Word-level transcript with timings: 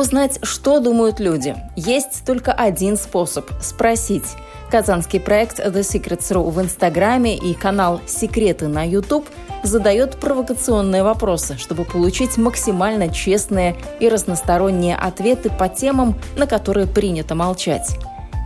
Узнать, 0.00 0.40
что 0.42 0.80
думают 0.80 1.20
люди? 1.20 1.54
Есть 1.76 2.24
только 2.24 2.52
один 2.52 2.96
способ– 2.96 3.50
спросить. 3.60 4.24
Казанский 4.70 5.20
проект 5.20 5.60
The 5.60 5.80
Secrets.ru 5.80 6.50
в 6.50 6.60
Инстаграме 6.60 7.36
и 7.36 7.54
канал 7.54 8.00
«Секреты» 8.06 8.66
на 8.66 8.82
YouTube 8.82 9.28
задает 9.62 10.18
провокационные 10.18 11.02
вопросы, 11.02 11.58
чтобы 11.58 11.84
получить 11.84 12.38
максимально 12.38 13.10
честные 13.10 13.76
и 14.00 14.08
разносторонние 14.08 14.96
ответы 14.96 15.50
по 15.50 15.68
темам, 15.68 16.16
на 16.36 16.46
которые 16.46 16.86
принято 16.86 17.34
молчать. 17.34 17.96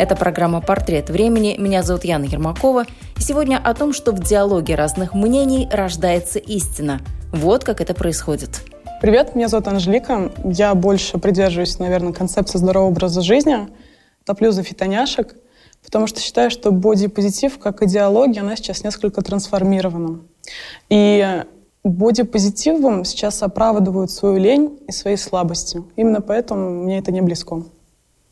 Это 0.00 0.16
программа 0.16 0.60
«Портрет 0.60 1.08
времени». 1.08 1.54
Меня 1.56 1.84
зовут 1.84 2.04
Яна 2.04 2.24
Ермакова. 2.24 2.84
И 3.16 3.20
сегодня 3.20 3.60
о 3.62 3.74
том, 3.74 3.92
что 3.92 4.10
в 4.10 4.18
диалоге 4.18 4.74
разных 4.74 5.14
мнений 5.14 5.68
рождается 5.70 6.40
истина. 6.40 7.00
Вот 7.30 7.62
как 7.62 7.80
это 7.80 7.94
происходит– 7.94 8.62
Привет, 9.04 9.34
меня 9.34 9.48
зовут 9.48 9.68
Анжелика. 9.68 10.32
Я 10.44 10.74
больше 10.74 11.18
придерживаюсь, 11.18 11.78
наверное, 11.78 12.14
концепции 12.14 12.56
здорового 12.56 12.88
образа 12.88 13.20
жизни. 13.20 13.68
Топлю 14.24 14.50
за 14.50 14.62
фитоняшек, 14.62 15.36
потому 15.84 16.06
что 16.06 16.22
считаю, 16.22 16.50
что 16.50 16.72
бодипозитив 16.72 17.58
как 17.58 17.82
идеология, 17.82 18.40
она 18.40 18.56
сейчас 18.56 18.82
несколько 18.82 19.20
трансформирована. 19.20 20.20
И 20.88 21.44
бодипозитивом 21.84 23.04
сейчас 23.04 23.42
оправдывают 23.42 24.10
свою 24.10 24.38
лень 24.38 24.78
и 24.88 24.90
свои 24.90 25.16
слабости. 25.16 25.82
Именно 25.96 26.22
поэтому 26.22 26.70
мне 26.70 26.96
это 26.98 27.12
не 27.12 27.20
близко. 27.20 27.62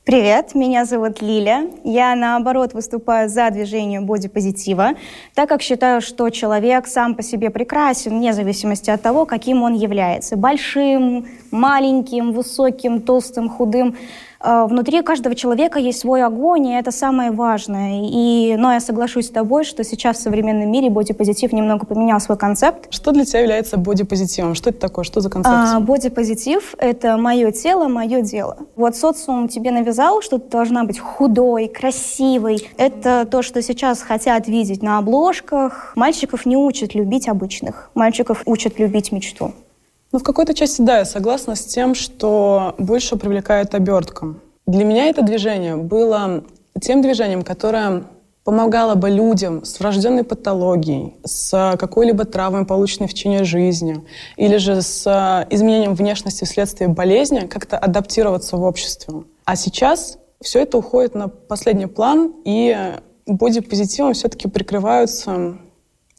Привет, 0.05 0.57
меня 0.57 0.85
зовут 0.85 1.23
Лиля. 1.23 1.71
Я, 1.85 2.17
наоборот, 2.17 2.73
выступаю 2.75 3.29
за 3.29 3.49
движение 3.51 4.01
бодипозитива, 4.01 4.95
так 5.33 5.49
как 5.49 5.63
считаю, 5.63 6.01
что 6.01 6.29
человек 6.31 6.89
сам 6.89 7.15
по 7.15 7.23
себе 7.23 7.51
прекрасен, 7.51 8.11
вне 8.11 8.33
зависимости 8.33 8.91
от 8.91 9.01
того, 9.01 9.27
каким 9.27 9.63
он 9.63 9.75
является. 9.75 10.37
Большим, 10.37 11.29
маленьким, 11.53 12.33
высоким, 12.33 13.01
толстым, 13.01 13.49
худым. 13.49 13.97
Э, 14.43 14.67
внутри 14.67 15.03
каждого 15.03 15.35
человека 15.35 15.79
есть 15.79 16.01
свой 16.01 16.23
огонь, 16.25 16.67
и 16.67 16.75
это 16.75 16.91
самое 16.91 17.31
важное. 17.31 18.03
И, 18.05 18.57
но 18.57 18.73
я 18.73 18.81
соглашусь 18.81 19.27
с 19.27 19.31
тобой, 19.31 19.65
что 19.65 19.85
сейчас 19.85 20.19
в 20.19 20.21
современном 20.23 20.71
мире 20.71 20.91
бодипозитив 20.91 21.53
немного 21.53 21.87
поменял 21.87 22.21
свой 22.21 22.37
концепт. 22.37 22.87
Что 22.91 23.13
для 23.13 23.25
тебя 23.25 23.41
является 23.41 23.77
бодипозитивом? 23.77 24.55
Что 24.55 24.71
это 24.71 24.81
такое? 24.81 25.05
Что 25.05 25.21
за 25.21 25.31
концепция? 25.31 25.77
А, 25.77 25.81
бодипозитив— 25.81 26.75
это 26.79 27.17
мое 27.17 27.53
тело, 27.53 27.89
мое 27.89 28.23
дело. 28.23 28.59
Вот 28.77 28.97
социум 28.97 29.49
тебе 29.49 29.71
навязал, 29.71 30.23
что 30.23 30.39
ты 30.39 30.49
должна 30.51 30.85
быть 30.85 30.99
худой, 30.99 31.69
красивой. 31.69 32.69
Это 32.77 33.27
то, 33.31 33.43
что 33.43 33.63
сейчас 33.63 34.03
хотят 34.03 34.49
видеть 34.49 34.83
на 34.83 34.99
обложках. 34.99 35.93
Мальчиков 35.97 36.47
не 36.47 36.57
учат 36.57 36.95
любить 36.95 37.29
обычных. 37.29 37.91
Мальчиков 37.95 38.43
учат 38.47 38.79
любить 38.79 39.13
мечту. 39.13 39.53
Ну, 40.13 40.19
в 40.19 40.23
какой-то 40.23 40.53
части, 40.53 40.83
да, 40.83 40.99
я 40.99 41.05
согласна 41.07 41.57
с 41.57 41.65
тем, 41.65 41.95
что 41.95 42.75
больше 42.79 43.17
привлекает 43.17 43.75
обертка. 43.75 44.35
Для 44.67 44.85
меня 44.85 45.07
это 45.07 45.23
движение 45.23 45.77
было 45.77 46.45
тем 46.81 47.01
движением, 47.01 47.43
которое 47.43 48.05
помогало 48.45 48.95
бы 48.95 49.09
людям 49.09 49.65
с 49.65 49.81
врожденной 49.81 50.25
патологией, 50.25 51.15
с 51.25 51.77
какой-либо 51.79 52.25
травмой, 52.25 52.67
полученной 52.67 53.09
в 53.09 53.15
течение 53.15 53.45
жизни, 53.45 54.05
или 54.37 54.57
же 54.59 54.83
с 54.83 55.47
изменением 55.49 55.95
внешности 55.95 56.45
вследствие 56.45 56.89
болезни, 56.89 57.47
как-то 57.47 57.79
адаптироваться 57.79 58.57
в 58.57 58.65
обществе. 58.65 59.23
А 59.45 59.57
сейчас 59.57 60.19
все 60.43 60.61
это 60.61 60.77
уходит 60.77 61.15
на 61.15 61.29
последний 61.29 61.87
план, 61.87 62.35
и 62.45 62.97
бодипозитивом 63.27 64.13
все-таки 64.13 64.49
прикрываются 64.49 65.57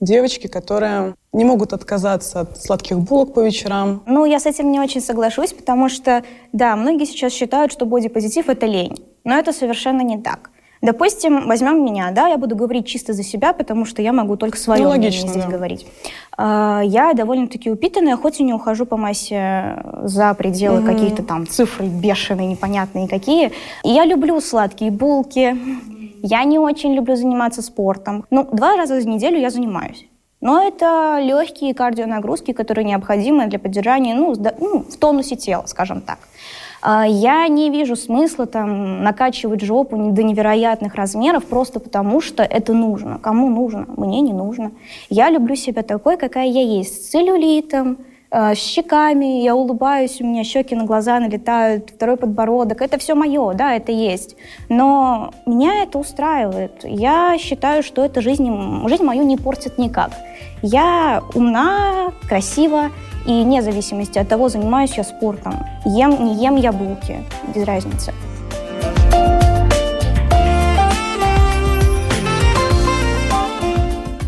девочки, 0.03 0.47
которые 0.47 1.15
не 1.31 1.45
могут 1.45 1.73
отказаться 1.73 2.41
от 2.41 2.61
сладких 2.61 2.99
булок 2.99 3.33
по 3.33 3.39
вечерам. 3.39 4.03
Ну, 4.05 4.25
я 4.25 4.39
с 4.39 4.45
этим 4.45 4.71
не 4.71 4.79
очень 4.79 5.01
соглашусь, 5.01 5.53
потому 5.53 5.89
что, 5.89 6.23
да, 6.51 6.75
многие 6.75 7.05
сейчас 7.05 7.33
считают, 7.33 7.71
что 7.71 7.85
бодипозитив— 7.85 8.47
это 8.49 8.65
лень. 8.65 9.03
Но 9.23 9.37
это 9.37 9.53
совершенно 9.53 10.01
не 10.01 10.17
так. 10.17 10.51
Допустим, 10.83 11.47
возьмем 11.47 11.85
меня, 11.85 12.11
да, 12.11 12.27
я 12.27 12.37
буду 12.37 12.57
говорить 12.57 12.85
чисто 12.85 13.13
за 13.13 13.23
себя, 13.23 13.53
потому 13.53 13.85
что 13.85 14.01
я 14.01 14.11
могу 14.11 14.35
только 14.35 14.57
свое 14.57 14.83
ну, 14.83 14.89
логично, 14.89 15.29
здесь 15.29 15.45
да. 15.45 15.49
говорить. 15.49 15.87
А, 16.35 16.81
я 16.83 17.13
довольно-таки 17.13 17.71
упитанная, 17.71 18.17
хоть 18.17 18.41
и 18.41 18.43
не 18.43 18.53
ухожу 18.53 18.85
по 18.85 18.97
массе 18.97 19.81
за 20.03 20.33
пределы 20.33 20.81
mm-hmm. 20.81 20.85
каких-то 20.85 21.23
там 21.23 21.47
цифры 21.47 21.85
бешеные, 21.85 22.47
непонятные 22.47 23.07
какие. 23.07 23.53
И 23.85 23.91
я 23.91 24.03
люблю 24.03 24.41
сладкие 24.41 24.91
булки, 24.91 25.57
я 26.23 26.43
не 26.45 26.57
очень 26.57 26.93
люблю 26.95 27.15
заниматься 27.15 27.61
спортом. 27.61 28.25
Ну, 28.31 28.47
два 28.51 28.75
раза 28.77 28.95
в 28.95 29.05
неделю 29.05 29.37
я 29.37 29.49
занимаюсь. 29.49 30.07
Но 30.41 30.61
это 30.61 31.19
легкие 31.21 31.73
кардионагрузки, 31.73 32.53
которые 32.53 32.85
необходимы 32.85 33.47
для 33.47 33.59
поддержания 33.59 34.15
ну, 34.15 34.33
ну, 34.59 34.79
в 34.79 34.97
тонусе 34.97 35.35
тела, 35.35 35.65
скажем 35.67 36.01
так. 36.01 36.17
А, 36.81 37.05
я 37.07 37.47
не 37.47 37.69
вижу 37.69 37.95
смысла 37.95 38.45
там 38.45 39.03
накачивать 39.03 39.61
жопу 39.61 39.95
до 40.11 40.23
невероятных 40.23 40.95
размеров 40.95 41.45
просто 41.45 41.79
потому, 41.79 42.19
что 42.19 42.43
это 42.43 42.73
нужно. 42.73 43.19
Кому 43.19 43.49
нужно? 43.49 43.85
Мне 43.95 44.21
не 44.21 44.33
нужно. 44.33 44.71
Я 45.09 45.29
люблю 45.29 45.55
себя 45.55 45.81
такой, 45.81 46.17
какая 46.17 46.47
я 46.47 46.61
есть, 46.61 47.05
с 47.05 47.09
целлюлитом, 47.09 47.97
э, 48.33 48.55
щеками, 48.55 49.43
я 49.43 49.55
улыбаюсь, 49.55 50.19
у 50.21 50.25
меня 50.25 50.43
щеки 50.43 50.75
на 50.75 50.85
глаза 50.85 51.19
налетают, 51.19 51.91
второй 51.91 52.17
подбородок. 52.17 52.81
Это 52.81 52.97
все 52.97 53.15
мое, 53.15 53.53
да, 53.53 53.75
это 53.75 53.91
есть. 53.91 54.35
Но 54.69 55.31
меня 55.45 55.83
это 55.83 55.99
устраивает. 55.99 56.83
Я 56.83 57.37
считаю, 57.37 57.83
что 57.83 58.03
эта 58.03 58.21
жизнь, 58.21 58.49
жизнь 58.87 59.03
мою 59.03 59.23
не 59.23 59.37
портит 59.37 59.77
никак. 59.77 60.11
Я 60.61 61.21
умна, 61.35 62.11
красива, 62.27 62.89
и 63.25 63.43
вне 63.43 63.61
зависимости 63.61 64.19
от 64.19 64.27
того, 64.27 64.49
занимаюсь 64.49 64.97
я 64.97 65.03
спортом, 65.03 65.65
ем, 65.85 66.25
не 66.25 66.43
ем 66.43 66.55
я 66.57 66.71
булки, 66.71 67.17
без 67.55 67.63
разницы. 67.63 68.11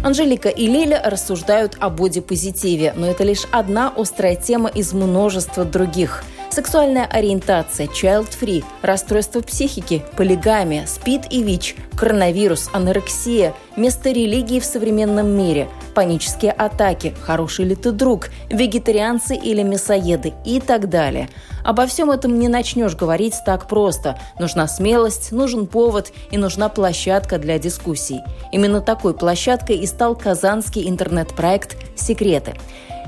Анжелика 0.05 0.49
и 0.49 0.67
Лиля 0.67 1.01
рассуждают 1.03 1.77
о 1.79 1.89
бодипозитиве, 1.89 2.93
но 2.95 3.07
это 3.07 3.23
лишь 3.23 3.47
одна 3.51 3.91
острая 3.97 4.35
тема 4.35 4.69
из 4.69 4.93
множества 4.93 5.65
других– 5.65 6.23
сексуальная 6.49 7.05
ориентация, 7.05 7.87
child-free, 7.87 8.63
расстройство 8.81 9.41
психики, 9.41 10.03
полигамия, 10.17 10.85
СПИД 10.85 11.31
и 11.31 11.43
ВИЧ, 11.43 11.75
коронавирус, 11.97 12.69
анорексия, 12.73 13.53
место 13.75 14.11
религии 14.11 14.59
в 14.59 14.65
современном 14.65 15.27
мире, 15.27 15.67
панические 15.93 16.51
атаки, 16.51 17.13
хороший 17.21 17.65
ли 17.65 17.75
ты 17.75 17.91
друг, 17.91 18.29
вегетарианцы 18.49 19.35
или 19.35 19.63
мясоеды 19.63 20.33
и 20.45 20.59
так 20.59 20.89
далее. 20.89 21.29
Обо 21.63 21.87
всем 21.87 22.11
этом 22.11 22.37
не 22.37 22.47
начнешь 22.47 22.95
говорить 22.95 23.35
так 23.45 23.67
просто. 23.67 24.19
Нужна 24.39 24.67
смелость, 24.67 25.31
нужен 25.31 25.65
повод 25.65 26.11
и 26.29 26.37
нужна 26.37 26.69
площадка 26.69 27.39
для 27.39 27.57
дискуссий. 27.57 28.21
Именно 28.51 28.81
такой 28.81 29.15
площадкой 29.15 29.77
и 29.77 29.87
стал 29.87 30.15
казанский 30.15 30.87
интернет-проект 30.87 31.77
«Секреты». 31.95 32.53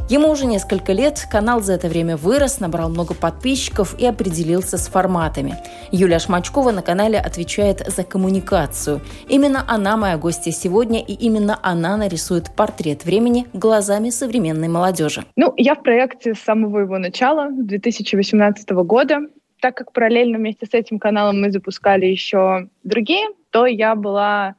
Ему 0.09 0.29
уже 0.29 0.45
несколько 0.45 0.93
лет, 0.93 1.27
канал 1.29 1.59
за 1.59 1.73
это 1.73 1.89
время 1.89 2.15
вырос, 2.15 2.61
набрал 2.61 2.87
много 2.87 3.13
подписчиков 3.13 3.93
и 3.99 4.05
определился 4.05 4.77
с 4.77 4.87
форматами. 4.87 5.55
Юлия 5.91 6.19
Шмачкова 6.19 6.71
на 6.71 6.81
канале 6.81 7.19
отвечает 7.19 7.79
за 7.85 8.05
коммуникацию. 8.05 9.01
Именно 9.27 9.65
она 9.67 9.97
моя 9.97 10.17
гостья 10.17 10.51
сегодня, 10.51 11.01
и 11.01 11.11
именно 11.11 11.59
она 11.61 11.97
нарисует 11.97 12.55
портрет 12.55 13.03
времени 13.03 13.47
глазами 13.51 14.09
современной 14.09 14.69
молодежи. 14.69 15.25
Ну, 15.35 15.53
я 15.57 15.75
в 15.75 15.83
проекте 15.83 16.35
с 16.35 16.39
самого 16.39 16.79
его 16.79 16.97
начала, 16.99 17.49
2018 17.51 18.69
года. 18.69 19.19
Так 19.59 19.75
как 19.75 19.91
параллельно 19.91 20.37
вместе 20.37 20.67
с 20.67 20.73
этим 20.73 20.99
каналом 20.99 21.41
мы 21.41 21.51
запускали 21.51 22.05
еще 22.05 22.69
другие, 22.85 23.27
то 23.49 23.65
я 23.65 23.93
была 23.95 24.55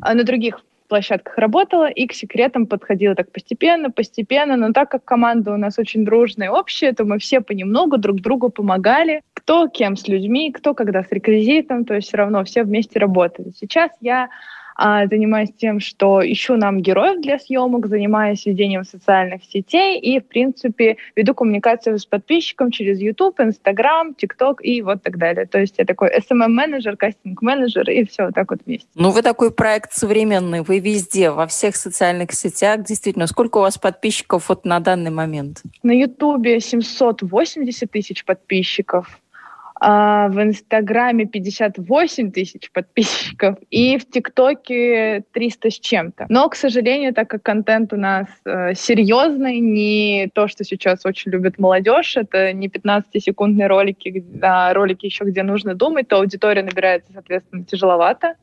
а, 0.00 0.14
на 0.14 0.24
других 0.24 0.60
площадках 0.88 1.38
работала 1.38 1.88
и 1.88 2.06
к 2.06 2.12
секретам 2.12 2.66
подходила 2.66 3.14
так 3.14 3.30
постепенно, 3.32 3.90
постепенно. 3.90 4.56
Но 4.56 4.72
так 4.72 4.90
как 4.90 5.04
команда 5.04 5.52
у 5.52 5.56
нас 5.56 5.78
очень 5.78 6.04
дружная, 6.04 6.50
общая, 6.50 6.92
то 6.92 7.04
мы 7.04 7.18
все 7.18 7.40
понемногу 7.40 7.98
друг 7.98 8.20
другу 8.20 8.50
помогали. 8.50 9.22
Кто 9.34 9.68
кем 9.68 9.96
с 9.96 10.08
людьми, 10.08 10.52
кто 10.52 10.74
когда 10.74 11.02
с 11.02 11.12
реквизитом, 11.12 11.84
то 11.84 11.94
есть 11.94 12.08
все 12.08 12.16
равно 12.16 12.44
все 12.44 12.64
вместе 12.64 12.98
работали. 12.98 13.52
Сейчас 13.56 13.90
я 14.00 14.28
занимаюсь 14.78 15.50
тем, 15.56 15.80
что 15.80 16.20
ищу 16.24 16.56
нам 16.56 16.80
героев 16.80 17.20
для 17.20 17.38
съемок, 17.38 17.86
занимаюсь 17.86 18.46
ведением 18.46 18.84
социальных 18.84 19.42
сетей 19.44 19.98
и, 19.98 20.20
в 20.20 20.26
принципе, 20.26 20.96
веду 21.16 21.34
коммуникацию 21.34 21.98
с 21.98 22.06
подписчиком 22.06 22.70
через 22.70 23.00
YouTube, 23.00 23.40
Instagram, 23.40 24.14
TikTok 24.20 24.62
и 24.62 24.82
вот 24.82 25.02
так 25.02 25.18
далее. 25.18 25.46
То 25.46 25.58
есть 25.58 25.74
я 25.78 25.84
такой 25.84 26.10
SMM-менеджер, 26.16 26.96
кастинг-менеджер 26.96 27.90
и 27.90 28.04
все 28.04 28.26
вот 28.26 28.34
так 28.34 28.50
вот 28.50 28.60
вместе. 28.66 28.86
Ну, 28.94 29.10
вы 29.10 29.22
такой 29.22 29.52
проект 29.52 29.92
современный, 29.92 30.62
вы 30.62 30.78
везде, 30.78 31.30
во 31.30 31.46
всех 31.46 31.74
социальных 31.74 32.32
сетях. 32.32 32.84
Действительно, 32.84 33.26
сколько 33.26 33.58
у 33.58 33.62
вас 33.62 33.78
подписчиков 33.78 34.48
вот 34.48 34.64
на 34.64 34.78
данный 34.78 35.10
момент? 35.10 35.62
На 35.82 35.92
YouTube 35.92 36.62
780 36.62 37.90
тысяч 37.90 38.24
подписчиков 38.24 39.18
а 39.80 40.28
в 40.28 40.42
Инстаграме 40.42 41.26
58 41.26 42.32
тысяч 42.32 42.70
подписчиков 42.72 43.58
и 43.70 43.98
в 43.98 44.10
ТикТоке 44.10 45.24
300 45.32 45.70
с 45.70 45.78
чем-то. 45.78 46.26
Но, 46.28 46.48
к 46.48 46.56
сожалению, 46.56 47.14
так 47.14 47.28
как 47.28 47.42
контент 47.42 47.92
у 47.92 47.96
нас 47.96 48.26
э, 48.44 48.74
серьезный, 48.74 49.60
не 49.60 50.30
то, 50.34 50.48
что 50.48 50.64
сейчас 50.64 51.06
очень 51.06 51.30
любит 51.30 51.58
молодежь, 51.58 52.16
это 52.16 52.52
не 52.52 52.68
15-секундные 52.68 53.66
ролики, 53.66 54.24
а 54.42 54.72
ролики 54.74 55.06
еще, 55.06 55.24
где 55.24 55.42
нужно 55.42 55.74
думать, 55.74 56.08
то 56.08 56.16
аудитория 56.16 56.62
набирается, 56.62 57.12
соответственно, 57.12 57.64
тяжеловато 57.64 58.34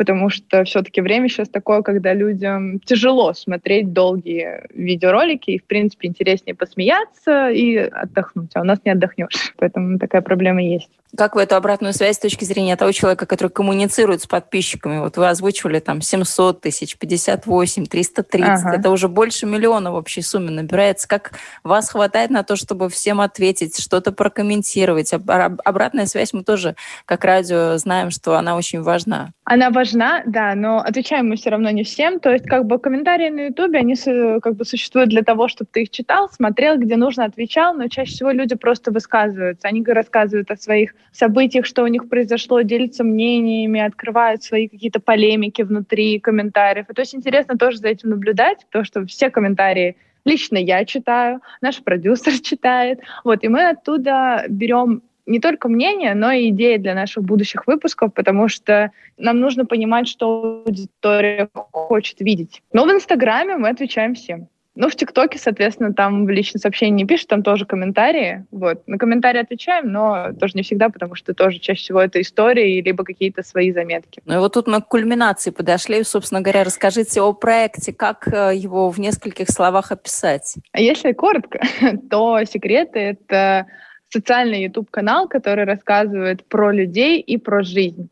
потому 0.00 0.30
что 0.30 0.64
все-таки 0.64 1.02
время 1.02 1.28
сейчас 1.28 1.50
такое, 1.50 1.82
когда 1.82 2.14
людям 2.14 2.80
тяжело 2.80 3.34
смотреть 3.34 3.92
долгие 3.92 4.62
видеоролики, 4.72 5.50
и, 5.50 5.58
в 5.58 5.64
принципе, 5.64 6.08
интереснее 6.08 6.54
посмеяться 6.54 7.50
и 7.50 7.76
отдохнуть, 7.76 8.50
а 8.54 8.62
у 8.62 8.64
нас 8.64 8.78
не 8.86 8.92
отдохнешь. 8.92 9.52
Поэтому 9.58 9.98
такая 9.98 10.22
проблема 10.22 10.62
есть. 10.62 10.88
Как 11.14 11.34
вы 11.34 11.42
эту 11.42 11.56
обратную 11.56 11.92
связь 11.92 12.16
с 12.16 12.20
точки 12.20 12.44
зрения 12.44 12.76
того 12.76 12.92
человека, 12.92 13.26
который 13.26 13.48
коммуницирует 13.48 14.22
с 14.22 14.26
подписчиками? 14.26 15.00
Вот 15.00 15.16
вы 15.16 15.28
озвучивали 15.28 15.80
там 15.80 16.00
700 16.00 16.60
тысяч, 16.62 16.96
58, 16.96 17.86
330. 17.86 18.48
Ага. 18.48 18.76
Это 18.76 18.90
уже 18.90 19.08
больше 19.08 19.44
миллиона 19.44 19.90
в 19.90 19.96
общей 19.96 20.22
сумме 20.22 20.50
набирается. 20.50 21.08
Как 21.08 21.32
вас 21.64 21.90
хватает 21.90 22.30
на 22.30 22.44
то, 22.44 22.54
чтобы 22.56 22.88
всем 22.88 23.20
ответить, 23.20 23.78
что-то 23.82 24.12
прокомментировать? 24.12 25.12
Обратная 25.12 26.06
связь 26.06 26.32
мы 26.32 26.44
тоже, 26.44 26.76
как 27.04 27.24
радио, 27.24 27.76
знаем, 27.76 28.10
что 28.12 28.36
она 28.36 28.56
очень 28.56 28.80
важна. 28.80 29.32
Она 29.44 29.70
важна, 29.70 29.89
да, 30.26 30.54
но 30.54 30.78
отвечаем 30.78 31.28
мы 31.28 31.36
все 31.36 31.50
равно 31.50 31.70
не 31.70 31.84
всем. 31.84 32.20
То 32.20 32.30
есть 32.30 32.46
как 32.46 32.66
бы 32.66 32.78
комментарии 32.78 33.28
на 33.28 33.46
Ютубе, 33.46 33.78
они 33.78 33.94
как 34.40 34.56
бы 34.56 34.64
существуют 34.64 35.10
для 35.10 35.22
того, 35.22 35.48
чтобы 35.48 35.70
ты 35.72 35.82
их 35.82 35.90
читал, 35.90 36.28
смотрел, 36.30 36.76
где 36.78 36.96
нужно, 36.96 37.24
отвечал, 37.24 37.74
но 37.74 37.88
чаще 37.88 38.12
всего 38.12 38.30
люди 38.30 38.54
просто 38.54 38.90
высказываются. 38.90 39.68
Они 39.68 39.82
рассказывают 39.84 40.50
о 40.50 40.56
своих 40.56 40.94
событиях, 41.12 41.66
что 41.66 41.82
у 41.82 41.86
них 41.86 42.08
произошло, 42.08 42.60
делятся 42.62 43.04
мнениями, 43.04 43.80
открывают 43.80 44.42
свои 44.42 44.68
какие-то 44.68 45.00
полемики 45.00 45.62
внутри 45.62 46.20
комментариев. 46.20 46.86
И 46.88 46.94
то 46.94 47.00
есть 47.00 47.14
интересно 47.14 47.56
тоже 47.56 47.78
за 47.78 47.88
этим 47.88 48.10
наблюдать, 48.10 48.66
потому 48.66 48.84
что 48.84 49.06
все 49.06 49.30
комментарии 49.30 49.96
лично 50.24 50.58
я 50.58 50.84
читаю, 50.84 51.40
наш 51.60 51.82
продюсер 51.82 52.38
читает. 52.42 53.00
Вот, 53.24 53.42
и 53.44 53.48
мы 53.48 53.68
оттуда 53.68 54.44
берем 54.48 55.02
не 55.30 55.40
только 55.40 55.68
мнение, 55.68 56.14
но 56.14 56.32
и 56.32 56.50
идеи 56.50 56.76
для 56.76 56.94
наших 56.94 57.22
будущих 57.22 57.66
выпусков, 57.66 58.12
потому 58.12 58.48
что 58.48 58.90
нам 59.16 59.40
нужно 59.40 59.64
понимать, 59.64 60.08
что 60.08 60.64
аудитория 60.66 61.48
хочет 61.54 62.20
видеть. 62.20 62.62
Но 62.72 62.84
в 62.84 62.90
Инстаграме 62.90 63.56
мы 63.56 63.68
отвечаем 63.68 64.14
всем. 64.14 64.48
Ну, 64.76 64.88
в 64.88 64.94
ТикТоке, 64.94 65.38
соответственно, 65.38 65.92
там 65.92 66.26
в 66.26 66.30
личные 66.30 66.60
сообщения 66.60 66.92
не 66.92 67.04
пишут, 67.04 67.28
там 67.28 67.42
тоже 67.42 67.66
комментарии. 67.66 68.46
Вот. 68.50 68.86
На 68.86 68.98
комментарии 68.98 69.40
отвечаем, 69.40 69.92
но 69.92 70.32
тоже 70.38 70.52
не 70.54 70.62
всегда, 70.62 70.88
потому 70.88 71.16
что 71.16 71.34
тоже 71.34 71.58
чаще 71.58 71.82
всего 71.82 72.00
это 72.00 72.20
истории, 72.20 72.80
либо 72.80 73.04
какие-то 73.04 73.42
свои 73.42 73.72
заметки. 73.72 74.22
Ну 74.26 74.34
и 74.34 74.38
вот 74.38 74.54
тут 74.54 74.68
мы 74.68 74.80
к 74.80 74.86
кульминации 74.86 75.50
подошли. 75.50 76.02
Собственно 76.04 76.40
говоря, 76.40 76.64
расскажите 76.64 77.20
о 77.20 77.32
проекте, 77.32 77.92
как 77.92 78.28
э, 78.28 78.54
его 78.54 78.90
в 78.90 78.98
нескольких 78.98 79.50
словах 79.50 79.90
описать? 79.90 80.54
А 80.72 80.80
если 80.80 81.12
коротко, 81.12 81.60
то 82.10 82.42
секреты— 82.44 82.98
это 83.28 83.66
социальный 84.10 84.64
YouTube-канал, 84.64 85.28
который 85.28 85.64
рассказывает 85.64 86.44
про 86.44 86.72
людей 86.72 87.20
и 87.20 87.36
про 87.36 87.62
жизнь. 87.62 88.08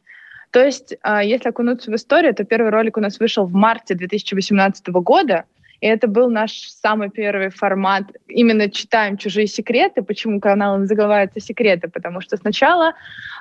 То 0.51 0.65
есть, 0.65 0.97
а, 1.03 1.23
если 1.23 1.51
окунуться 1.51 1.91
в 1.91 1.95
историю, 1.95 2.35
то 2.35 2.45
первый 2.45 2.71
ролик 2.71 2.97
у 2.97 3.01
нас 3.01 3.21
вышел 3.21 3.45
в 3.45 3.53
марте 3.53 3.95
2018 3.95 5.01
года— 5.03 5.45
и 5.81 5.87
это 5.87 6.09
был 6.09 6.31
наш 6.31 6.53
самый 6.83 7.11
первый 7.11 7.51
формат. 7.51 8.05
Именно 8.27 8.71
читаем 8.71 9.17
чужие 9.17 9.47
секреты. 9.47 10.03
Почему 10.03 10.41
канал 10.41 10.79
называется 10.79 11.41
«Секреты»? 11.41 11.89
Потому 11.89 12.21
что 12.21 12.37
сначала 12.37 12.95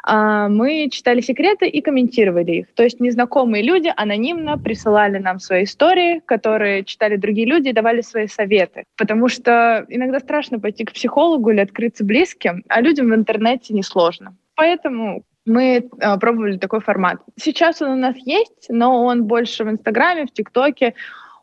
э, 0.07 0.47
мы 0.49 0.89
читали 0.91 1.21
секреты 1.21 1.67
и 1.67 1.81
комментировали 1.81 2.51
их. 2.51 2.67
То 2.75 2.83
есть 2.83 2.99
незнакомые 2.99 3.63
люди 3.63 3.91
анонимно 3.95 4.57
присылали 4.57 5.17
нам 5.17 5.39
свои 5.39 5.63
истории, 5.63 6.21
которые 6.25 6.83
читали 6.83 7.15
другие 7.15 7.47
люди 7.47 7.69
и 7.69 7.73
давали 7.73 8.01
свои 8.01 8.27
советы. 8.27 8.83
Потому 8.97 9.29
что 9.29 9.85
иногда 9.89 10.19
страшно 10.19 10.59
пойти 10.59 10.85
к 10.85 10.93
психологу 10.93 11.49
или 11.49 11.59
открыться 11.59 12.03
близким, 12.03 12.63
а 12.67 12.81
людям 12.81 13.09
в 13.09 13.15
интернете 13.15 13.73
несложно. 13.73 14.35
Поэтому 14.55 15.23
мы 15.47 15.89
э, 15.99 16.17
пробовали 16.19 16.57
такой 16.57 16.81
формат. 16.81 17.19
Сейчас 17.35 17.81
он 17.81 17.91
у 17.91 17.95
нас 17.95 18.15
есть, 18.17 18.67
но 18.69 19.05
он 19.05 19.23
больше 19.23 19.63
в 19.63 19.69
Инстаграме, 19.69 20.25
в 20.25 20.31
ТикТоке 20.31 20.93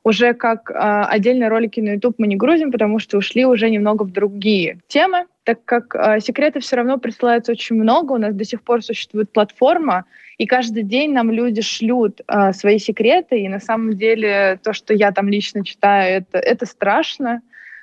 уже 0.05 0.35
как 0.35 0.71
э, 0.71 0.75
отдельные 0.75 1.49
ролики 1.49 1.81
на 1.81 1.95
YouTube 1.95 2.17
мы 2.19 2.27
не 2.27 2.37
грузим, 2.37 2.71
потому 2.71 2.99
что 2.99 3.17
ушли 3.17 3.47
уже 3.47 3.71
немного 3.71 4.03
в 4.03 4.13
другие 4.13 4.79
темы, 4.87 5.27
так 5.45 5.65
как 5.65 5.95
э, 5.95 6.21
секретов 6.21 6.63
все 6.63 6.77
равно 6.77 6.99
присылается 6.99 7.53
очень 7.53 7.77
много, 7.77 8.13
у 8.13 8.19
нас 8.19 8.35
до 8.35 8.45
сих 8.45 8.63
пор 8.63 8.83
существует 8.83 9.33
платформа, 9.33 10.05
и 10.37 10.47
каждый 10.47 10.83
день 10.83 11.13
нам 11.13 11.31
люди 11.31 11.63
шлют 11.63 12.21
э, 12.29 12.53
свои 12.53 12.79
секреты, 12.79 13.41
и 13.41 13.49
на 13.49 13.61
самом 13.61 13.97
деле 13.97 14.61
то, 14.63 14.75
что 14.75 14.93
я 14.93 15.11
там 15.11 15.29
лично 15.31 15.65
читаю, 15.65 16.19
это, 16.19 16.39
это 16.39 16.67
страшно. 16.67 17.41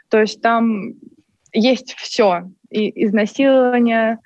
То 0.10 0.22
есть 0.22 0.42
там 0.42 0.94
есть 1.54 1.96
все, 1.96 2.52
и 2.70 3.06
изнасилование, 3.06 4.20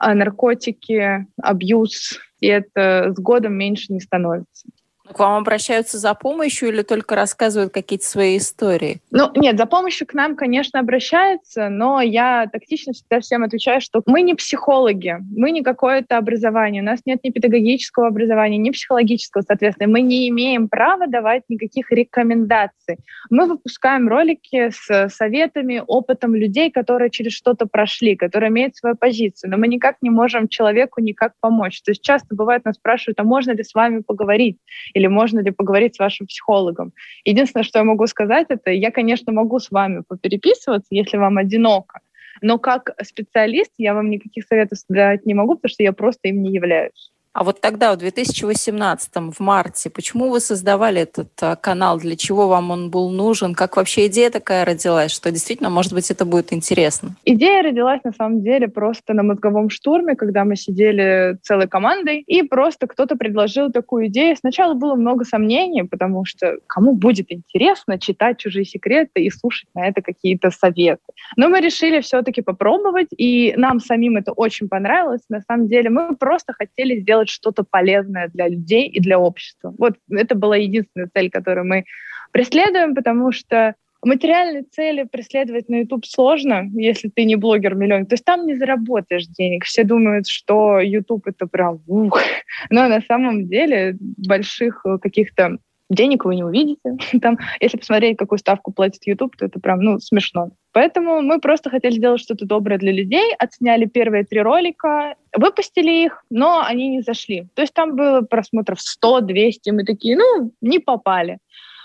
наркотики, 0.00 1.26
абьюз, 1.42 2.18
и 2.40 2.46
это 2.46 3.12
с 3.14 3.20
годом 3.20 3.54
меньше 3.54 3.92
не 3.92 4.00
становится. 4.00 4.66
К 5.12 5.18
вам 5.18 5.38
обращаются 5.40 5.98
за 5.98 6.14
помощью 6.14 6.68
или 6.68 6.82
только 6.82 7.14
рассказывают 7.14 7.72
какие-то 7.72 8.04
свои 8.04 8.38
истории? 8.38 9.00
Ну, 9.10 9.30
нет, 9.34 9.56
за 9.56 9.66
помощью 9.66 10.06
к 10.06 10.14
нам, 10.14 10.36
конечно, 10.36 10.80
обращаются, 10.80 11.68
но 11.68 12.00
я 12.00 12.48
тактично 12.52 12.92
всегда 12.92 13.20
всем 13.20 13.44
отвечаю, 13.44 13.80
что 13.80 14.02
мы 14.06 14.22
не 14.22 14.34
психологи, 14.34 15.16
мы 15.34 15.50
не 15.50 15.62
какое-то 15.62 16.18
образование, 16.18 16.82
у 16.82 16.84
нас 16.84 17.00
нет 17.06 17.20
ни 17.24 17.30
педагогического 17.30 18.08
образования, 18.08 18.58
ни 18.58 18.70
психологического, 18.70 19.42
соответственно, 19.42 19.90
мы 19.90 20.00
не 20.00 20.28
имеем 20.28 20.68
права 20.68 21.06
давать 21.06 21.42
никаких 21.48 21.90
рекомендаций. 21.90 22.98
Мы 23.30 23.46
выпускаем 23.46 24.08
ролики 24.08 24.70
с 24.70 25.08
советами, 25.08 25.82
опытом 25.86 26.34
людей, 26.34 26.70
которые 26.70 27.10
через 27.10 27.32
что-то 27.32 27.66
прошли, 27.66 28.16
которые 28.16 28.50
имеют 28.50 28.76
свою 28.76 28.96
позицию, 28.96 29.50
но 29.50 29.56
мы 29.56 29.68
никак 29.68 29.96
не 30.02 30.10
можем 30.10 30.48
человеку 30.48 31.00
никак 31.00 31.32
помочь. 31.40 31.82
То 31.82 31.90
есть 31.90 32.02
часто 32.02 32.34
бывает, 32.34 32.64
нас 32.64 32.76
спрашивают, 32.76 33.20
а 33.20 33.24
можно 33.24 33.52
ли 33.52 33.62
с 33.62 33.74
вами 33.74 34.00
поговорить? 34.00 34.58
Или 34.96 35.08
можно 35.08 35.40
ли 35.40 35.50
поговорить 35.50 35.96
с 35.96 35.98
вашим 35.98 36.26
психологом. 36.26 36.92
Единственное, 37.26 37.64
что 37.64 37.78
я 37.78 37.84
могу 37.84 38.06
сказать, 38.06 38.46
это 38.48 38.70
я, 38.70 38.90
конечно, 38.90 39.30
могу 39.30 39.58
с 39.58 39.70
вами 39.70 40.02
попереписываться, 40.08 40.88
если 40.90 41.18
вам 41.18 41.36
одиноко, 41.36 42.00
но 42.40 42.58
как 42.58 42.94
специалист 43.02 43.72
я 43.76 43.92
вам 43.92 44.08
никаких 44.08 44.46
советов 44.46 44.78
дать 44.88 45.26
не 45.26 45.34
могу, 45.34 45.56
потому 45.56 45.70
что 45.70 45.82
я 45.82 45.92
просто 45.92 46.28
им 46.28 46.42
не 46.42 46.50
являюсь. 46.50 47.12
А 47.36 47.44
вот 47.44 47.60
тогда, 47.60 47.92
в 47.92 47.98
2018, 47.98 49.10
в 49.14 49.40
марте, 49.40 49.90
почему 49.90 50.30
вы 50.30 50.40
создавали 50.40 51.02
этот 51.02 51.28
а, 51.42 51.54
канал? 51.54 51.98
Для 51.98 52.16
чего 52.16 52.48
вам 52.48 52.70
он 52.70 52.90
был 52.90 53.10
нужен? 53.10 53.54
Как 53.54 53.76
вообще 53.76 54.06
идея 54.06 54.30
такая 54.30 54.64
родилась, 54.64 55.10
что 55.10 55.30
действительно, 55.30 55.68
может 55.68 55.92
быть, 55.92 56.10
это 56.10 56.24
будет 56.24 56.54
интересно? 56.54 57.10
Идея 57.26 57.62
родилась, 57.62 58.00
на 58.04 58.12
самом 58.12 58.40
деле, 58.42 58.68
просто 58.68 59.12
на 59.12 59.22
мозговом 59.22 59.68
штурме, 59.68 60.16
когда 60.16 60.44
мы 60.44 60.56
сидели 60.56 61.36
целой 61.42 61.68
командой, 61.68 62.24
и 62.26 62.42
просто 62.42 62.86
кто-то 62.86 63.16
предложил 63.16 63.70
такую 63.70 64.06
идею. 64.06 64.34
Сначала 64.36 64.72
было 64.72 64.94
много 64.94 65.26
сомнений, 65.26 65.82
потому 65.82 66.24
что 66.24 66.56
кому 66.66 66.94
будет 66.94 67.30
интересно 67.30 67.98
читать 67.98 68.38
чужие 68.38 68.64
секреты 68.64 69.24
и 69.24 69.30
слушать 69.30 69.68
на 69.74 69.86
это 69.86 70.00
какие-то 70.00 70.50
советы. 70.50 71.02
Но 71.36 71.50
мы 71.50 71.60
решили 71.60 72.00
все-таки 72.00 72.40
попробовать, 72.40 73.08
и 73.14 73.52
нам 73.58 73.78
самим 73.78 74.16
это 74.16 74.32
очень 74.32 74.70
понравилось. 74.70 75.20
На 75.28 75.42
самом 75.42 75.68
деле 75.68 75.90
мы 75.90 76.16
просто 76.16 76.54
хотели 76.54 76.98
сделать 77.00 77.25
сделать 77.26 77.30
что-то 77.30 77.64
полезное 77.64 78.28
для 78.28 78.48
людей 78.48 78.88
и 78.88 79.00
для 79.00 79.18
общества. 79.18 79.74
Вот 79.78 79.94
это 80.10 80.34
была 80.34 80.56
единственная 80.56 81.10
цель, 81.12 81.30
которую 81.30 81.66
мы 81.66 81.84
преследуем, 82.32 82.94
потому 82.94 83.32
что 83.32 83.74
материальные 84.02 84.64
цели 84.70 85.04
преследовать 85.04 85.68
на 85.68 85.80
YouTube 85.80 86.06
сложно, 86.06 86.64
если 86.74 87.08
ты 87.08 87.24
не 87.24 87.36
блогер-миллион. 87.36 88.06
То 88.06 88.14
есть 88.14 88.24
там 88.24 88.46
не 88.46 88.54
заработаешь 88.54 89.26
денег. 89.26 89.64
Все 89.64 89.84
думают, 89.84 90.28
что 90.28 90.78
YouTube 90.78 91.26
это 91.26 91.46
прям 91.46 91.80
ух. 91.86 92.20
Но 92.70 92.88
на 92.88 93.00
самом 93.00 93.48
деле 93.48 93.96
больших 94.00 94.84
каких-то 95.02 95.58
денег 95.90 96.24
вы 96.24 96.36
не 96.36 96.44
увидите. 96.44 96.96
Там, 97.22 97.38
если 97.60 97.78
посмотреть, 97.78 98.16
какую 98.16 98.38
ставку 98.38 98.72
платит 98.72 99.06
YouTube, 99.06 99.36
то 99.36 99.46
это 99.46 99.60
прям, 99.60 99.80
ну, 99.80 99.98
смешно. 99.98 100.50
Поэтому 100.72 101.22
мы 101.22 101.40
просто 101.40 101.70
хотели 101.70 101.94
сделать 101.94 102.20
что-то 102.20 102.44
доброе 102.44 102.78
для 102.78 102.92
людей, 102.92 103.34
отсняли 103.38 103.86
первые 103.86 104.24
три 104.24 104.40
ролика, 104.40 105.14
выпустили 105.34 106.04
их, 106.04 106.24
но 106.30 106.62
они 106.62 106.88
не 106.88 107.00
зашли. 107.00 107.48
То 107.54 107.62
есть 107.62 107.72
там 107.72 107.96
было 107.96 108.20
просмотров 108.20 108.80
100, 108.80 109.22
200, 109.22 109.70
мы 109.70 109.84
такие, 109.84 110.16
ну, 110.16 110.52
не 110.60 110.78
попали. 110.78 111.38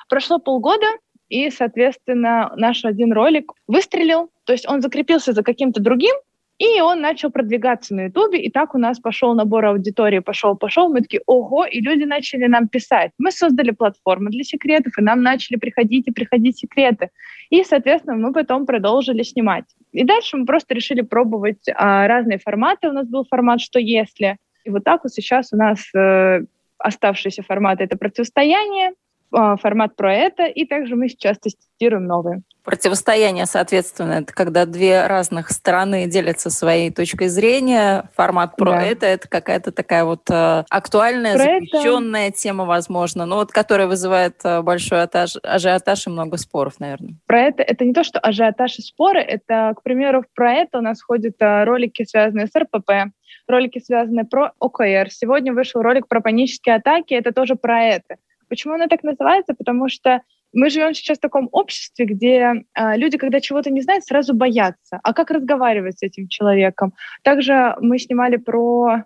Прошло 0.10 0.39
полгода, 0.39 0.88
и, 1.29 1.50
соответственно, 1.50 2.51
наш 2.58 2.84
один 2.84 3.13
ролик 3.13 3.53
выстрелил, 3.65 4.29
то 4.43 4.51
есть 4.51 4.67
он 4.67 4.81
закрепился 4.81 5.31
за 5.31 5.43
каким-то 5.43 5.81
другим, 5.81 6.13
и 6.62 6.80
он 6.80 7.01
начал 7.01 7.32
продвигаться 7.32 7.96
на 7.96 8.01
Ютубе, 8.01 8.39
и 8.39 8.51
так 8.51 8.75
у 8.75 8.77
нас 8.77 9.00
пошел 9.00 9.34
набор 9.34 9.65
аудитории, 9.65 10.20
пошел, 10.20 10.56
пошел. 10.56 10.94
Мы 10.94 11.01
такие, 11.01 11.24
ого, 11.25 11.65
и 11.65 11.82
люди 11.82 12.03
начали 12.03 12.46
нам 12.46 12.68
писать. 12.68 13.12
Мы 13.18 13.32
создали 13.32 13.72
платформу 13.72 14.30
для 14.30 14.44
секретов, 14.44 14.94
и 15.00 15.01
нам 15.01 15.24
начали 15.24 15.58
приходить 15.58 16.08
и 16.08 16.12
приходить 16.12 16.60
секреты. 16.60 17.10
И, 17.50 17.63
соответственно, 17.63 18.15
мы 18.15 18.32
потом 18.32 18.68
продолжили 18.68 19.24
снимать. 19.24 19.65
И 19.91 20.03
дальше 20.03 20.38
мы 20.38 20.46
просто 20.46 20.75
решили 20.75 21.01
пробовать 21.01 21.68
а, 21.74 22.06
разные 22.08 22.38
форматы. 22.38 22.89
У 22.89 22.94
нас 22.94 23.08
был 23.08 23.25
формат 23.25 23.60
«Что 23.60 23.80
если?». 23.80 24.38
И 24.63 24.70
вот 24.70 24.84
так 24.84 25.03
вот 25.03 25.12
сейчас 25.12 25.51
у 25.53 25.58
нас 25.58 25.89
э, 25.96 26.41
оставшиеся 26.77 27.41
форматы— 27.41 27.84
это 27.86 27.98
противостояние, 27.98 28.91
а, 29.32 29.56
формат 29.58 29.96
про 29.96 30.13
это, 30.13 30.46
и 30.46 30.65
также 30.65 30.96
мы 30.96 31.10
сейчас 31.10 31.39
тестируем 31.39 32.06
новые. 32.06 32.44
Противостояние, 32.63 33.48
соответственно, 33.48 34.13
это 34.22 34.34
когда 34.34 34.65
две 34.65 35.08
разных 35.08 35.50
стороны 35.50 36.06
делятся 36.06 36.51
своей 36.51 36.91
точкой 36.91 37.27
зрения. 37.27 38.10
Формат 38.15 38.56
про 38.56 38.74
да. 38.74 38.84
это 38.84 39.06
это 39.08 39.27
какая-то 39.27 39.72
такая 39.72 40.06
вот 40.06 40.30
э, 40.30 40.63
актуальная, 40.70 41.34
про 41.34 41.44
запрещенная 41.44 42.27
это... 42.27 42.38
тема, 42.38 42.65
возможно, 42.65 43.25
но 43.25 43.38
вот 43.38 43.51
которая 43.51 43.88
вызывает 43.88 44.36
э, 44.44 44.62
большой 44.62 45.01
атаж, 45.01 45.38
ажиотаж 45.41 46.06
и 46.06 46.10
много 46.12 46.38
споров, 46.38 46.80
наверное. 46.80 47.15
Про 47.25 47.41
это 47.41 47.63
это 47.63 47.84
не 47.84 47.94
то, 47.94 48.03
что 48.03 48.20
ажиотаж 48.20 48.77
и 48.77 48.82
споры, 48.84 49.22
это, 49.22 49.74
к 49.75 49.82
примеру, 49.82 50.24
про 50.36 50.53
это 50.53 50.77
у 50.77 50.82
нас 50.82 51.01
ходят 51.01 51.36
э, 51.39 51.63
ролики, 51.63 52.03
связанные 52.03 52.46
с 52.46 52.56
РПП, 52.56 53.12
ролики, 53.48 53.80
связанные 53.80 54.25
про 54.25 54.51
ОКР. 54.60 55.10
Сегодня 55.10 55.51
вышел 55.51 55.82
ролик 55.82 56.08
про 56.08 56.22
панические 56.22 56.75
атаки, 56.75 57.15
это 57.15 57.32
тоже 57.32 57.56
про 57.56 57.82
это. 57.84 58.18
Почему 58.50 58.74
она 58.74 58.88
так 58.88 59.01
называется? 59.03 59.53
Потому 59.53 59.89
что 59.89 60.22
мы 60.53 60.70
живем 60.70 60.93
сейчас 60.93 61.17
в 61.17 61.22
таком 61.22 61.50
обществе, 61.51 62.05
где 62.05 62.63
э, 62.75 62.98
люди, 62.98 63.17
когда 63.17 63.39
чего-то 63.39 63.70
не 63.70 63.81
знают, 63.81 64.05
сразу 64.05 64.34
боятся. 64.34 65.00
А 65.03 65.13
как 65.13 65.31
разговаривать 65.31 66.00
с 66.00 66.03
этим 66.03 66.27
человеком? 66.27 66.93
Также 67.24 67.75
мы 67.79 68.00
снимали 68.00 68.38
про... 68.38 69.05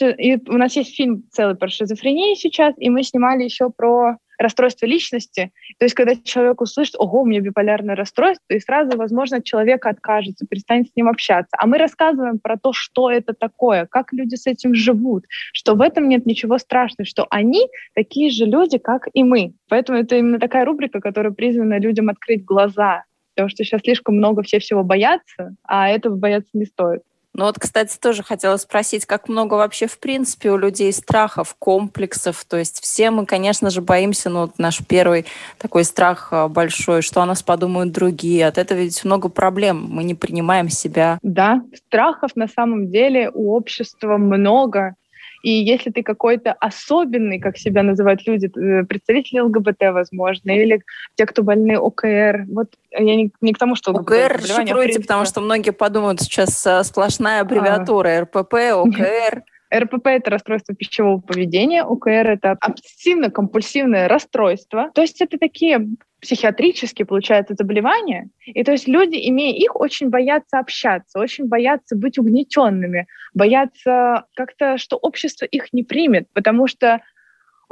И 0.00 0.38
у 0.46 0.56
нас 0.56 0.76
есть 0.76 0.94
фильм 0.94 1.24
целый 1.32 1.56
про 1.56 1.68
шизофрению 1.68 2.36
сейчас, 2.36 2.74
и 2.78 2.88
мы 2.90 3.02
снимали 3.02 3.42
еще 3.42 3.70
про 3.70 4.18
расстройство 4.40 4.86
личности. 4.86 5.52
То 5.78 5.84
есть, 5.84 5.94
когда 5.94 6.14
человек 6.16 6.60
услышит, 6.60 6.94
ого, 6.98 7.22
у 7.22 7.26
меня 7.26 7.40
биполярное 7.40 7.94
расстройство, 7.94 8.54
и 8.54 8.58
сразу, 8.58 8.96
возможно, 8.96 9.36
от 9.36 9.44
человека 9.44 9.90
откажется, 9.90 10.46
перестанет 10.48 10.88
с 10.88 10.96
ним 10.96 11.08
общаться. 11.08 11.50
А 11.58 11.66
мы 11.66 11.78
рассказываем 11.78 12.38
про 12.38 12.56
то, 12.56 12.72
что 12.72 13.10
это 13.10 13.34
такое, 13.34 13.86
как 13.86 14.12
люди 14.12 14.34
с 14.34 14.46
этим 14.46 14.74
живут, 14.74 15.26
что 15.52 15.74
в 15.74 15.82
этом 15.82 16.08
нет 16.08 16.26
ничего 16.26 16.58
страшного, 16.58 17.06
что 17.06 17.26
они 17.30 17.68
такие 17.94 18.30
же 18.30 18.46
люди, 18.46 18.78
как 18.78 19.08
и 19.12 19.22
мы. 19.22 19.52
Поэтому 19.68 19.98
это 19.98 20.16
именно 20.16 20.38
такая 20.38 20.64
рубрика, 20.64 21.00
которая 21.00 21.32
призвана 21.32 21.78
людям 21.78 22.08
открыть 22.08 22.44
глаза, 22.44 23.04
потому 23.34 23.50
что 23.50 23.62
сейчас 23.64 23.82
слишком 23.82 24.16
много 24.16 24.42
все 24.42 24.58
всего 24.58 24.82
боятся, 24.82 25.54
а 25.64 25.88
этого 25.90 26.16
бояться 26.16 26.50
не 26.54 26.64
стоит. 26.64 27.02
Ну 27.34 27.44
вот, 27.44 27.58
кстати, 27.58 27.96
тоже 27.96 28.22
хотела 28.22 28.56
спросить, 28.56 29.06
как 29.06 29.28
много 29.28 29.54
вообще 29.54 29.86
в 29.86 29.98
принципе 29.98 30.50
у 30.50 30.56
людей 30.56 30.92
страхов, 30.92 31.54
комплексов. 31.58 32.44
То 32.44 32.56
есть 32.56 32.82
все 32.82 33.10
мы, 33.10 33.24
конечно 33.24 33.70
же, 33.70 33.80
боимся, 33.80 34.30
ну 34.30 34.40
вот 34.42 34.58
наш 34.58 34.84
первый 34.86 35.26
такой 35.58 35.84
страх 35.84 36.32
а, 36.32 36.48
большой, 36.48 37.02
что 37.02 37.22
о 37.22 37.26
нас 37.26 37.42
подумают 37.42 37.92
другие. 37.92 38.46
От 38.46 38.58
этого 38.58 38.78
ведь 38.78 39.04
много 39.04 39.28
проблем. 39.28 39.86
Мы 39.88 40.04
не 40.04 40.14
принимаем 40.14 40.68
себя. 40.68 41.18
Да, 41.22 41.62
страхов 41.74 42.32
на 42.34 42.48
самом 42.48 42.90
деле 42.90 43.30
у 43.32 43.54
общества 43.54 44.16
много. 44.16 44.96
И 45.42 45.50
если 45.50 45.90
ты 45.90 46.02
какой-то 46.02 46.52
особенный, 46.52 47.38
как 47.38 47.56
себя 47.56 47.82
называют 47.82 48.26
люди, 48.26 48.46
э, 48.46 48.84
представители 48.84 49.40
ЛГБТ, 49.40 49.92
возможно, 49.92 50.50
или 50.50 50.82
те, 51.14 51.26
кто 51.26 51.42
больны 51.42 51.76
ОКР, 51.76 52.46
вот 52.48 52.68
я 52.92 53.16
не, 53.16 53.30
не 53.40 53.52
к 53.52 53.58
тому, 53.58 53.74
что 53.74 53.92
ОКР 53.92 54.40
шифруйте, 54.40 54.98
а 54.98 55.02
потому 55.02 55.24
что 55.24 55.40
многие 55.40 55.70
подумают, 55.70 56.20
сейчас 56.20 56.66
э, 56.66 56.84
сплошная 56.84 57.40
аббревиатура 57.40 58.08
а. 58.08 58.20
РПП, 58.22 58.54
ОКР. 58.74 59.44
РПП– 59.74 60.06
это 60.08 60.30
расстройство 60.30 60.74
пищевого 60.74 61.20
поведения, 61.20 61.84
ОКР– 61.84 62.10
это 62.10 62.56
обсессивно-компульсивное 62.60 64.08
расстройство. 64.08 64.90
То 64.94 65.02
есть 65.02 65.20
это 65.20 65.38
такие 65.38 65.86
психиатрические, 66.20 67.06
получается, 67.06 67.54
заболевания. 67.56 68.28
И 68.46 68.62
то 68.62 68.72
есть 68.72 68.88
люди, 68.88 69.16
имея 69.28 69.54
их, 69.54 69.74
очень 69.76 70.10
боятся 70.10 70.58
общаться, 70.58 71.18
очень 71.18 71.48
боятся 71.48 71.96
быть 71.96 72.18
угнетенными, 72.18 73.06
боятся 73.34 74.24
как-то, 74.34 74.78
что 74.78 74.96
общество 74.96 75.44
их 75.46 75.72
не 75.72 75.82
примет, 75.82 76.28
потому 76.32 76.66
что 76.66 77.00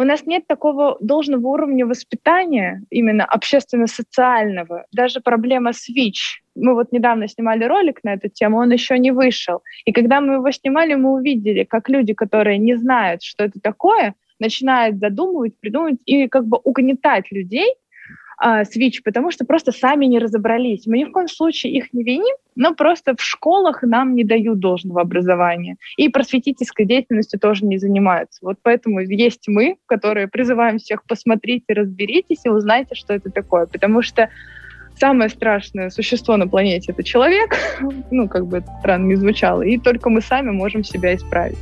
у 0.00 0.04
нас 0.04 0.24
нет 0.26 0.46
такого 0.46 0.96
должного 1.00 1.48
уровня 1.48 1.84
воспитания, 1.84 2.84
именно 2.88 3.24
общественно-социального. 3.24 4.86
Даже 4.92 5.20
проблема 5.20 5.72
с 5.72 5.88
ВИЧ. 5.88 6.44
Мы 6.54 6.74
вот 6.74 6.92
недавно 6.92 7.26
снимали 7.26 7.64
ролик 7.64 8.04
на 8.04 8.14
эту 8.14 8.28
тему, 8.28 8.58
он 8.58 8.70
еще 8.70 8.96
не 8.96 9.10
вышел. 9.10 9.60
И 9.84 9.92
когда 9.92 10.20
мы 10.20 10.34
его 10.34 10.50
снимали, 10.52 10.94
мы 10.94 11.12
увидели, 11.14 11.64
как 11.64 11.88
люди, 11.88 12.14
которые 12.14 12.58
не 12.58 12.76
знают, 12.76 13.24
что 13.24 13.42
это 13.42 13.58
такое, 13.60 14.14
начинают 14.38 14.98
задумывать, 14.98 15.58
придумывать 15.58 16.00
и 16.06 16.28
как 16.28 16.46
бы 16.46 16.58
угнетать 16.62 17.32
людей, 17.32 17.74
Switch, 18.42 19.02
потому 19.04 19.30
что 19.30 19.44
просто 19.44 19.72
сами 19.72 20.06
не 20.06 20.18
разобрались. 20.18 20.86
Мы 20.86 20.98
ни 20.98 21.04
в 21.04 21.12
коем 21.12 21.28
случае 21.28 21.72
их 21.72 21.92
не 21.92 22.04
виним, 22.04 22.36
но 22.54 22.74
просто 22.74 23.14
в 23.16 23.22
школах 23.22 23.82
нам 23.82 24.14
не 24.14 24.24
дают 24.24 24.58
должного 24.58 25.00
образования. 25.00 25.76
И 25.96 26.08
просветительской 26.08 26.86
деятельностью 26.86 27.40
тоже 27.40 27.64
не 27.64 27.78
занимаются. 27.78 28.38
Вот 28.42 28.58
поэтому 28.62 29.00
есть 29.00 29.48
мы, 29.48 29.76
которые 29.86 30.28
призываем 30.28 30.78
всех 30.78 31.04
посмотрите, 31.04 31.72
разберитесь 31.72 32.40
и 32.44 32.48
узнайте, 32.48 32.94
что 32.94 33.14
это 33.14 33.30
такое. 33.30 33.66
Потому 33.66 34.02
что 34.02 34.28
самое 34.96 35.30
страшное 35.30 35.90
существо 35.90 36.36
на 36.36 36.46
планете— 36.46 36.92
это 36.92 37.02
человек, 37.02 37.56
ну, 38.10 38.28
как 38.28 38.46
бы 38.46 38.58
это 38.58 38.70
странно 38.80 39.06
не 39.06 39.16
звучало, 39.16 39.62
и 39.62 39.78
только 39.78 40.10
мы 40.10 40.20
сами 40.20 40.50
можем 40.50 40.84
себя 40.84 41.14
исправить. 41.14 41.58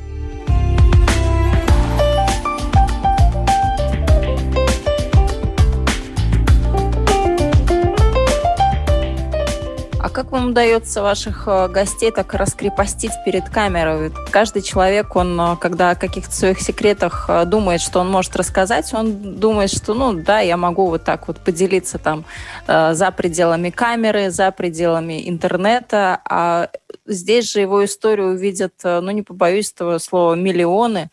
Как 10.16 10.32
вам 10.32 10.48
удается 10.48 11.02
ваших 11.02 11.46
э, 11.46 11.68
гостей 11.68 12.10
так 12.10 12.32
раскрепостить 12.32 13.12
перед 13.26 13.50
камерой? 13.50 14.10
Каждый 14.30 14.62
человек, 14.62 15.14
он, 15.14 15.38
э, 15.38 15.56
когда 15.60 15.90
о 15.90 15.94
каких-то 15.94 16.32
своих 16.34 16.58
секретах 16.62 17.26
э, 17.28 17.44
думает, 17.44 17.82
что 17.82 18.00
он 18.00 18.10
может 18.10 18.34
рассказать, 18.34 18.94
он 18.94 19.38
думает, 19.38 19.70
что, 19.70 19.92
ну, 19.92 20.14
да, 20.14 20.40
я 20.40 20.56
могу 20.56 20.86
вот 20.86 21.04
так 21.04 21.28
вот 21.28 21.38
поделиться 21.40 21.98
там 21.98 22.24
за 22.66 23.10
пределами 23.14 23.68
камеры, 23.68 24.30
за 24.30 24.50
пределами 24.52 25.28
интернета, 25.28 26.22
а 26.24 26.70
здесь 27.04 27.52
же 27.52 27.60
его 27.60 27.84
историю 27.84 28.28
увидят, 28.28 28.72
ну, 28.82 29.10
не 29.10 29.22
побоюсь 29.22 29.70
этого 29.70 29.98
слова, 29.98 30.34
миллионы. 30.34 31.10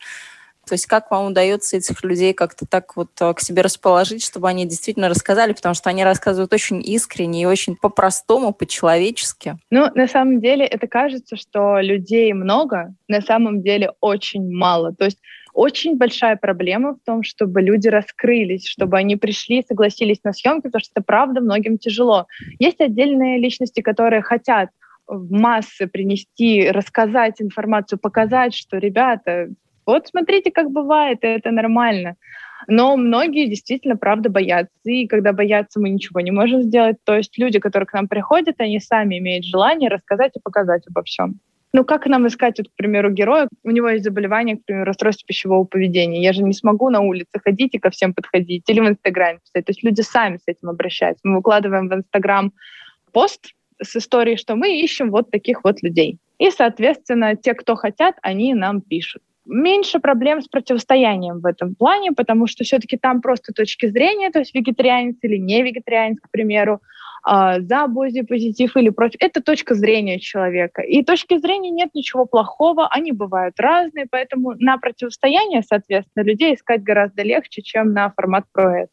То 0.64 0.74
есть 0.74 0.86
как 0.86 1.10
вам 1.10 1.26
удается 1.26 1.76
этих 1.76 2.02
людей 2.04 2.32
как-то 2.32 2.66
так 2.66 2.96
вот 2.96 3.10
э, 3.20 3.32
к 3.34 3.40
себе 3.40 3.62
расположить, 3.62 4.24
чтобы 4.24 4.48
они 4.48 4.66
действительно 4.66 5.08
рассказали, 5.08 5.52
потому 5.52 5.74
что 5.74 5.90
они 5.90 6.04
рассказывают 6.04 6.52
очень 6.52 6.82
искренне 6.82 7.42
и 7.42 7.46
очень 7.46 7.76
по-простому, 7.76 8.52
по-человечески. 8.52 9.56
Ну, 9.70 9.90
на 9.94 10.08
самом 10.08 10.40
деле 10.40 10.64
это 10.66 10.86
кажется, 10.86 11.36
что 11.36 11.80
людей 11.80 12.32
много, 12.32 12.94
на 13.08 13.20
самом 13.20 13.62
деле 13.62 13.92
очень 14.00 14.50
мало. 14.50 14.94
То 14.94 15.04
есть 15.04 15.18
очень 15.54 15.96
большая 15.96 16.36
проблема 16.36 16.94
в 16.94 16.98
том, 17.06 17.22
чтобы 17.22 17.62
люди 17.62 17.86
раскрылись, 17.86 18.66
чтобы 18.66 18.98
они 18.98 19.16
пришли, 19.16 19.64
согласились 19.66 20.18
на 20.24 20.32
съемки, 20.32 20.64
потому 20.64 20.80
что 20.80 20.90
это 20.96 21.04
правда 21.04 21.40
многим 21.40 21.78
тяжело. 21.78 22.26
Есть 22.58 22.80
отдельные 22.80 23.38
личности, 23.38 23.80
которые 23.80 24.20
хотят 24.20 24.70
в 25.06 25.30
массы 25.30 25.86
принести, 25.86 26.70
рассказать 26.70 27.40
информацию, 27.40 27.98
показать, 27.98 28.54
что, 28.54 28.78
ребята, 28.78 29.48
вот 29.86 30.08
смотрите, 30.08 30.50
как 30.50 30.70
бывает, 30.70 31.18
и 31.22 31.26
это 31.26 31.50
нормально. 31.50 32.16
Но 32.66 32.96
многие 32.96 33.46
действительно, 33.48 33.96
правда, 33.96 34.30
боятся. 34.30 34.72
И 34.84 35.06
когда 35.06 35.32
боятся, 35.32 35.80
мы 35.80 35.90
ничего 35.90 36.20
не 36.20 36.30
можем 36.30 36.62
сделать. 36.62 36.96
То 37.04 37.16
есть 37.16 37.36
люди, 37.38 37.58
которые 37.58 37.86
к 37.86 37.92
нам 37.92 38.08
приходят, 38.08 38.56
они 38.58 38.80
сами 38.80 39.18
имеют 39.18 39.44
желание 39.44 39.90
рассказать 39.90 40.32
и 40.36 40.40
показать 40.40 40.82
обо 40.88 41.02
всем. 41.02 41.40
Ну, 41.74 41.84
как 41.84 42.06
нам 42.06 42.26
искать, 42.28 42.58
вот, 42.58 42.68
к 42.68 42.76
примеру, 42.76 43.10
героя? 43.10 43.48
У 43.64 43.70
него 43.70 43.88
есть 43.88 44.04
заболевание, 44.04 44.56
к 44.56 44.64
примеру, 44.64 44.86
расстройство 44.86 45.26
пищевого 45.26 45.64
поведения. 45.64 46.22
Я 46.22 46.32
же 46.32 46.44
не 46.44 46.52
смогу 46.52 46.88
на 46.88 47.00
улице 47.00 47.40
ходить 47.44 47.74
и 47.74 47.80
ко 47.80 47.90
всем 47.90 48.14
подходить. 48.14 48.62
Или 48.68 48.80
в 48.80 48.88
Инстаграме 48.88 49.40
писать. 49.40 49.66
То 49.66 49.70
есть 49.70 49.82
люди 49.82 50.00
сами 50.00 50.36
с 50.36 50.42
этим 50.46 50.70
обращаются. 50.70 51.20
Мы 51.24 51.36
выкладываем 51.36 51.88
в 51.88 51.94
Инстаграм 51.94 52.52
пост 53.12 53.54
с 53.82 53.96
историей, 53.96 54.36
что 54.36 54.54
мы 54.54 54.80
ищем 54.80 55.10
вот 55.10 55.32
таких 55.32 55.64
вот 55.64 55.82
людей. 55.82 56.18
И, 56.38 56.50
соответственно, 56.50 57.34
те, 57.34 57.54
кто 57.54 57.74
хотят, 57.74 58.16
они 58.22 58.54
нам 58.54 58.80
пишут. 58.80 59.22
Меньше 59.46 60.00
проблем 60.00 60.42
с 60.42 60.48
противостоянием 60.48 61.40
в 61.40 61.46
этом 61.46 61.74
плане, 61.74 62.12
потому 62.12 62.46
что 62.46 62.64
все-таки 62.64 62.96
там 62.96 63.20
просто 63.20 63.52
точки 63.52 63.86
зрения, 63.86 64.30
то 64.30 64.38
есть 64.38 64.54
вегетарианец 64.54 65.16
или 65.22 65.36
не 65.36 65.62
вегетарианец, 65.62 66.18
к 66.20 66.30
примеру, 66.30 66.80
э, 67.28 67.60
за 67.60 67.86
позитив 68.28 68.76
или 68.76 68.90
против. 68.90 69.20
Это 69.20 69.42
точка 69.42 69.74
зрения 69.74 70.18
человека. 70.18 70.82
И 70.82 71.02
точки 71.04 71.38
зрения 71.38 71.70
нет 71.70 71.90
ничего 71.94 72.26
плохого, 72.26 72.88
они 72.88 73.12
бывают 73.12 73.58
разные, 73.58 74.06
поэтому 74.10 74.54
на 74.58 74.78
противостояние, 74.78 75.62
соответственно, 75.62 76.24
людей 76.24 76.54
искать 76.54 76.82
гораздо 76.82 77.22
легче, 77.22 77.62
чем 77.62 77.92
на 77.92 78.10
формат 78.10 78.44
проект. 78.52 78.92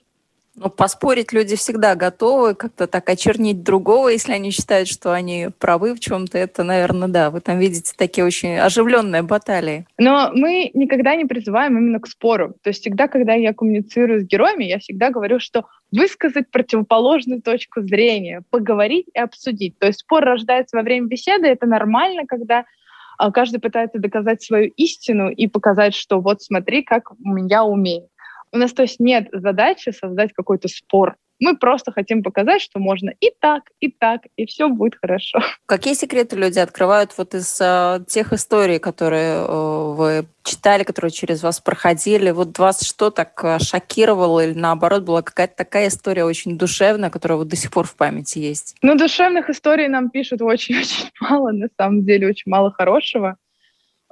Ну, 0.56 0.70
поспорить 0.70 1.32
люди 1.32 1.56
всегда 1.56 1.96
готовы, 1.96 2.56
как-то 2.56 2.86
так 2.86 3.10
очернить 3.10 3.64
другого, 3.64 4.10
если 4.10 4.34
они 4.34 4.52
считают, 4.52 4.90
что 4.90 5.14
они 5.14 5.48
правы 5.60 5.94
в 5.94 6.00
чем-то. 6.00 6.38
Это, 6.38 6.64
наверное, 6.64 7.08
да. 7.08 7.30
Вы 7.30 7.40
там 7.40 7.58
видите 7.58 7.94
такие 7.98 8.26
очень 8.26 8.58
оживленные 8.58 9.22
баталии. 9.22 9.86
Но 9.98 10.32
мы 10.34 10.70
никогда 10.74 11.16
не 11.16 11.26
призываем 11.26 11.78
именно 11.78 12.00
к 12.00 12.08
спору. 12.08 12.54
То 12.64 12.70
есть 12.70 12.82
всегда, 12.82 13.08
когда 13.08 13.34
я 13.34 13.54
коммуницирую 13.54 14.22
с 14.22 14.26
героями, 14.26 14.66
я 14.66 14.80
всегда 14.80 15.10
говорю, 15.10 15.40
что 15.40 15.66
высказать 15.92 16.52
противоположную 16.52 17.42
точку 17.42 17.82
зрения, 17.82 18.44
поговорить 18.50 19.08
и 19.14 19.20
обсудить. 19.20 19.80
То 19.80 19.88
есть 19.88 20.00
спор 20.00 20.24
рождается 20.24 20.76
во 20.76 20.84
время 20.84 21.08
беседы, 21.08 21.48
это 21.48 21.66
нормально, 21.66 22.24
когда 22.28 22.66
а, 23.18 23.32
каждый 23.32 23.60
пытается 23.60 24.00
доказать 24.00 24.42
свою 24.42 24.72
истину 24.76 25.30
и 25.30 25.48
показать, 25.48 25.94
что 25.94 26.20
вот 26.20 26.42
смотри, 26.42 26.84
как 26.84 27.12
я 27.48 27.64
умею. 27.64 28.08
У 28.54 28.58
нас, 28.58 28.74
то 28.74 28.82
есть, 28.82 29.00
нет 29.00 29.30
задачи 29.32 29.92
создать 29.92 30.34
какой-то 30.34 30.68
спор. 30.68 31.16
Мы 31.42 31.58
просто 31.58 31.92
хотим 31.92 32.22
показать, 32.22 32.62
что 32.62 32.80
можно 32.80 33.12
и 33.20 33.32
так, 33.40 33.64
и 33.80 33.90
так, 33.90 34.22
и 34.36 34.46
все 34.46 34.70
будет 34.70 34.96
хорошо. 35.02 35.40
Какие 35.66 35.96
секреты 35.96 36.36
люди 36.36 36.60
открывают 36.60 37.18
вот 37.18 37.34
из 37.34 37.60
э, 37.60 38.00
тех 38.08 38.32
историй, 38.32 38.78
которые 38.78 39.38
э, 39.38 39.94
вы 39.96 40.26
читали, 40.44 40.84
которые 40.84 41.12
через 41.12 41.42
вас 41.42 41.60
проходили? 41.60 42.30
Вот 42.30 42.60
вас 42.60 42.82
что 42.84 43.10
так 43.10 43.44
э, 43.44 43.58
шокировало 43.58 44.46
или 44.46 44.54
наоборот 44.54 45.02
была 45.02 45.24
какая-то 45.24 45.56
такая 45.56 45.88
история 45.88 46.26
очень 46.26 46.60
душевная, 46.60 47.10
которая 47.10 47.40
вот 47.40 47.48
до 47.48 47.56
сих 47.56 47.72
пор 47.72 47.88
в 47.88 47.96
памяти 47.96 48.38
есть? 48.38 48.76
Ну, 48.84 48.96
душевных 48.96 49.50
историй 49.50 49.88
нам 49.88 50.12
пишут 50.12 50.42
очень-очень 50.44 51.10
мало, 51.20 51.52
на 51.52 51.70
самом 51.76 52.06
деле 52.06 52.28
очень 52.28 52.52
мало 52.52 52.72
хорошего. 52.72 53.38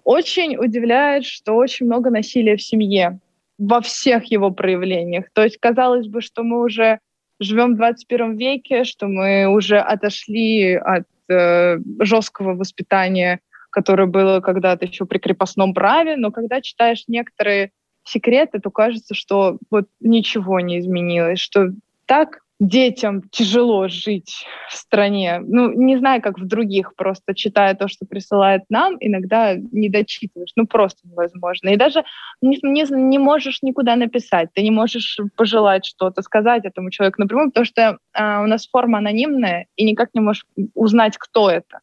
Очень 0.03 0.57
удивляет, 0.57 1.25
что 1.25 1.53
очень 1.53 1.85
много 1.85 2.09
насилия 2.09 2.57
в 2.57 2.63
семье 2.63 3.19
во 3.59 3.81
всех 3.81 4.25
его 4.31 4.49
проявлениях. 4.51 5.25
То 5.33 5.43
есть 5.43 5.57
казалось 5.59 6.07
бы, 6.07 6.21
что 6.21 6.43
мы 6.43 6.63
уже 6.63 6.99
живем 7.39 7.73
в 7.73 7.77
21 7.77 8.37
веке, 8.37 8.83
что 8.85 9.07
мы 9.07 9.45
уже 9.47 9.77
отошли 9.77 10.73
от 10.73 11.05
э, 11.29 11.77
жесткого 11.99 12.55
воспитания, 12.55 13.39
которое 13.69 14.07
было 14.07 14.39
когда-то 14.39 14.85
еще 14.85 15.05
при 15.05 15.19
крепостном 15.19 15.73
праве, 15.73 16.15
но 16.15 16.31
когда 16.31 16.61
читаешь 16.61 17.03
некоторые 17.07 17.71
секреты, 18.03 18.59
то 18.59 18.71
кажется, 18.71 19.13
что 19.13 19.59
вот 19.69 19.87
ничего 19.99 20.59
не 20.59 20.79
изменилось, 20.79 21.39
что 21.39 21.71
так 22.05 22.39
детям 22.59 23.21
тяжело 23.29 23.87
жить 23.87 24.45
в 24.69 24.75
стране. 24.75 25.39
Ну, 25.39 25.71
не 25.71 25.97
знаю, 25.97 26.21
как 26.21 26.37
в 26.37 26.45
других, 26.45 26.93
просто 26.95 27.33
читая 27.33 27.73
то, 27.73 27.87
что 27.87 28.05
присылает 28.05 28.63
нам, 28.69 28.97
иногда 28.99 29.55
не 29.55 29.89
дочитываешь. 29.89 30.51
Ну, 30.55 30.67
просто 30.67 31.07
невозможно. 31.07 31.69
И 31.69 31.77
даже 31.77 32.03
не, 32.41 32.59
не, 32.61 32.85
не 32.89 33.17
можешь 33.17 33.61
никуда 33.61 33.95
написать, 33.95 34.49
ты 34.53 34.61
не 34.61 34.71
можешь 34.71 35.19
пожелать 35.35 35.85
что-то, 35.85 36.21
сказать 36.21 36.65
этому 36.65 36.91
человеку 36.91 37.21
напрямую, 37.21 37.49
потому 37.49 37.65
что 37.65 37.81
э, 38.13 38.43
у 38.43 38.47
нас 38.47 38.67
форма 38.67 38.97
анонимная, 38.97 39.67
и 39.75 39.85
никак 39.85 40.09
не 40.13 40.21
можешь 40.21 40.45
узнать, 40.73 41.17
кто 41.17 41.49
это. 41.49 41.79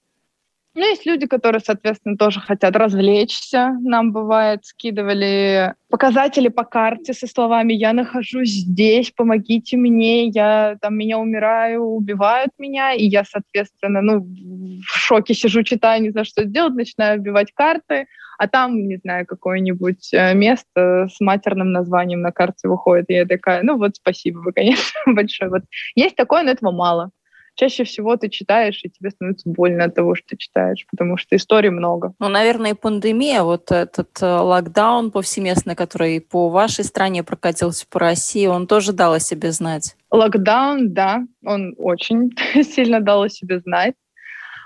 Ну, 0.78 0.83
есть 0.83 1.06
люди, 1.06 1.26
которые, 1.26 1.62
соответственно, 1.64 2.18
тоже 2.18 2.38
хотят 2.38 2.76
развлечься. 2.76 3.78
Нам, 3.80 4.12
бывает, 4.12 4.66
скидывали 4.66 5.73
показатели 5.88 6.49
по 6.49 6.64
карте 6.64 7.14
со 7.14 7.26
словами 7.26 7.73
«я 7.73 7.95
нахожусь 7.95 8.50
здесь, 8.50 9.11
помогите 9.11 9.78
мне, 9.78 10.26
я 10.26 10.76
там 10.83 10.99
меня 10.99 11.18
умираю, 11.18 11.83
убивают 11.83 12.50
меня». 12.59 12.92
И 12.92 13.06
я, 13.06 13.25
соответственно, 13.25 14.02
ну, 14.02 14.21
в 14.21 14.99
шоке 14.99 15.33
сижу, 15.33 15.62
читаю, 15.62 16.02
не 16.02 16.11
знаю, 16.11 16.26
что 16.26 16.45
делать, 16.45 16.75
начинаю 16.75 17.21
убивать 17.21 17.52
карты, 17.54 18.06
а 18.37 18.47
там, 18.47 18.87
не 18.87 18.99
знаю, 18.99 19.25
какое-нибудь 19.25 20.12
э, 20.12 20.35
место 20.35 21.09
с 21.11 21.18
матерным 21.21 21.73
названием 21.73 22.21
на 22.21 22.33
карте 22.33 22.68
выходит. 22.68 23.06
И 23.09 23.14
я 23.14 23.25
такая, 23.25 23.62
ну 23.62 23.78
вот 23.78 23.97
спасибо 23.97 24.40
вы, 24.40 24.52
конечно, 24.52 25.00
большое. 25.06 25.50
Вот 25.50 25.62
есть 25.95 26.16
такое, 26.16 26.42
но 26.42 26.50
этого 26.50 26.71
мало 26.71 27.12
чаще 27.57 27.85
всего 27.85 28.17
ты 28.17 28.29
читаешь, 28.29 28.81
и 28.85 28.91
тебе 28.91 29.11
становится 29.11 29.49
больно 29.49 29.85
от 29.85 29.95
того, 29.95 30.15
что 30.15 30.29
ты 30.29 30.37
читаешь, 30.37 30.87
потому 30.91 31.17
что 31.17 31.35
историй 31.35 31.71
много. 31.71 32.13
Ну, 32.21 32.29
наверное, 32.29 32.75
пандемия, 32.75 33.43
вот 33.43 33.73
этот 33.73 34.11
э, 34.21 34.27
локдаун 34.27 35.11
повсеместный, 35.11 35.75
который 35.75 36.21
по 36.21 36.49
вашей 36.49 36.85
стране 36.85 37.25
прокатился 37.25 37.87
по 37.91 37.99
России, 37.99 38.47
он 38.47 38.67
тоже 38.67 38.93
дал 38.93 39.15
о 39.15 39.21
себе 39.21 39.50
знать? 39.50 39.97
Локдаун, 40.11 40.93
да, 40.93 41.23
он 41.45 41.75
очень 41.78 42.30
сильно 42.63 43.00
дал 43.00 43.23
о 43.23 43.28
себе 43.28 43.59
знать. 43.61 43.95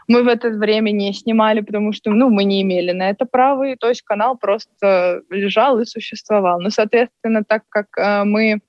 Мы 0.09 0.25
в 0.25 0.29
это 0.29 0.51
время 0.51 0.91
не 0.91 1.13
снимали, 1.13 1.61
потому 1.61 1.93
что 1.93 2.11
ну, 2.11 2.31
мы 2.31 2.43
не 2.43 2.63
имели 2.63 2.91
на 2.91 3.11
это 3.11 3.27
права, 3.27 3.69
и 3.69 3.77
то 3.77 3.89
есть 3.89 4.03
канал 4.03 4.37
просто 4.37 5.23
лежал 5.31 5.79
и 5.79 5.85
существовал. 5.85 6.61
Но, 6.61 6.71
соответственно, 6.71 7.45
так 7.45 7.63
как 7.69 7.87
э, 7.97 8.25
мы 8.25 8.61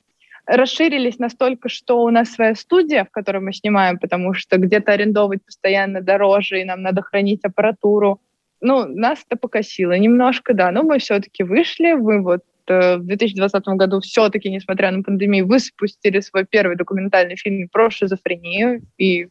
расширились 0.52 1.20
настолько, 1.20 1.70
что 1.70 2.04
у 2.04 2.10
нас 2.10 2.32
своя 2.32 2.56
студия, 2.56 3.06
в 3.06 3.12
которой 3.12 3.40
мы 3.40 3.54
снимаем, 3.54 3.98
потому 3.98 4.34
что 4.34 4.58
где-то 4.58 4.92
арендовать 4.92 5.44
постоянно 5.46 6.02
дороже, 6.02 6.62
и 6.62 6.66
нам 6.66 6.82
надо 6.82 7.02
хранить 7.02 7.44
аппаратуру. 7.44 8.22
Ну, 8.60 8.86
нас 8.86 9.24
это 9.28 9.40
покосило 9.40 9.98
немножко, 9.98 10.54
да, 10.54 10.72
но 10.72 10.84
мы 10.84 11.00
все-таки 11.00 11.44
вышли, 11.44 11.94
вы 11.94 12.22
вот 12.22 12.44
э, 12.68 12.98
в 12.98 13.06
2020 13.06 13.64
году 13.70 14.02
все-таки, 14.02 14.50
несмотря 14.50 14.92
на 14.92 15.02
пандемию, 15.02 15.48
вы 15.48 15.60
спустили 15.60 16.20
свой 16.20 16.46
первый 16.46 16.76
документальный 16.76 17.38
фильм 17.38 17.70
про 17.70 17.90
шизофрению, 17.90 18.82
и 18.98 19.30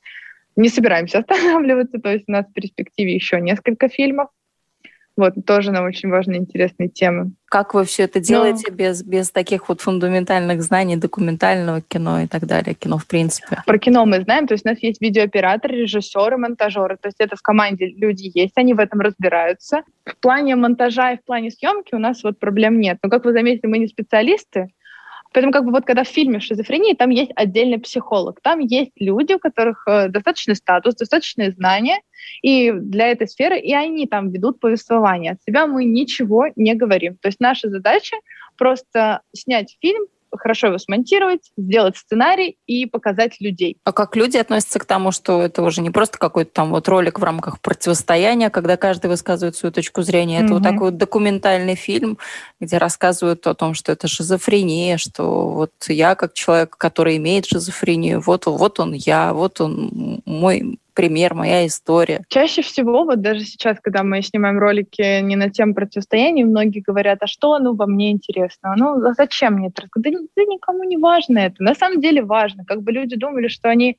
не 0.57 0.69
собираемся 0.69 1.19
останавливаться, 1.21 2.01
то 2.01 2.11
есть 2.11 2.25
у 2.29 2.33
нас 2.33 2.47
в 2.47 2.53
перспективе 2.53 3.15
еще 3.15 3.41
несколько 3.41 3.89
фильмов. 3.89 4.29
Вот, 5.21 5.35
тоже 5.45 5.71
нам 5.71 5.85
очень 5.85 6.09
важные, 6.09 6.41
интересные 6.41 6.89
темы. 6.89 7.33
Как 7.45 7.75
вы 7.75 7.85
все 7.85 8.05
это 8.05 8.21
делаете 8.21 8.65
Но... 8.71 8.75
без, 8.75 9.03
без 9.03 9.31
таких 9.31 9.69
вот 9.69 9.83
фундаментальных 9.83 10.63
знаний 10.63 10.97
документального 10.97 11.83
кино 11.83 12.23
и 12.23 12.27
так 12.27 12.47
далее, 12.47 12.73
кино 12.73 12.97
в 12.97 13.07
принципе? 13.07 13.63
Про 13.67 13.79
кино 13.79 14.07
мы 14.07 14.23
знаем, 14.23 14.47
то 14.47 14.55
есть 14.55 14.65
у 14.65 14.71
нас 14.71 14.79
есть 14.83 15.03
видеооператоры, 15.03 15.77
режиссеры, 15.77 16.39
монтажеры, 16.39 16.97
то 16.97 17.09
есть 17.09 17.21
это 17.21 17.37
в 17.37 17.43
команде 17.43 17.89
люди 17.89 18.31
есть, 18.33 18.55
они 18.57 18.73
в 18.73 18.79
этом 18.79 19.01
разбираются. 19.01 19.83
В 20.07 20.17
плане 20.17 20.57
монтажа 20.57 21.13
и 21.13 21.19
в 21.19 21.25
плане 21.25 21.51
съемки 21.51 21.95
у 21.95 21.99
нас 21.99 22.25
вот 22.25 22.39
проблем 22.39 22.81
нет. 22.81 22.97
Но, 23.03 23.11
как 23.11 23.27
вы 23.27 23.35
заметили, 23.35 23.67
мы 23.67 23.77
не 23.77 23.89
специалисты, 23.89 24.69
Поэтому 25.33 25.53
как 25.53 25.65
бы 25.65 25.71
вот 25.71 25.85
когда 25.85 26.03
в 26.03 26.09
фильме 26.09 26.41
«Шизофрения» 26.41 26.95
там 26.97 27.11
есть 27.11 27.31
отдельный 27.37 27.79
психолог, 27.79 28.41
там 28.43 28.59
есть 28.59 28.93
люди, 28.97 29.35
у 29.35 29.39
которых 29.39 29.85
э, 29.87 30.09
достаточный 30.09 30.57
статус, 30.57 30.97
достаточные 30.97 31.53
знания, 31.53 32.01
и 32.43 32.73
для 32.73 33.09
этой 33.09 33.29
сферы, 33.29 33.59
и 33.59 33.73
они 33.73 34.07
там 34.07 34.31
ведут 34.31 34.61
повествование. 34.61 35.33
От 35.33 35.43
себя 35.43 35.67
мы 35.67 35.85
ничего 35.85 36.47
не 36.57 36.75
говорим. 36.75 37.17
То 37.17 37.29
есть 37.29 37.41
наша 37.41 37.69
задача 37.69 38.17
просто 38.57 39.21
снять 39.33 39.77
фильм, 39.81 40.07
хорошо 40.37 40.69
его 40.69 40.79
смонтировать, 40.79 41.51
сделать 41.57 41.97
сценарий 41.97 42.57
и 42.67 42.87
показать 42.87 43.41
людей. 43.41 43.77
А 43.85 43.93
как 43.93 44.17
люди 44.17 44.37
относятся 44.37 44.79
к 44.79 44.85
тому, 44.85 45.13
что 45.13 45.43
это 45.43 45.63
уже 45.63 45.81
не 45.81 45.91
просто 45.91 46.19
какой-то 46.19 46.53
там 46.53 46.71
вот 46.71 46.89
ролик 46.89 47.19
в 47.19 47.25
рамках 47.25 47.61
противостояния, 47.61 48.51
когда 48.51 48.77
каждый 48.77 49.09
высказывает 49.09 49.57
свою 49.57 49.73
точку 49.73 50.03
зрения, 50.03 50.39
это 50.39 50.47
mm-hmm. 50.47 50.55
вот 50.55 50.63
такой 50.63 50.91
вот 50.91 50.97
документальный 50.97 51.75
фильм, 51.75 52.19
где 52.61 52.79
рассказывают 52.79 53.47
о 53.47 53.55
том, 53.55 53.75
что 53.75 53.93
это 53.93 54.09
шизофрения, 54.09 54.97
что 54.99 55.51
вот 55.51 55.73
я 55.89 56.15
как 56.15 56.35
человек, 56.35 56.77
который 56.77 57.17
имеет 57.17 57.47
шизофрению, 57.47 58.21
вот, 58.21 58.47
вот 58.47 58.81
он 58.81 58.93
я, 58.93 59.33
вот 59.33 59.61
он 59.61 60.23
мой 60.25 60.79
пример, 61.01 61.35
моя 61.35 61.67
история. 61.67 62.23
Чаще 62.29 62.63
всего, 62.63 63.05
вот 63.05 63.21
даже 63.23 63.41
сейчас, 63.41 63.79
когда 63.81 64.03
мы 64.03 64.21
снимаем 64.23 64.59
ролики 64.59 65.21
не 65.23 65.37
на 65.37 65.49
тем 65.49 65.75
противостоянии, 65.75 66.45
многие 66.45 66.81
говорят, 66.81 67.19
а 67.23 67.27
что 67.27 67.59
ну 67.59 67.75
во 67.75 67.87
мне 67.87 68.11
интересно? 68.11 68.75
Ну 68.77 69.03
а 69.05 69.15
зачем 69.15 69.55
мне 69.55 69.69
это? 69.69 69.89
Да, 69.97 70.11
да 70.11 70.43
никому 70.43 70.85
не 70.85 70.99
важно 70.99 71.39
это. 71.39 71.63
На 71.63 71.75
самом 71.75 72.01
деле 72.01 72.23
важно. 72.23 72.65
Как 72.67 72.83
бы 72.83 72.93
люди 72.93 73.17
думали, 73.17 73.49
что 73.49 73.71
они 73.71 73.97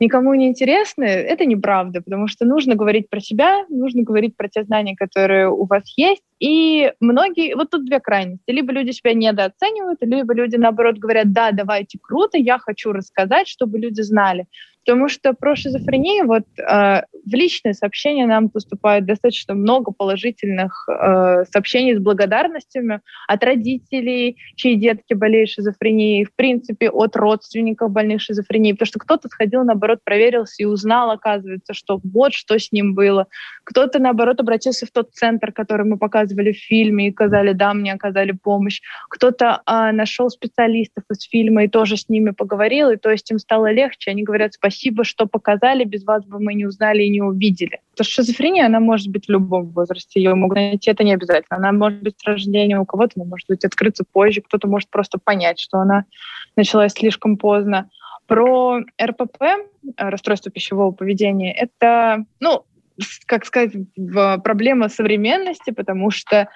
никому 0.00 0.34
не 0.34 0.48
интересны, 0.48 1.04
это 1.04 1.44
неправда, 1.44 2.00
потому 2.00 2.26
что 2.26 2.44
нужно 2.44 2.74
говорить 2.74 3.08
про 3.08 3.20
себя, 3.20 3.64
нужно 3.68 4.02
говорить 4.02 4.36
про 4.36 4.48
те 4.48 4.64
знания, 4.64 4.96
которые 4.96 5.48
у 5.48 5.64
вас 5.66 5.82
есть. 5.96 6.22
И 6.42 6.92
многие, 6.98 7.54
вот 7.54 7.70
тут 7.70 7.86
две 7.86 8.00
крайности. 8.00 8.50
Либо 8.50 8.72
люди 8.72 8.90
себя 8.90 9.14
недооценивают, 9.14 10.00
либо 10.00 10.34
люди, 10.34 10.56
наоборот, 10.56 10.98
говорят, 10.98 11.32
да, 11.32 11.52
давайте, 11.52 12.00
круто, 12.02 12.36
я 12.36 12.58
хочу 12.58 12.90
рассказать, 12.90 13.46
чтобы 13.46 13.78
люди 13.78 14.00
знали. 14.00 14.46
Потому 14.84 15.08
что 15.08 15.32
про 15.32 15.54
шизофрению 15.54 16.26
вот 16.26 16.42
э, 16.58 17.02
в 17.24 17.32
личные 17.32 17.72
сообщения 17.74 18.26
нам 18.26 18.48
поступает 18.48 19.06
достаточно 19.06 19.54
много 19.54 19.92
положительных 19.92 20.88
э, 20.88 21.44
сообщений 21.52 21.94
с 21.94 22.00
благодарностями 22.00 23.00
от 23.28 23.44
родителей, 23.44 24.38
чьи 24.56 24.74
детки 24.74 25.14
болеют 25.14 25.50
шизофренией, 25.50 26.24
в 26.24 26.34
принципе, 26.34 26.90
от 26.90 27.14
родственников 27.14 27.92
больных 27.92 28.20
шизофренией, 28.20 28.74
потому 28.74 28.86
что 28.88 28.98
кто-то 28.98 29.28
сходил, 29.28 29.62
наоборот, 29.62 30.00
проверился 30.02 30.54
и 30.58 30.64
узнал, 30.64 31.12
оказывается, 31.12 31.74
что 31.74 32.00
вот 32.02 32.32
что 32.32 32.58
с 32.58 32.72
ним 32.72 32.94
было. 32.94 33.28
Кто-то, 33.62 34.00
наоборот, 34.00 34.40
обратился 34.40 34.86
в 34.86 34.90
тот 34.90 35.12
центр, 35.12 35.52
который 35.52 35.86
мы 35.86 35.96
показываем 35.96 36.31
показывали 36.32 36.52
в 36.52 36.56
фильме 36.56 37.08
и 37.08 37.12
сказали, 37.12 37.52
да, 37.52 37.74
мне 37.74 37.92
оказали 37.92 38.32
помощь. 38.32 38.80
Кто-то 39.08 39.62
а, 39.66 39.92
нашел 39.92 40.30
специалистов 40.30 41.04
из 41.10 41.22
фильма 41.22 41.64
и 41.64 41.68
тоже 41.68 41.96
с 41.96 42.08
ними 42.08 42.30
поговорил, 42.30 42.90
и 42.90 42.96
то 42.96 43.10
есть 43.10 43.30
им 43.30 43.38
стало 43.38 43.70
легче. 43.72 44.10
Они 44.10 44.22
говорят, 44.22 44.54
спасибо, 44.54 45.04
что 45.04 45.26
показали, 45.26 45.84
без 45.84 46.04
вас 46.04 46.24
бы 46.24 46.40
мы 46.40 46.54
не 46.54 46.66
узнали 46.66 47.02
и 47.02 47.10
не 47.10 47.22
увидели. 47.22 47.80
То 47.96 48.04
шизофрения, 48.04 48.66
она 48.66 48.80
может 48.80 49.08
быть 49.08 49.26
в 49.26 49.30
любом 49.30 49.70
возрасте, 49.70 50.20
ее 50.20 50.34
могут 50.34 50.56
найти, 50.56 50.90
это 50.90 51.04
не 51.04 51.14
обязательно. 51.14 51.58
Она 51.58 51.72
может 51.72 52.02
быть 52.02 52.14
с 52.18 52.24
рождения 52.24 52.78
у 52.78 52.84
кого-то, 52.84 53.12
она 53.16 53.24
может 53.26 53.48
быть 53.48 53.64
открыться 53.64 54.04
позже, 54.10 54.40
кто-то 54.40 54.68
может 54.68 54.88
просто 54.90 55.18
понять, 55.22 55.60
что 55.60 55.78
она 55.78 56.04
началась 56.56 56.92
слишком 56.92 57.36
поздно. 57.36 57.88
Про 58.26 58.80
РПП, 59.02 59.42
расстройство 59.96 60.50
пищевого 60.50 60.92
поведения, 60.92 61.52
это, 61.52 62.24
ну, 62.40 62.64
как 63.26 63.44
сказать, 63.46 63.72
проблема 64.42 64.88
современности, 64.88 65.70
потому 65.70 66.10
что 66.10 66.48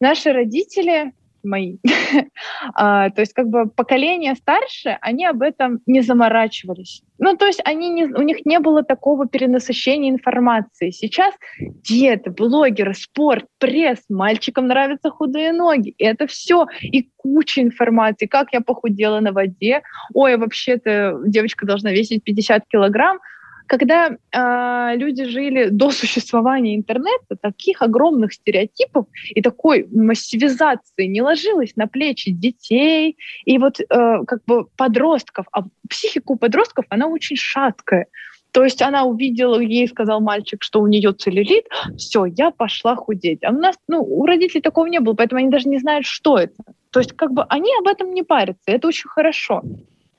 наши 0.00 0.32
родители 0.32 1.12
мои. 1.46 1.78
а, 2.74 3.10
то 3.10 3.20
есть 3.20 3.32
как 3.32 3.48
бы 3.48 3.66
поколение 3.66 4.34
старше, 4.34 4.98
они 5.00 5.24
об 5.24 5.42
этом 5.42 5.80
не 5.86 6.02
заморачивались. 6.02 7.02
Ну, 7.18 7.36
то 7.36 7.46
есть 7.46 7.62
они 7.64 7.88
не, 7.88 8.04
у 8.04 8.22
них 8.22 8.44
не 8.44 8.58
было 8.58 8.82
такого 8.82 9.26
перенасыщения 9.26 10.10
информации. 10.10 10.90
Сейчас 10.90 11.34
диеты, 11.58 12.30
блогеры, 12.30 12.94
спорт, 12.94 13.46
пресс, 13.58 14.00
мальчикам 14.10 14.66
нравятся 14.66 15.10
худые 15.10 15.52
ноги. 15.52 15.94
И 15.96 16.04
это 16.04 16.26
все. 16.26 16.66
И 16.82 17.08
куча 17.16 17.62
информации. 17.62 18.26
Как 18.26 18.52
я 18.52 18.60
похудела 18.60 19.20
на 19.20 19.32
воде. 19.32 19.82
Ой, 20.12 20.36
вообще-то 20.36 21.20
девочка 21.24 21.64
должна 21.64 21.90
весить 21.92 22.22
50 22.24 22.64
килограмм. 22.68 23.18
Когда 23.66 24.10
э, 24.10 24.96
люди 24.96 25.24
жили 25.24 25.68
до 25.68 25.90
существования 25.90 26.76
интернета, 26.76 27.36
таких 27.40 27.82
огромных 27.82 28.32
стереотипов 28.32 29.06
и 29.28 29.42
такой 29.42 29.86
массивизации 29.90 31.06
не 31.06 31.22
ложилось 31.22 31.74
на 31.76 31.86
плечи 31.86 32.30
детей 32.30 33.16
и 33.44 33.58
вот 33.58 33.80
э, 33.80 33.84
как 34.26 34.44
бы 34.46 34.66
подростков. 34.76 35.46
А 35.52 35.62
психика 35.88 36.32
у 36.32 36.36
подростков, 36.36 36.84
она 36.90 37.06
очень 37.06 37.36
шаткая. 37.36 38.06
То 38.52 38.64
есть 38.64 38.80
она 38.80 39.04
увидела, 39.04 39.60
ей 39.60 39.86
сказал 39.86 40.20
мальчик, 40.20 40.62
что 40.62 40.80
у 40.80 40.86
нее 40.86 41.12
целлюлит, 41.12 41.66
все, 41.98 42.24
я 42.24 42.50
пошла 42.50 42.96
худеть. 42.96 43.44
А 43.44 43.50
у 43.50 43.58
нас, 43.58 43.76
ну, 43.86 44.00
у 44.00 44.24
родителей 44.24 44.62
такого 44.62 44.86
не 44.86 44.98
было, 44.98 45.12
поэтому 45.12 45.40
они 45.40 45.50
даже 45.50 45.68
не 45.68 45.78
знают, 45.78 46.06
что 46.06 46.38
это. 46.38 46.54
То 46.90 47.00
есть 47.00 47.12
как 47.12 47.32
бы 47.32 47.44
они 47.50 47.70
об 47.78 47.86
этом 47.86 48.14
не 48.14 48.22
парятся, 48.22 48.62
это 48.64 48.88
очень 48.88 49.10
хорошо. 49.10 49.62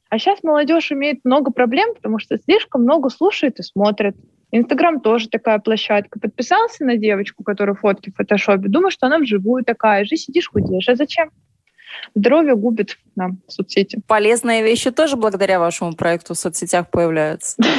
А 0.09 0.19
сейчас 0.19 0.43
молодежь 0.43 0.91
имеет 0.91 1.23
много 1.25 1.51
проблем, 1.51 1.93
потому 1.95 2.19
что 2.19 2.37
слишком 2.37 2.83
много 2.83 3.09
слушает 3.09 3.59
и 3.59 3.63
смотрит. 3.63 4.15
Инстаграм 4.51 5.01
тоже 5.01 5.27
такая 5.27 5.59
площадка. 5.59 6.19
Подписался 6.19 6.85
на 6.85 6.95
девочку, 6.97 7.43
которая 7.43 7.75
фотки 7.75 8.11
в 8.11 8.15
фотошопе, 8.15 8.69
думаешь, 8.69 8.93
что 8.93 9.07
она 9.07 9.19
вживую 9.19 9.65
такая 9.65 10.05
же, 10.05 10.15
сидишь 10.15 10.49
худеешь. 10.49 10.87
А 10.87 10.95
зачем? 10.95 11.31
Здоровье 12.15 12.55
губит 12.55 12.97
нам 13.15 13.39
соцсети. 13.47 14.01
Полезные 14.07 14.63
вещи 14.63 14.91
тоже 14.91 15.15
благодаря 15.15 15.59
вашему 15.59 15.93
проекту 15.95 16.33
в 16.33 16.37
соцсетях 16.37 16.89
появляются. 16.89 17.55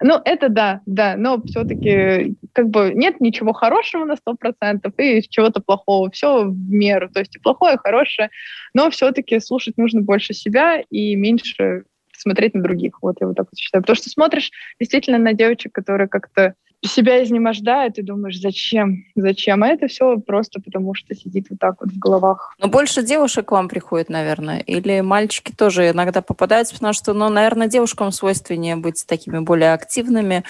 Ну, 0.00 0.20
это 0.24 0.48
да, 0.50 0.82
да, 0.86 1.16
но 1.16 1.40
все-таки 1.42 2.36
как 2.52 2.68
бы 2.68 2.92
нет 2.94 3.20
ничего 3.20 3.52
хорошего 3.52 4.04
на 4.04 4.16
сто 4.16 4.34
процентов 4.34 4.92
и 4.98 5.22
чего-то 5.28 5.60
плохого. 5.60 6.10
Все 6.10 6.44
в 6.44 6.54
меру, 6.54 7.08
то 7.10 7.20
есть 7.20 7.34
и 7.34 7.40
плохое, 7.40 7.74
и 7.74 7.78
хорошее, 7.78 8.30
но 8.72 8.90
все-таки 8.90 9.40
слушать 9.40 9.76
нужно 9.76 10.02
больше 10.02 10.32
себя 10.32 10.80
и 10.90 11.16
меньше 11.16 11.84
смотреть 12.16 12.54
на 12.54 12.62
других. 12.62 13.02
Вот 13.02 13.16
я 13.20 13.26
вот 13.26 13.36
так 13.36 13.46
вот 13.50 13.58
считаю. 13.58 13.82
Потому 13.82 13.96
что 13.96 14.10
смотришь 14.10 14.50
действительно 14.78 15.18
на 15.18 15.32
девочек, 15.32 15.72
которые 15.72 16.08
как-то 16.08 16.54
себя 16.88 17.22
изнемождают 17.22 17.98
и 17.98 18.02
думаешь, 18.02 18.40
зачем, 18.40 19.04
зачем. 19.14 19.62
А 19.62 19.68
это 19.68 19.86
все 19.88 20.18
просто 20.18 20.60
потому, 20.60 20.94
что 20.94 21.14
сидит 21.14 21.46
вот 21.50 21.58
так 21.58 21.76
вот 21.80 21.90
в 21.90 21.98
головах. 21.98 22.54
Но 22.60 22.68
больше 22.68 23.02
девушек 23.02 23.46
к 23.46 23.52
вам 23.52 23.68
приходит, 23.68 24.08
наверное, 24.08 24.58
или 24.60 25.00
мальчики 25.00 25.52
тоже 25.52 25.90
иногда 25.90 26.22
попадаются, 26.22 26.74
потому 26.74 26.92
что, 26.92 27.12
ну, 27.12 27.28
наверное, 27.28 27.68
девушкам 27.68 28.12
свойственнее 28.12 28.76
быть 28.76 29.04
такими 29.06 29.38
более 29.40 29.72
активными, 29.72 30.44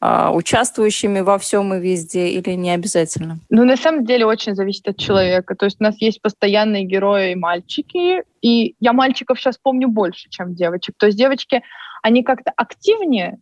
а, 0.00 0.32
участвующими 0.32 1.20
во 1.20 1.38
всем 1.38 1.74
и 1.74 1.80
везде, 1.80 2.28
или 2.28 2.50
не 2.50 2.70
обязательно? 2.70 3.38
Ну, 3.50 3.64
на 3.64 3.76
самом 3.76 4.04
деле 4.04 4.26
очень 4.26 4.54
зависит 4.54 4.86
от 4.88 4.96
человека. 4.96 5.56
То 5.56 5.64
есть 5.64 5.80
у 5.80 5.84
нас 5.84 6.00
есть 6.00 6.22
постоянные 6.22 6.84
герои 6.84 7.32
и 7.32 7.34
мальчики, 7.34 8.22
и 8.40 8.76
я 8.78 8.92
мальчиков 8.92 9.40
сейчас 9.40 9.58
помню 9.58 9.88
больше, 9.88 10.28
чем 10.30 10.54
девочек. 10.54 10.94
То 10.98 11.06
есть 11.06 11.18
девочки, 11.18 11.62
они 12.02 12.22
как-то 12.22 12.52
активнее, 12.56 13.38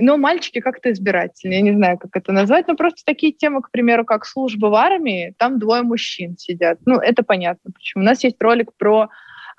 но 0.00 0.16
мальчики 0.16 0.60
как-то 0.60 0.90
избирательные, 0.90 1.58
я 1.58 1.64
не 1.64 1.72
знаю, 1.72 1.98
как 1.98 2.16
это 2.16 2.32
назвать, 2.32 2.66
но 2.68 2.76
просто 2.76 3.02
такие 3.04 3.32
темы, 3.32 3.62
к 3.62 3.70
примеру, 3.70 4.04
как 4.04 4.26
служба 4.26 4.66
в 4.66 4.74
армии, 4.74 5.34
там 5.38 5.58
двое 5.58 5.82
мужчин 5.82 6.36
сидят. 6.36 6.78
Ну, 6.86 6.96
это 6.96 7.22
понятно, 7.22 7.70
почему. 7.72 8.02
У 8.02 8.06
нас 8.06 8.24
есть 8.24 8.36
ролик 8.40 8.70
про 8.76 9.08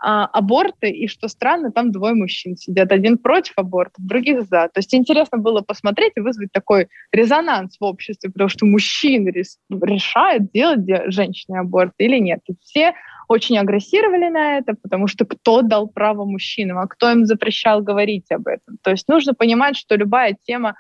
а, 0.04 0.26
аборты, 0.26 0.90
и 0.90 1.08
что 1.08 1.28
странно, 1.28 1.72
там 1.72 1.92
двое 1.92 2.16
мужчин 2.16 2.58
сидят. 2.58 2.92
Один 2.92 3.20
против 3.20 3.54
аборта, 3.56 3.96
других 4.00 4.42
за. 4.42 4.68
То 4.68 4.78
есть 4.78 4.94
интересно 4.96 5.38
было 5.38 5.62
посмотреть 5.62 6.14
и 6.16 6.22
вызвать 6.22 6.52
такой 6.52 6.88
резонанс 7.12 7.78
в 7.80 7.84
обществе, 7.84 8.32
потому 8.32 8.50
что 8.50 8.66
мужчины 8.66 9.32
решают, 9.70 10.52
делать 10.52 10.80
женщине 11.14 11.60
аборт 11.60 11.94
или 12.00 12.18
нет. 12.18 12.40
И 12.48 12.54
все 12.64 12.94
очень 13.32 13.58
агрессировали 13.58 14.28
на 14.30 14.58
это, 14.58 14.76
потому 14.82 15.08
что 15.08 15.26
кто 15.26 15.62
дал 15.62 15.88
право 15.88 16.26
мужчинам, 16.26 16.80
а 16.80 16.88
кто 16.88 17.12
им 17.12 17.26
запрещал 17.26 17.82
говорить 17.82 18.30
об 18.30 18.48
этом. 18.48 18.78
То 18.84 18.92
есть 18.92 19.08
нужно 19.08 19.34
понимать, 19.34 19.78
что 19.78 19.96
любая 19.96 20.36
тема 20.44 20.76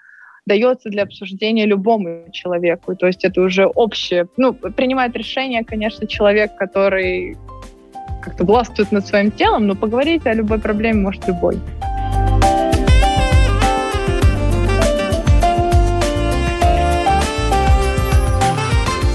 дается 0.45 0.89
для 0.89 1.03
обсуждения 1.03 1.65
любому 1.65 2.25
человеку. 2.33 2.95
То 2.95 3.07
есть 3.07 3.23
это 3.23 3.41
уже 3.41 3.65
общее. 3.65 4.27
Ну, 4.35 4.53
принимает 4.53 5.15
решение, 5.15 5.63
конечно, 5.63 6.07
человек, 6.07 6.57
который 6.57 7.37
как-то 8.21 8.43
властвует 8.43 8.91
над 8.91 9.07
своим 9.07 9.31
телом, 9.31 9.67
но 9.67 9.75
поговорить 9.75 10.25
о 10.25 10.33
любой 10.33 10.59
проблеме 10.59 10.99
может 10.99 11.25
любой. 11.27 11.57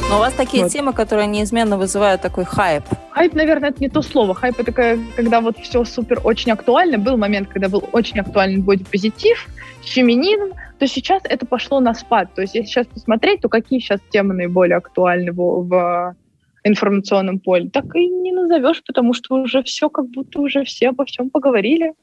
Но 0.09 0.17
у 0.17 0.19
вас 0.21 0.35
такие 0.35 0.63
вот. 0.63 0.73
темы, 0.73 0.93
которые 0.93 1.27
неизменно 1.27 1.77
вызывают 1.77 2.23
такой 2.23 2.45
хайп. 2.45 2.85
Хайп, 3.11 3.35
наверное, 3.35 3.71
это 3.71 3.81
не 3.81 3.89
то 3.89 4.03
слово. 4.03 4.35
Хайп 4.35 4.61
это 4.61 4.71
когда 4.73 5.41
вот 5.41 5.59
все 5.59 5.85
супер 5.85 6.21
очень 6.23 6.53
актуально. 6.53 6.97
Был 6.97 7.17
момент, 7.17 7.49
когда 7.49 7.69
был 7.69 7.83
очень 7.91 8.21
актуален 8.21 8.63
бодипозитив, 8.63 9.49
феминизм, 9.83 10.55
то 10.79 10.87
сейчас 10.87 11.23
это 11.25 11.45
пошло 11.45 11.81
на 11.81 11.93
спад. 11.93 12.33
То 12.35 12.43
есть 12.43 12.55
если 12.55 12.69
сейчас 12.69 12.87
посмотреть, 12.87 13.41
то 13.41 13.49
какие 13.49 13.81
сейчас 13.81 14.01
темы 14.11 14.35
наиболее 14.35 14.77
актуальны 14.77 15.33
в, 15.33 15.67
в 15.67 16.15
информационном 16.63 17.41
поле, 17.41 17.69
так 17.69 17.87
и 17.97 18.07
не 18.07 18.31
назовешь, 18.31 18.83
потому 18.87 19.13
что 19.13 19.35
уже 19.35 19.65
все, 19.65 19.89
как 19.89 20.07
будто 20.11 20.41
уже 20.41 20.63
все 20.65 20.91
обо 20.91 21.05
всем 21.05 21.31
поговорили, 21.31 21.95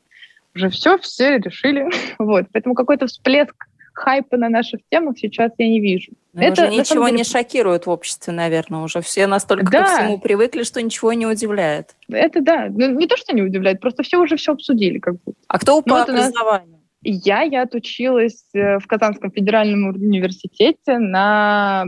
уже 0.55 0.69
все, 0.69 0.97
все 0.97 1.37
решили. 1.37 1.87
Вот. 2.19 2.47
Поэтому 2.51 2.75
какой-то 2.75 3.07
всплеск 3.07 3.55
хайпа 3.93 4.37
на 4.37 4.49
наших 4.49 4.81
темах 4.89 5.17
сейчас 5.17 5.51
я 5.57 5.67
не 5.67 5.79
вижу. 5.79 6.11
Но 6.33 6.41
ну, 6.41 6.47
это 6.47 6.67
уже 6.67 6.71
ничего 6.71 7.05
деле... 7.07 7.17
не 7.19 7.23
шокирует 7.23 7.85
в 7.85 7.89
обществе, 7.89 8.33
наверное, 8.33 8.81
уже 8.81 9.01
все 9.01 9.27
настолько 9.27 9.71
да. 9.71 9.83
ко 9.83 9.85
всему 9.85 10.19
привыкли, 10.19 10.63
что 10.63 10.81
ничего 10.81 11.13
не 11.13 11.27
удивляет. 11.27 11.95
Это 12.09 12.41
да, 12.41 12.67
ну, 12.69 12.97
не 12.97 13.07
то, 13.07 13.17
что 13.17 13.35
не 13.35 13.43
удивляет, 13.43 13.79
просто 13.79 14.03
все 14.03 14.17
уже 14.17 14.35
все 14.35 14.53
обсудили, 14.53 14.99
как 14.99 15.15
будто. 15.23 15.39
А 15.47 15.59
кто 15.59 15.81
по 15.81 15.89
ну, 15.89 16.01
образованию? 16.01 16.71
Нас... 16.71 16.81
Я, 17.03 17.41
я 17.41 17.63
отучилась 17.63 18.45
э, 18.53 18.79
в 18.79 18.87
Казанском 18.87 19.31
федеральном 19.31 19.89
университете 19.89 20.97
на 20.97 21.85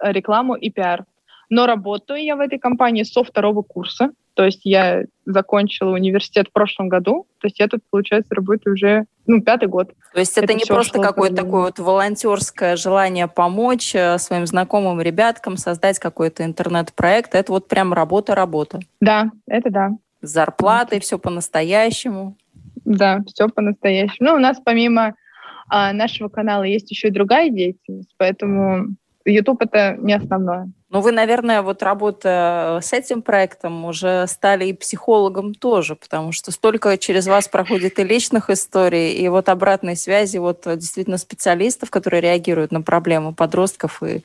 рекламу 0.00 0.54
и 0.54 0.70
пиар. 0.70 1.04
Но 1.48 1.66
работаю 1.66 2.22
я 2.22 2.36
в 2.36 2.40
этой 2.40 2.58
компании 2.58 3.04
со 3.04 3.22
второго 3.22 3.62
курса. 3.62 4.10
То 4.36 4.44
есть 4.44 4.60
я 4.64 5.04
закончила 5.24 5.94
университет 5.94 6.48
в 6.48 6.52
прошлом 6.52 6.90
году. 6.90 7.26
То 7.40 7.46
есть 7.46 7.58
я 7.58 7.68
тут, 7.68 7.80
получается, 7.88 8.34
работаю 8.34 8.74
уже 8.74 9.06
ну, 9.26 9.40
пятый 9.40 9.66
год. 9.66 9.94
То 10.12 10.20
есть 10.20 10.36
это, 10.36 10.44
это 10.44 10.54
не 10.54 10.66
просто 10.66 11.00
какое-то 11.00 11.36
такое 11.36 11.62
вот 11.62 11.78
волонтерское 11.78 12.76
желание 12.76 13.28
помочь 13.28 13.94
э, 13.94 14.18
своим 14.18 14.46
знакомым 14.46 15.00
ребяткам 15.00 15.56
создать 15.56 15.98
какой-то 15.98 16.44
интернет-проект. 16.44 17.34
Это 17.34 17.50
вот 17.50 17.66
прям 17.66 17.94
работа-работа. 17.94 18.80
Да, 19.00 19.30
это 19.46 19.70
да. 19.70 19.90
С 20.20 20.32
зарплатой, 20.32 21.00
все 21.00 21.18
по-настоящему. 21.18 22.36
Да, 22.84 23.24
все 23.26 23.48
по-настоящему. 23.48 24.28
Ну, 24.28 24.34
у 24.34 24.38
нас 24.38 24.58
помимо 24.62 25.14
а, 25.70 25.94
нашего 25.94 26.28
канала 26.28 26.64
есть 26.64 26.90
еще 26.90 27.08
и 27.08 27.12
другая 27.12 27.48
деятельность, 27.48 28.14
поэтому 28.18 28.88
YouTube 29.24 29.62
это 29.62 29.96
не 29.98 30.12
основное. 30.12 30.70
Ну, 30.88 31.00
вы, 31.00 31.10
наверное, 31.10 31.62
вот 31.62 31.82
работая 31.82 32.80
с 32.80 32.92
этим 32.92 33.20
проектом 33.20 33.84
уже 33.86 34.24
стали 34.28 34.66
и 34.66 34.72
психологом 34.72 35.52
тоже, 35.52 35.96
потому 35.96 36.30
что 36.30 36.52
столько 36.52 36.96
через 36.96 37.26
вас 37.26 37.48
проходит 37.48 37.98
и 37.98 38.04
личных 38.04 38.50
историй, 38.50 39.12
и 39.14 39.28
вот 39.28 39.48
обратной 39.48 39.96
связи 39.96 40.38
вот 40.38 40.62
действительно 40.64 41.18
специалистов, 41.18 41.90
которые 41.90 42.20
реагируют 42.20 42.70
на 42.70 42.82
проблемы 42.82 43.34
подростков 43.34 44.00
и, 44.04 44.22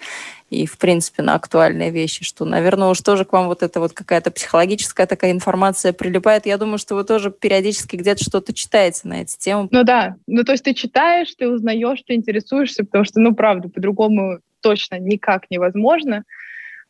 и 0.52 0.68
в 0.68 0.78
принципе, 0.78 1.24
на 1.24 1.34
актуальные 1.34 1.90
вещи, 1.90 2.24
что, 2.24 2.46
наверное, 2.46 2.90
уж 2.90 3.02
тоже 3.02 3.26
к 3.26 3.34
вам 3.34 3.48
вот 3.48 3.64
эта 3.64 3.80
вот 3.80 3.94
какая-то 3.94 4.30
психологическая 4.30 5.08
такая 5.08 5.32
информация 5.32 5.94
прилипает. 5.94 6.46
Я 6.46 6.60
думаю, 6.60 6.78
что 6.78 6.94
вы 6.94 7.04
тоже 7.06 7.32
периодически 7.32 7.96
где-то 7.96 8.24
что-то 8.24 8.54
читаете 8.54 9.02
на 9.06 9.24
эти 9.24 9.36
темы. 9.36 9.68
Ну 9.72 9.84
да, 9.84 10.16
ну 10.28 10.44
то 10.44 10.52
есть 10.52 10.64
ты 10.64 10.76
читаешь, 10.76 11.34
ты 11.36 11.50
узнаешь, 11.50 12.04
ты 12.06 12.14
интересуешься, 12.14 12.86
потому 12.86 13.04
что, 13.04 13.20
ну 13.20 13.34
правда, 13.34 13.68
по-другому 13.68 14.42
точно 14.62 15.00
никак 15.00 15.50
невозможно. 15.50 16.24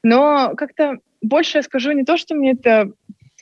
Но 0.03 0.53
как-то 0.55 0.97
больше 1.21 1.59
я 1.59 1.63
скажу 1.63 1.91
не 1.91 2.03
то, 2.03 2.17
что 2.17 2.35
мне 2.35 2.51
это 2.51 2.91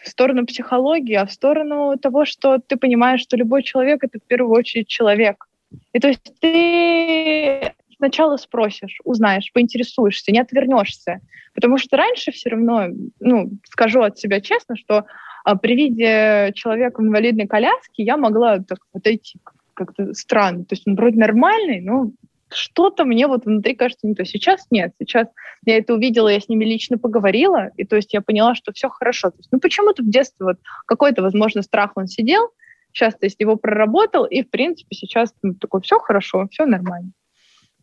в 0.03 0.07
сторону 0.07 0.45
психологии, 0.45 1.15
а 1.15 1.25
в 1.25 1.31
сторону 1.31 1.97
того, 1.97 2.25
что 2.25 2.59
ты 2.59 2.77
понимаешь, 2.77 3.21
что 3.21 3.37
любой 3.37 3.63
человек— 3.63 3.99
это 4.03 4.19
в 4.19 4.23
первую 4.23 4.57
очередь 4.57 4.87
человек. 4.87 5.45
И 5.93 5.99
то 5.99 6.07
есть 6.07 6.33
ты 6.39 7.73
сначала 7.97 8.37
спросишь, 8.37 8.99
узнаешь, 9.03 9.51
поинтересуешься, 9.53 10.31
не 10.31 10.39
отвернешься. 10.39 11.19
Потому 11.53 11.77
что 11.77 11.97
раньше 11.97 12.31
все 12.31 12.49
равно, 12.49 12.87
ну, 13.19 13.51
скажу 13.65 14.01
от 14.01 14.17
себя 14.17 14.39
честно, 14.39 14.77
что 14.77 15.05
а, 15.43 15.55
при 15.55 15.75
виде 15.75 16.53
человека 16.55 17.01
в 17.01 17.03
инвалидной 17.03 17.47
коляске 17.47 18.03
я 18.03 18.15
могла 18.15 18.59
так 18.59 18.79
отойти 18.93 19.39
как-то 19.73 20.13
странно. 20.13 20.63
То 20.65 20.75
есть 20.75 20.87
он 20.87 20.95
вроде 20.95 21.17
нормальный, 21.17 21.81
но 21.81 22.11
что-то 22.51 23.05
мне 23.05 23.27
вот 23.27 23.45
внутри 23.45 23.75
кажется 23.75 24.07
не 24.07 24.15
то. 24.15 24.25
Сейчас 24.25 24.65
нет. 24.71 24.93
Сейчас 24.99 25.27
я 25.65 25.77
это 25.77 25.93
увидела, 25.93 26.29
я 26.29 26.39
с 26.39 26.49
ними 26.49 26.65
лично 26.65 26.97
поговорила, 26.97 27.69
и 27.77 27.85
то 27.85 27.95
есть 27.95 28.13
я 28.13 28.21
поняла, 28.21 28.55
что 28.55 28.71
все 28.73 28.89
хорошо. 28.89 29.29
То 29.29 29.37
есть, 29.37 29.49
ну 29.51 29.59
почему-то 29.59 30.03
в 30.03 30.09
детстве 30.09 30.45
вот 30.45 30.57
какой-то, 30.85 31.21
возможно, 31.21 31.61
страх 31.61 31.91
он 31.95 32.07
сидел, 32.07 32.49
сейчас 32.91 33.15
то 33.15 33.25
есть 33.25 33.39
его 33.39 33.55
проработал, 33.55 34.25
и 34.25 34.43
в 34.43 34.49
принципе 34.49 34.95
сейчас 34.95 35.33
ну, 35.43 35.53
такой 35.53 35.81
все 35.81 35.99
хорошо, 35.99 36.47
все 36.51 36.65
нормально. 36.65 37.11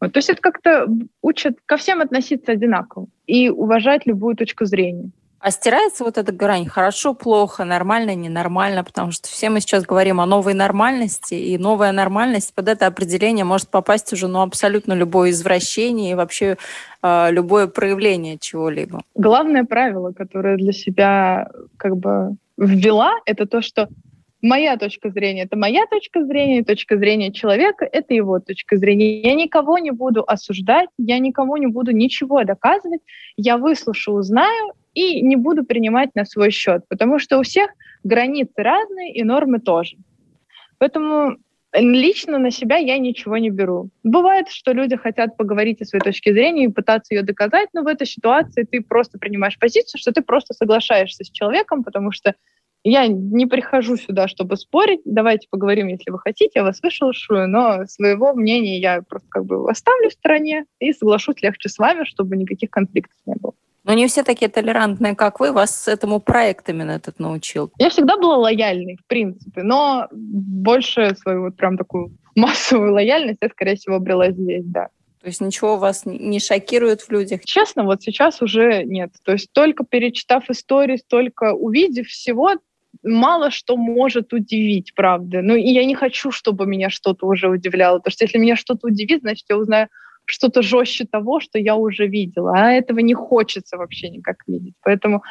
Вот, 0.01 0.13
то 0.13 0.19
есть 0.19 0.29
это 0.29 0.41
как-то 0.41 0.87
учат 1.23 1.57
ко 1.65 1.77
всем 1.77 2.01
относиться 2.01 2.53
одинаково 2.53 3.07
и 3.27 3.49
уважать 3.49 4.07
любую 4.07 4.37
точку 4.37 4.67
зрения. 4.67 5.11
А 5.39 5.51
стирается 5.51 6.03
вот 6.03 6.17
эта 6.19 6.33
грань 6.33 6.67
хорошо, 6.67 7.15
плохо, 7.15 7.65
нормально, 7.65 8.15
ненормально, 8.15 8.83
потому 8.83 9.13
что 9.13 9.29
все 9.29 9.51
мы 9.51 9.61
сейчас 9.61 9.85
говорим 9.85 10.21
о 10.21 10.27
новой 10.27 10.55
нормальности, 10.55 11.35
и 11.35 11.59
новая 11.59 11.93
нормальность 11.93 12.55
под 12.55 12.69
это 12.69 12.87
определение 12.87 13.45
может 13.45 13.69
попасть 13.69 14.13
уже 14.13 14.29
ну, 14.29 14.41
абсолютно 14.41 14.95
любое 14.95 15.31
извращение 15.31 16.13
и 16.13 16.15
вообще 16.15 16.57
э, 17.03 17.29
любое 17.31 17.67
проявление 17.67 18.39
чего-либо. 18.39 19.03
Главное 19.15 19.65
правило, 19.65 20.13
которое 20.13 20.57
для 20.57 20.73
себя 20.73 21.51
как 21.77 21.97
бы 21.97 22.37
ввела, 22.57 23.13
это 23.27 23.47
то, 23.47 23.61
что 23.61 23.89
моя 24.41 24.77
точка 24.79 25.11
зрения— 25.11 25.43
это 25.45 25.57
моя 25.57 25.87
точка 25.87 26.25
зрения, 26.25 26.65
точка 26.65 26.97
зрения 26.97 27.31
человека— 27.31 27.85
это 27.93 28.15
его 28.15 28.41
точка 28.41 28.79
зрения. 28.79 29.21
Я 29.21 29.35
никого 29.35 29.79
не 29.79 29.91
буду 29.91 30.25
осуждать, 30.27 30.89
я 30.99 31.19
никому 31.19 31.57
не 31.59 31.67
буду 31.67 31.93
ничего 31.93 32.43
доказывать, 32.45 33.03
я 33.37 33.59
выслушаю, 33.59 34.17
узнаю 34.17 34.73
и 34.97 35.21
не 35.21 35.37
буду 35.37 35.65
принимать 35.65 36.15
на 36.15 36.25
свой 36.25 36.51
счет, 36.51 36.85
потому 36.89 37.19
что 37.19 37.39
у 37.39 37.43
всех 37.43 37.71
границы 38.03 38.55
разные 38.57 39.13
и 39.13 39.23
нормы 39.23 39.61
тоже. 39.61 39.99
Поэтому 40.79 41.37
лично 41.75 42.39
на 42.39 42.51
себя 42.51 42.77
я 42.77 42.99
ничего 42.99 43.37
не 43.37 43.51
беру. 43.51 43.91
Бывает, 44.03 44.49
что 44.49 44.73
люди 44.73 44.97
хотят 44.97 45.37
поговорить 45.37 45.83
о 45.83 45.85
своей 45.85 46.03
точке 46.03 46.33
зрения 46.33 46.65
и 46.65 46.73
пытаться 46.73 47.15
ее 47.15 47.23
доказать, 47.23 47.69
но 47.75 47.83
в 47.83 47.87
этой 47.87 48.07
ситуации 48.07 48.63
ты 48.63 48.81
просто 48.81 49.19
принимаешь 49.19 49.59
позицию, 49.59 50.01
что 50.01 50.13
ты 50.13 50.23
просто 50.23 50.55
соглашаешься 50.55 51.25
с 51.25 51.31
человеком, 51.31 51.85
потому 51.85 52.11
что 52.11 52.35
я 52.83 53.07
не 53.07 53.45
прихожу 53.45 53.99
сюда, 53.99 54.29
чтобы 54.29 54.57
спорить. 54.57 55.01
Давайте 55.05 55.47
поговорим, 55.51 55.89
если 55.89 56.11
вы 56.11 56.21
хотите, 56.21 56.53
я 56.55 56.63
вас 56.63 56.81
выслушаю, 56.83 57.49
но 57.49 57.85
своего 57.87 58.33
мнения 58.33 58.79
я 58.79 59.03
просто 59.03 59.29
как 59.29 59.45
бы 59.45 59.69
оставлю 59.71 60.09
в 60.09 60.15
стороне 60.15 60.65
и 60.79 60.95
соглашусь 60.95 61.43
легче 61.43 61.69
с 61.69 61.77
вами, 61.77 62.05
чтобы 62.05 62.37
никаких 62.37 62.71
конфликтов 62.71 63.19
не 63.27 63.35
было. 63.35 63.53
Но 63.87 63.95
не 63.95 64.09
все 64.09 64.25
такие 64.25 64.51
толерантные, 64.51 65.15
как 65.15 65.39
вы. 65.39 65.53
Вас 65.53 65.87
этому 65.87 66.19
проект 66.19 66.69
именно 66.69 66.91
этот 66.91 67.21
научил. 67.21 67.71
Я 67.79 67.89
всегда 67.89 68.17
была 68.17 68.37
лояльной, 68.37 68.97
в 68.97 69.07
принципе, 69.07 69.63
но 69.63 70.09
больше 70.11 71.15
свою 71.15 71.43
вот 71.43 71.57
прям 71.57 71.77
такую 71.79 72.11
массовую 72.35 72.93
лояльность 72.93 73.39
я, 73.41 73.49
скорее 73.49 73.77
всего, 73.77 73.97
обрела 73.97 74.33
здесь, 74.33 74.65
да. 74.65 74.89
То 75.21 75.29
есть 75.29 75.41
ничего 75.41 75.77
вас 75.77 76.03
не 76.05 76.41
шокирует 76.41 77.01
в 77.01 77.11
людях? 77.11 77.45
Честно, 77.45 77.85
вот 77.85 78.03
сейчас 78.03 78.43
уже 78.43 78.85
нет. 78.85 79.11
То 79.25 79.33
есть 79.33 79.53
только 79.53 79.85
перечитав 79.85 80.51
истории, 80.51 81.01
только 81.09 81.53
увидев 81.53 82.09
всего, 82.09 82.55
мало 83.05 83.51
что 83.51 83.77
может 83.77 84.33
удивить, 84.33 84.95
правда. 84.95 85.43
Ну, 85.43 85.55
и 85.55 85.69
я 85.69 85.85
не 85.85 85.95
хочу, 85.95 86.33
чтобы 86.33 86.67
меня 86.67 86.91
что-то 86.91 87.27
уже 87.27 87.49
удивляло, 87.49 87.99
потому 87.99 88.13
что 88.13 88.25
если 88.25 88.39
меня 88.39 88.57
что-то 88.57 88.89
удивит, 88.89 89.21
значит, 89.21 89.47
я 89.49 89.57
узнаю 89.57 89.89
что-то 90.27 90.63
жестче 90.63 91.07
того, 91.07 91.41
что 91.41 91.59
я 91.59 91.77
уже 91.77 92.07
видела, 92.07 92.53
а 92.55 92.73
этого 92.73 92.99
не 92.99 93.15
хочется 93.15 93.77
вообще 93.77 94.11
никак 94.11 94.37
видеть. 94.47 94.75
Поэтому 94.83 95.23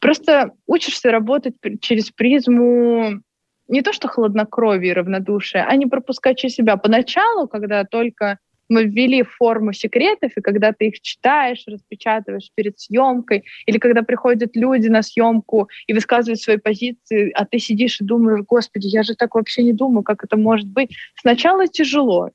просто 0.00 0.52
учишься 0.66 1.10
работать 1.10 1.54
через 1.80 2.10
призму 2.10 3.20
не 3.68 3.82
то 3.82 3.92
что 3.92 4.08
хладнокровие 4.08 4.92
и 4.92 4.94
равнодушие, 4.94 5.64
а 5.64 5.74
не 5.76 5.86
пропускать 5.86 6.38
через 6.38 6.54
себя. 6.54 6.76
Поначалу, 6.76 7.48
когда 7.48 7.84
только 7.84 8.38
мы 8.68 8.84
ввели 8.84 9.22
форму 9.22 9.72
секретов, 9.72 10.32
и 10.36 10.40
когда 10.40 10.72
ты 10.72 10.88
их 10.88 11.00
читаешь, 11.00 11.64
распечатываешь 11.66 12.50
перед 12.54 12.78
съемкой, 12.78 13.44
или 13.66 13.78
когда 13.78 14.02
приходят 14.02 14.56
люди 14.56 14.88
на 14.88 15.02
съемку 15.02 15.68
и 15.86 15.92
высказывают 15.92 16.40
свои 16.40 16.56
позиции, 16.56 17.30
а 17.34 17.44
ты 17.44 17.58
сидишь 17.58 18.00
и 18.00 18.04
думаешь, 18.04 18.44
господи, 18.46 18.86
я 18.86 19.02
же 19.02 19.14
так 19.14 19.34
вообще 19.34 19.62
не 19.62 19.72
думаю, 19.72 20.02
как 20.02 20.24
это 20.24 20.36
может 20.36 20.66
быть. 20.66 20.96
Сначала 21.20 21.66
тяжело, 21.66 22.30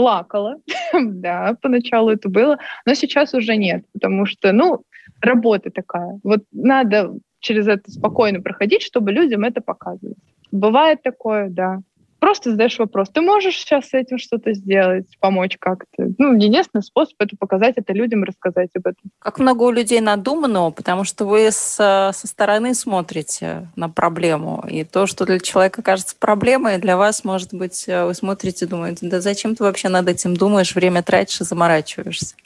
плакала, 0.00 0.56
да, 0.94 1.56
поначалу 1.60 2.10
это 2.10 2.30
было, 2.30 2.58
но 2.86 2.94
сейчас 2.94 3.34
уже 3.34 3.56
нет, 3.56 3.84
потому 3.92 4.24
что, 4.24 4.52
ну, 4.52 4.82
работа 5.20 5.70
такая. 5.70 6.18
Вот 6.22 6.40
надо 6.52 7.12
через 7.40 7.68
это 7.68 7.90
спокойно 7.90 8.40
проходить, 8.40 8.82
чтобы 8.82 9.12
людям 9.12 9.44
это 9.44 9.60
показывать. 9.60 10.16
Бывает 10.50 11.02
такое, 11.02 11.50
да 11.50 11.80
просто 12.20 12.50
задаешь 12.50 12.78
вопрос, 12.78 13.08
ты 13.08 13.20
можешь 13.20 13.56
сейчас 13.56 13.88
с 13.88 13.94
этим 13.94 14.18
что-то 14.18 14.52
сделать, 14.52 15.06
помочь 15.18 15.56
как-то? 15.58 16.12
Ну, 16.18 16.34
единственный 16.34 16.82
способ 16.82 17.14
это 17.18 17.36
показать 17.36 17.74
это 17.76 17.92
людям, 17.92 18.22
рассказать 18.22 18.70
об 18.76 18.86
этом. 18.86 19.10
Как 19.18 19.38
много 19.38 19.64
у 19.64 19.70
людей 19.70 20.00
надуманного, 20.00 20.70
потому 20.70 21.04
что 21.04 21.24
вы 21.24 21.50
с, 21.50 21.76
со 21.76 22.26
стороны 22.26 22.74
смотрите 22.74 23.68
на 23.74 23.88
проблему, 23.88 24.64
и 24.70 24.84
то, 24.84 25.06
что 25.06 25.26
для 25.26 25.40
человека 25.40 25.82
кажется 25.82 26.14
проблемой, 26.18 26.78
для 26.78 26.96
вас, 26.96 27.24
может 27.24 27.52
быть, 27.54 27.88
э, 27.88 28.04
вы 28.04 28.14
смотрите 28.14 28.66
и 28.66 28.68
думаете, 28.68 29.08
да 29.08 29.20
зачем 29.20 29.56
ты 29.56 29.64
вообще 29.64 29.88
над 29.88 30.08
этим 30.08 30.36
думаешь, 30.36 30.74
время 30.74 31.02
тратишь 31.02 31.40
и 31.40 31.44
заморачиваешься? 31.44 32.36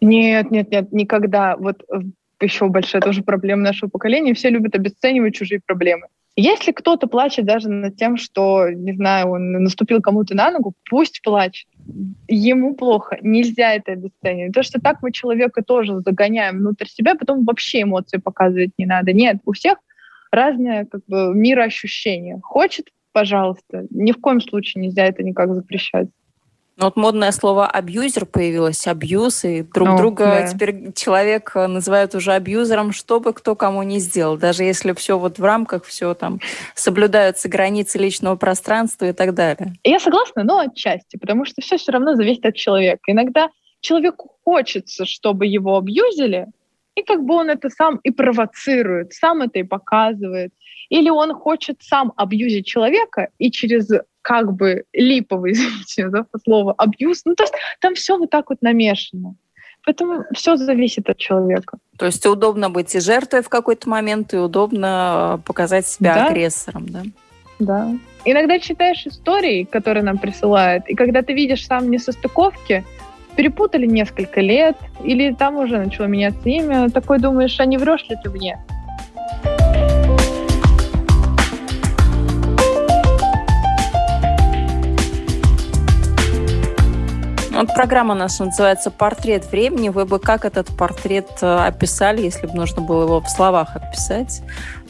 Нет, 0.00 0.50
нет, 0.50 0.70
нет, 0.70 0.92
никогда. 0.92 1.56
Вот 1.56 1.82
э, 1.88 2.00
еще 2.40 2.68
большая 2.68 3.00
тоже 3.00 3.22
проблема 3.22 3.62
нашего 3.62 3.88
поколения. 3.88 4.34
Все 4.34 4.50
любят 4.50 4.74
обесценивать 4.74 5.34
чужие 5.34 5.60
проблемы. 5.64 6.08
Если 6.34 6.72
кто-то 6.72 7.08
плачет 7.08 7.44
даже 7.44 7.68
над 7.68 7.96
тем, 7.96 8.16
что, 8.16 8.70
не 8.70 8.94
знаю, 8.94 9.30
он 9.30 9.52
наступил 9.52 10.00
кому-то 10.00 10.34
на 10.34 10.50
ногу, 10.50 10.74
пусть 10.88 11.20
плачет. 11.22 11.68
Ему 12.26 12.74
плохо. 12.74 13.18
Нельзя 13.20 13.74
это 13.74 13.92
обесценивать. 13.92 14.54
То, 14.54 14.62
что 14.62 14.80
так 14.80 15.02
мы 15.02 15.12
человека 15.12 15.62
тоже 15.62 16.00
загоняем 16.00 16.58
внутрь 16.58 16.86
себя, 16.86 17.16
потом 17.16 17.44
вообще 17.44 17.82
эмоции 17.82 18.16
показывать 18.16 18.70
не 18.78 18.86
надо. 18.86 19.12
Нет, 19.12 19.38
у 19.44 19.52
всех 19.52 19.78
разное 20.30 20.86
как 20.86 21.02
бы, 21.06 21.34
мироощущение. 21.34 22.40
Хочет, 22.42 22.88
пожалуйста. 23.12 23.86
Ни 23.90 24.12
в 24.12 24.20
коем 24.20 24.40
случае 24.40 24.84
нельзя 24.84 25.04
это 25.04 25.22
никак 25.22 25.52
запрещать. 25.54 26.08
Ну, 26.78 26.86
вот 26.86 26.96
модное 26.96 27.32
слово 27.32 27.66
абьюзер 27.66 28.24
появилось, 28.24 28.86
абьюз, 28.86 29.44
и 29.44 29.62
друг 29.62 29.88
О, 29.90 29.96
друга 29.98 30.24
да. 30.24 30.46
теперь 30.46 30.92
человек 30.94 31.54
называют 31.54 32.14
уже 32.14 32.32
абьюзером, 32.32 32.92
что 32.92 33.20
бы 33.20 33.34
кто 33.34 33.54
кому 33.54 33.82
не 33.82 33.98
сделал, 33.98 34.38
даже 34.38 34.64
если 34.64 34.92
все 34.94 35.18
вот 35.18 35.38
в 35.38 35.44
рамках, 35.44 35.84
все 35.84 36.14
там 36.14 36.40
соблюдаются 36.74 37.48
границы 37.48 37.98
личного 37.98 38.36
пространства 38.36 39.04
и 39.04 39.12
так 39.12 39.34
далее. 39.34 39.74
Я 39.84 40.00
согласна, 40.00 40.44
но 40.44 40.60
отчасти, 40.60 41.18
потому 41.18 41.44
что 41.44 41.60
все 41.60 41.76
все 41.76 41.92
равно 41.92 42.14
зависит 42.14 42.46
от 42.46 42.56
человека. 42.56 43.02
Иногда 43.06 43.50
человеку 43.80 44.36
хочется, 44.44 45.04
чтобы 45.04 45.46
его 45.46 45.76
абьюзили, 45.76 46.46
и 46.94 47.02
как 47.02 47.24
бы 47.24 47.34
он 47.34 47.50
это 47.50 47.70
сам 47.70 47.96
и 48.02 48.10
провоцирует, 48.10 49.12
сам 49.12 49.42
это 49.42 49.58
и 49.58 49.62
показывает. 49.62 50.52
Или 50.88 51.10
он 51.10 51.34
хочет 51.34 51.78
сам 51.80 52.12
абьюзить 52.16 52.66
человека 52.66 53.28
и 53.38 53.50
через 53.50 53.88
как 54.20 54.52
бы 54.52 54.84
липовый, 54.92 55.52
извините 55.52 56.10
за 56.10 56.26
слово, 56.44 56.74
абьюз. 56.76 57.22
Ну, 57.24 57.34
то 57.34 57.44
есть 57.44 57.54
там 57.80 57.94
все 57.94 58.18
вот 58.18 58.30
так 58.30 58.50
вот 58.50 58.62
намешано. 58.62 59.34
Поэтому 59.84 60.24
все 60.32 60.56
зависит 60.56 61.10
от 61.10 61.18
человека. 61.18 61.78
То 61.98 62.06
есть 62.06 62.24
удобно 62.24 62.70
быть 62.70 62.94
и 62.94 63.00
жертвой 63.00 63.42
в 63.42 63.48
какой-то 63.48 63.88
момент, 63.88 64.32
и 64.32 64.36
удобно 64.36 65.38
э, 65.40 65.42
показать 65.44 65.88
себя 65.88 66.14
да. 66.14 66.26
агрессором, 66.26 66.88
да? 66.88 67.02
Да. 67.58 67.90
Иногда 68.24 68.60
читаешь 68.60 69.04
истории, 69.06 69.64
которые 69.64 70.04
нам 70.04 70.18
присылают, 70.18 70.88
и 70.88 70.94
когда 70.94 71.22
ты 71.22 71.32
видишь 71.32 71.66
сам 71.66 71.90
несостыковки, 71.90 72.84
перепутали 73.36 73.86
несколько 73.86 74.40
лет, 74.40 74.76
или 75.04 75.32
там 75.32 75.56
уже 75.56 75.78
начало 75.78 76.06
меняться 76.06 76.48
имя, 76.48 76.90
такой 76.90 77.18
думаешь, 77.18 77.58
а 77.58 77.64
не 77.64 77.78
врешь 77.78 78.06
ли 78.08 78.16
ты 78.22 78.30
мне? 78.30 78.58
Вот 87.62 87.74
программа 87.74 88.14
наша 88.14 88.44
называется 88.44 88.90
«Портрет 88.90 89.52
времени». 89.52 89.88
Вы 89.88 90.04
бы 90.04 90.18
как 90.18 90.44
этот 90.44 90.76
портрет 90.76 91.28
э, 91.42 91.46
описали, 91.46 92.20
если 92.20 92.48
бы 92.48 92.54
нужно 92.54 92.82
было 92.82 93.04
его 93.04 93.20
в 93.20 93.28
словах 93.28 93.76
описать? 93.76 94.42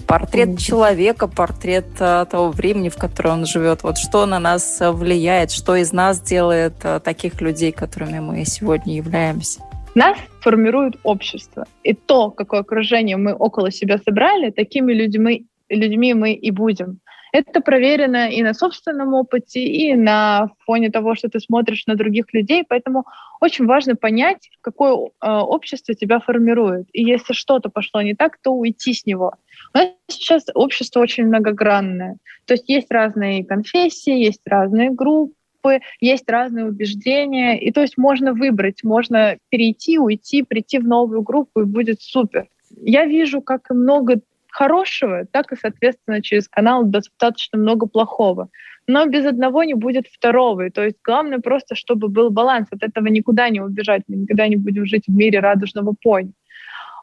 Портрет 0.06 0.58
человека, 0.58 1.28
портрет 1.28 1.86
э, 1.98 2.26
того 2.30 2.50
времени, 2.50 2.88
в 2.88 2.96
котором 2.96 3.40
он 3.40 3.46
живет. 3.46 3.82
Вот 3.82 3.98
что 3.98 4.26
на 4.26 4.38
нас 4.38 4.78
влияет, 4.80 5.50
что 5.50 5.76
из 5.76 5.92
нас 5.92 6.20
делает 6.20 6.74
э, 6.82 7.00
таких 7.00 7.40
людей, 7.40 7.72
которыми 7.72 8.18
мы 8.20 8.44
сегодня 8.44 8.94
являемся? 8.94 9.62
Нас 9.94 10.18
формирует 10.40 10.96
общество. 11.02 11.66
И 11.82 11.92
то, 11.94 12.30
какое 12.30 12.60
окружение 12.60 13.16
мы 13.16 13.34
около 13.34 13.70
себя 13.70 13.98
собрали, 13.98 14.50
такими 14.50 14.92
людьми, 14.92 15.46
людьми 15.68 16.14
мы 16.14 16.32
и 16.32 16.50
будем. 16.50 17.00
Это 17.32 17.62
проверено 17.62 18.28
и 18.28 18.42
на 18.42 18.52
собственном 18.52 19.14
опыте, 19.14 19.64
и 19.64 19.94
на 19.94 20.50
фоне 20.66 20.90
того, 20.90 21.14
что 21.14 21.30
ты 21.30 21.40
смотришь 21.40 21.86
на 21.86 21.94
других 21.94 22.26
людей. 22.34 22.62
Поэтому 22.68 23.06
очень 23.40 23.64
важно 23.64 23.96
понять, 23.96 24.50
какое 24.60 24.92
э, 24.92 25.26
общество 25.26 25.94
тебя 25.94 26.20
формирует. 26.20 26.88
И 26.92 27.02
если 27.02 27.32
что-то 27.32 27.70
пошло 27.70 28.02
не 28.02 28.14
так, 28.14 28.36
то 28.42 28.50
уйти 28.52 28.92
с 28.92 29.06
него. 29.06 29.32
У 29.74 29.78
нас 29.78 29.88
сейчас 30.08 30.44
общество 30.54 31.00
очень 31.00 31.26
многогранное. 31.26 32.16
То 32.46 32.54
есть 32.54 32.68
есть 32.68 32.90
разные 32.90 33.44
конфессии, 33.44 34.24
есть 34.24 34.42
разные 34.46 34.90
группы, 34.90 35.80
есть 36.00 36.28
разные 36.28 36.66
убеждения. 36.66 37.58
И 37.58 37.70
то 37.72 37.80
есть 37.80 37.96
можно 37.96 38.32
выбрать, 38.32 38.84
можно 38.84 39.36
перейти, 39.48 39.98
уйти, 39.98 40.42
прийти 40.42 40.78
в 40.78 40.86
новую 40.86 41.22
группу, 41.22 41.62
и 41.62 41.64
будет 41.64 42.02
супер. 42.02 42.48
Я 42.76 43.04
вижу, 43.06 43.40
как 43.40 43.70
и 43.70 43.74
много 43.74 44.20
хорошего, 44.48 45.24
так 45.30 45.52
и, 45.52 45.56
соответственно, 45.56 46.22
через 46.22 46.48
канал 46.48 46.84
достаточно 46.84 47.58
много 47.58 47.86
плохого. 47.86 48.48
Но 48.86 49.06
без 49.06 49.24
одного 49.24 49.64
не 49.64 49.74
будет 49.74 50.06
второго. 50.08 50.66
И 50.66 50.70
то 50.70 50.84
есть 50.84 50.96
главное 51.04 51.38
просто, 51.38 51.74
чтобы 51.74 52.08
был 52.08 52.30
баланс. 52.30 52.68
От 52.70 52.82
этого 52.82 53.06
никуда 53.06 53.48
не 53.48 53.60
убежать. 53.60 54.02
Мы 54.08 54.16
никогда 54.16 54.48
не 54.48 54.56
будем 54.56 54.86
жить 54.86 55.04
в 55.06 55.14
мире 55.14 55.38
радужного 55.40 55.94
пони. 56.02 56.32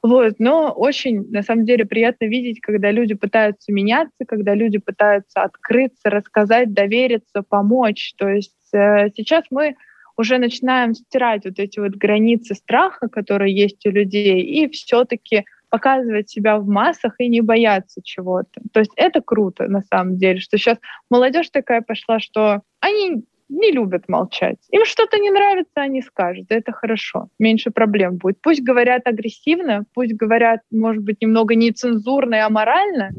Вот. 0.01 0.35
Но 0.39 0.71
очень, 0.71 1.29
на 1.29 1.43
самом 1.43 1.65
деле, 1.65 1.85
приятно 1.85 2.25
видеть, 2.25 2.62
когда 2.62 2.91
люди 2.91 3.15
пытаются 3.15 3.71
меняться, 3.71 4.25
когда 4.27 4.55
люди 4.55 4.77
пытаются 4.77 5.41
открыться, 5.41 6.09
рассказать, 6.09 6.73
довериться, 6.73 7.43
помочь. 7.47 8.13
То 8.17 8.29
есть 8.29 8.73
э, 8.73 9.09
сейчас 9.15 9.45
мы 9.51 9.75
уже 10.17 10.38
начинаем 10.38 10.93
стирать 10.93 11.45
вот 11.45 11.59
эти 11.59 11.79
вот 11.79 11.91
границы 11.91 12.55
страха, 12.55 13.07
которые 13.07 13.55
есть 13.55 13.85
у 13.85 13.89
людей, 13.89 14.41
и 14.41 14.69
все-таки 14.69 15.45
показывать 15.69 16.29
себя 16.29 16.57
в 16.57 16.67
массах 16.67 17.15
и 17.19 17.27
не 17.27 17.41
бояться 17.41 18.01
чего-то. 18.03 18.62
То 18.73 18.79
есть 18.79 18.91
это 18.95 19.21
круто 19.21 19.67
на 19.67 19.81
самом 19.81 20.17
деле, 20.17 20.39
что 20.39 20.57
сейчас 20.57 20.77
молодежь 21.09 21.49
такая 21.51 21.81
пошла, 21.81 22.19
что 22.19 22.62
они 22.79 23.23
не 23.49 23.71
любят 23.71 24.07
молчать. 24.07 24.57
Им 24.69 24.85
что-то 24.85 25.17
не 25.17 25.31
нравится, 25.31 25.81
они 25.81 26.01
скажут. 26.01 26.47
Это 26.49 26.71
хорошо. 26.71 27.29
Меньше 27.39 27.71
проблем 27.71 28.17
будет. 28.17 28.41
Пусть 28.41 28.62
говорят 28.62 29.07
агрессивно, 29.07 29.85
пусть 29.93 30.13
говорят, 30.13 30.62
может 30.71 31.03
быть, 31.03 31.21
немного 31.21 31.55
нецензурно 31.55 32.35
и 32.35 32.39
аморально, 32.39 33.09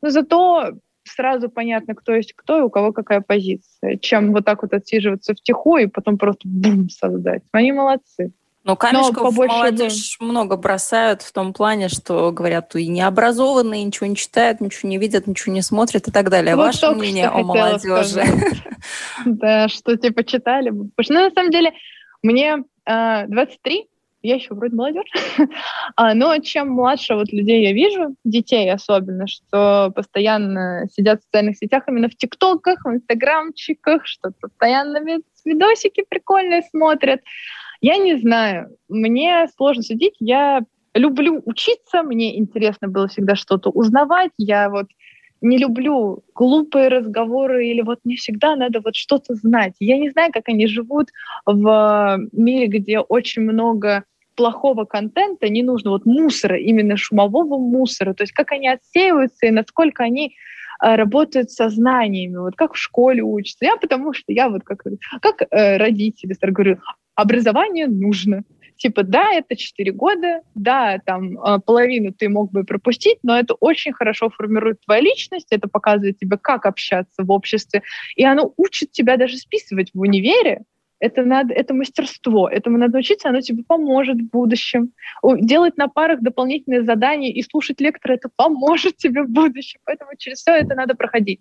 но 0.00 0.10
зато 0.10 0.72
сразу 1.04 1.48
понятно, 1.48 1.94
кто 1.94 2.14
есть 2.14 2.34
кто 2.34 2.58
и 2.58 2.62
у 2.62 2.70
кого 2.70 2.92
какая 2.92 3.20
позиция, 3.20 3.96
чем 3.96 4.32
вот 4.32 4.44
так 4.44 4.62
вот 4.62 4.72
отсиживаться 4.72 5.34
втихую 5.34 5.84
и 5.84 5.88
потом 5.88 6.18
просто 6.18 6.42
бум 6.48 6.88
создать. 6.88 7.42
Они 7.52 7.72
молодцы. 7.72 8.32
Но 8.62 8.76
камешков 8.76 9.34
Но 9.36 9.46
молодежь 9.46 10.18
бы... 10.18 10.26
много 10.26 10.56
бросают 10.56 11.22
в 11.22 11.32
том 11.32 11.54
плане, 11.54 11.88
что 11.88 12.30
говорят, 12.30 12.74
и 12.76 12.86
необразованные, 12.88 13.84
ничего 13.84 14.06
не 14.06 14.16
читают, 14.16 14.60
ничего 14.60 14.88
не 14.90 14.98
видят, 14.98 15.26
ничего 15.26 15.54
не 15.54 15.62
смотрят 15.62 16.08
и 16.08 16.10
так 16.10 16.28
далее. 16.28 16.56
Вот 16.56 16.66
Ваше 16.66 16.90
мнение 16.90 17.28
о 17.28 17.42
молодежи? 17.42 18.22
Да, 19.26 19.68
что 19.68 19.96
типа 19.96 20.24
читали. 20.24 20.70
Потому 20.70 20.92
что 21.02 21.12
ну, 21.14 21.20
на 21.24 21.30
самом 21.30 21.50
деле 21.50 21.72
мне 22.22 22.64
23, 22.86 23.80
а, 23.80 23.84
я 24.22 24.34
еще 24.34 24.54
вроде 24.54 24.76
молодежь, 24.76 25.10
а, 25.96 26.14
но 26.14 26.38
чем 26.38 26.70
младше 26.70 27.14
вот 27.14 27.32
людей 27.32 27.62
я 27.62 27.72
вижу, 27.72 28.14
детей 28.24 28.70
особенно, 28.70 29.26
что 29.26 29.92
постоянно 29.94 30.86
сидят 30.94 31.20
в 31.20 31.24
социальных 31.24 31.56
сетях, 31.56 31.84
именно 31.88 32.08
в 32.08 32.16
тиктоках, 32.16 32.84
в 32.84 32.88
инстаграмчиках, 32.88 34.06
что 34.06 34.32
постоянно 34.40 34.98
видосики 35.44 36.04
прикольные 36.08 36.62
смотрят, 36.70 37.20
я 37.80 37.96
не 37.96 38.16
знаю, 38.16 38.76
мне 38.88 39.46
сложно 39.56 39.82
судить. 39.82 40.14
Я 40.20 40.62
люблю 40.94 41.40
учиться, 41.44 42.02
мне 42.02 42.38
интересно 42.38 42.88
было 42.88 43.08
всегда 43.08 43.34
что-то 43.34 43.70
узнавать. 43.70 44.32
Я 44.36 44.68
вот 44.68 44.86
не 45.40 45.56
люблю 45.56 46.22
глупые 46.34 46.88
разговоры 46.88 47.66
или 47.68 47.80
вот 47.80 48.00
не 48.04 48.16
всегда 48.16 48.56
надо 48.56 48.80
вот 48.84 48.96
что-то 48.96 49.34
знать. 49.34 49.74
Я 49.80 49.98
не 49.98 50.10
знаю, 50.10 50.32
как 50.32 50.48
они 50.48 50.66
живут 50.66 51.08
в 51.46 52.18
мире, 52.32 52.66
где 52.66 53.00
очень 53.00 53.42
много 53.42 54.04
плохого 54.36 54.84
контента, 54.84 55.48
не 55.48 55.62
нужно 55.62 55.90
вот 55.90 56.06
мусора, 56.06 56.56
именно 56.58 56.96
шумового 56.96 57.58
мусора, 57.58 58.14
то 58.14 58.22
есть 58.22 58.32
как 58.32 58.52
они 58.52 58.68
отсеиваются 58.68 59.46
и 59.46 59.50
насколько 59.50 60.02
они 60.02 60.34
э, 60.82 60.94
работают 60.94 61.50
со 61.50 61.68
знаниями, 61.68 62.36
вот 62.36 62.54
как 62.56 62.72
в 62.72 62.78
школе 62.78 63.22
учатся. 63.22 63.66
Я 63.66 63.76
потому 63.76 64.14
что 64.14 64.32
я 64.32 64.48
вот 64.48 64.62
как, 64.64 64.82
как 65.20 65.42
э, 65.42 65.76
родители 65.76 66.34
говорю, 66.40 66.78
образование 67.20 67.86
нужно. 67.86 68.44
Типа, 68.76 69.02
да, 69.02 69.32
это 69.34 69.56
4 69.56 69.92
года, 69.92 70.40
да, 70.54 70.98
там 71.04 71.38
а, 71.38 71.58
половину 71.58 72.14
ты 72.14 72.30
мог 72.30 72.50
бы 72.50 72.64
пропустить, 72.64 73.18
но 73.22 73.38
это 73.38 73.52
очень 73.54 73.92
хорошо 73.92 74.30
формирует 74.30 74.80
твою 74.86 75.02
личность, 75.02 75.48
это 75.50 75.68
показывает 75.68 76.18
тебе, 76.18 76.38
как 76.38 76.64
общаться 76.64 77.22
в 77.22 77.30
обществе, 77.30 77.82
и 78.16 78.24
оно 78.24 78.54
учит 78.56 78.90
тебя 78.90 79.18
даже 79.18 79.36
списывать 79.36 79.90
в 79.92 80.00
универе, 80.00 80.62
это, 81.00 81.24
надо, 81.24 81.52
это 81.54 81.74
мастерство, 81.74 82.48
этому 82.48 82.78
надо 82.78 82.98
учиться, 82.98 83.30
оно 83.30 83.40
тебе 83.40 83.64
поможет 83.64 84.16
в 84.16 84.30
будущем. 84.30 84.92
Делать 85.22 85.76
на 85.78 85.88
парах 85.88 86.20
дополнительные 86.20 86.82
задания 86.82 87.32
и 87.32 87.42
слушать 87.42 87.80
лектора, 87.80 88.14
это 88.14 88.28
поможет 88.36 88.96
тебе 88.98 89.22
в 89.22 89.30
будущем. 89.30 89.80
Поэтому 89.84 90.12
через 90.18 90.38
все 90.38 90.52
это 90.52 90.74
надо 90.74 90.94
проходить. 90.94 91.40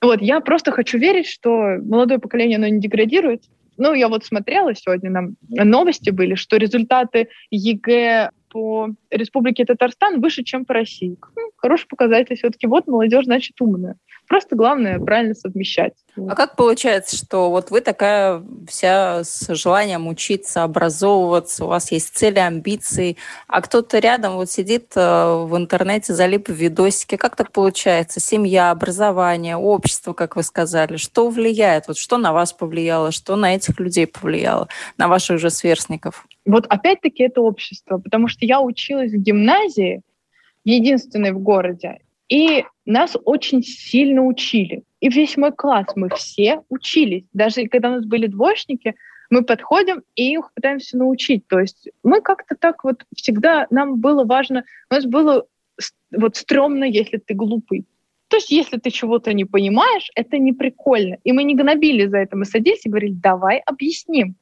Вот, 0.00 0.22
я 0.22 0.40
просто 0.40 0.72
хочу 0.72 0.98
верить, 0.98 1.26
что 1.26 1.78
молодое 1.82 2.18
поколение, 2.18 2.56
оно 2.56 2.68
не 2.68 2.80
деградирует, 2.80 3.42
ну, 3.76 3.94
я 3.94 4.08
вот 4.08 4.24
смотрела 4.24 4.74
сегодня, 4.74 5.10
нам 5.10 5.36
новости 5.48 6.10
были, 6.10 6.34
что 6.34 6.56
результаты 6.56 7.28
ЕГЭ 7.50 8.30
по 8.48 8.88
Республике 9.10 9.64
Татарстан 9.64 10.20
выше, 10.20 10.42
чем 10.42 10.64
по 10.64 10.74
России. 10.74 11.16
Ну, 11.36 11.50
хороший 11.66 11.88
показатель 11.88 12.36
все-таки. 12.36 12.68
Вот 12.68 12.86
молодежь, 12.86 13.24
значит, 13.24 13.60
умная. 13.60 13.96
Просто 14.28 14.54
главное 14.54 14.98
правильно 14.98 15.34
совмещать. 15.34 15.94
А 16.16 16.34
как 16.34 16.56
получается, 16.56 17.16
что 17.16 17.50
вот 17.50 17.70
вы 17.70 17.80
такая 17.80 18.42
вся 18.68 19.22
с 19.24 19.52
желанием 19.54 20.06
учиться, 20.06 20.62
образовываться, 20.62 21.64
у 21.64 21.68
вас 21.68 21.92
есть 21.92 22.16
цели, 22.16 22.38
амбиции, 22.38 23.16
а 23.46 23.60
кто-то 23.60 23.98
рядом 23.98 24.34
вот 24.34 24.50
сидит 24.50 24.92
э, 24.96 25.00
в 25.00 25.56
интернете, 25.56 26.14
залип 26.14 26.48
в 26.48 26.52
видосике. 26.52 27.18
Как 27.18 27.36
так 27.36 27.52
получается? 27.52 28.20
Семья, 28.20 28.70
образование, 28.70 29.56
общество, 29.56 30.12
как 30.12 30.36
вы 30.36 30.42
сказали. 30.42 30.96
Что 30.96 31.28
влияет? 31.28 31.88
Вот 31.88 31.96
что 31.98 32.16
на 32.16 32.32
вас 32.32 32.52
повлияло? 32.52 33.10
Что 33.10 33.36
на 33.36 33.54
этих 33.54 33.78
людей 33.80 34.06
повлияло? 34.06 34.68
На 34.98 35.08
ваших 35.08 35.38
же 35.38 35.50
сверстников? 35.50 36.26
Вот 36.44 36.66
опять-таки 36.68 37.24
это 37.24 37.40
общество, 37.40 37.98
потому 37.98 38.28
что 38.28 38.44
я 38.44 38.60
училась 38.60 39.12
в 39.12 39.16
гимназии, 39.16 40.02
единственной 40.74 41.32
в 41.32 41.38
городе, 41.38 41.98
и 42.28 42.64
нас 42.84 43.16
очень 43.24 43.62
сильно 43.62 44.24
учили. 44.24 44.82
И 45.00 45.08
весь 45.08 45.36
мой 45.36 45.52
класс, 45.52 45.86
мы 45.94 46.08
все 46.10 46.62
учились. 46.68 47.24
Даже 47.32 47.66
когда 47.66 47.90
у 47.90 47.92
нас 47.92 48.04
были 48.04 48.26
двоечники, 48.26 48.94
мы 49.30 49.42
подходим 49.42 50.02
и 50.14 50.32
их 50.32 50.52
пытаемся 50.54 50.96
научить. 50.96 51.46
То 51.46 51.60
есть 51.60 51.88
мы 52.02 52.20
как-то 52.20 52.56
так 52.56 52.84
вот 52.84 53.04
всегда, 53.14 53.66
нам 53.70 54.00
было 54.00 54.24
важно, 54.24 54.64
у 54.90 54.94
нас 54.94 55.04
было 55.04 55.46
вот 56.10 56.36
стрёмно, 56.36 56.84
если 56.84 57.18
ты 57.18 57.34
глупый. 57.34 57.86
То 58.28 58.36
есть 58.36 58.50
если 58.50 58.78
ты 58.78 58.90
чего-то 58.90 59.32
не 59.32 59.44
понимаешь, 59.44 60.10
это 60.16 60.38
не 60.38 60.52
прикольно. 60.52 61.18
И 61.22 61.32
мы 61.32 61.44
не 61.44 61.54
гнобили 61.54 62.06
за 62.06 62.18
это, 62.18 62.36
мы 62.36 62.44
садились 62.44 62.84
и 62.84 62.88
говорили, 62.88 63.12
давай 63.12 63.58
объясним. 63.58 64.36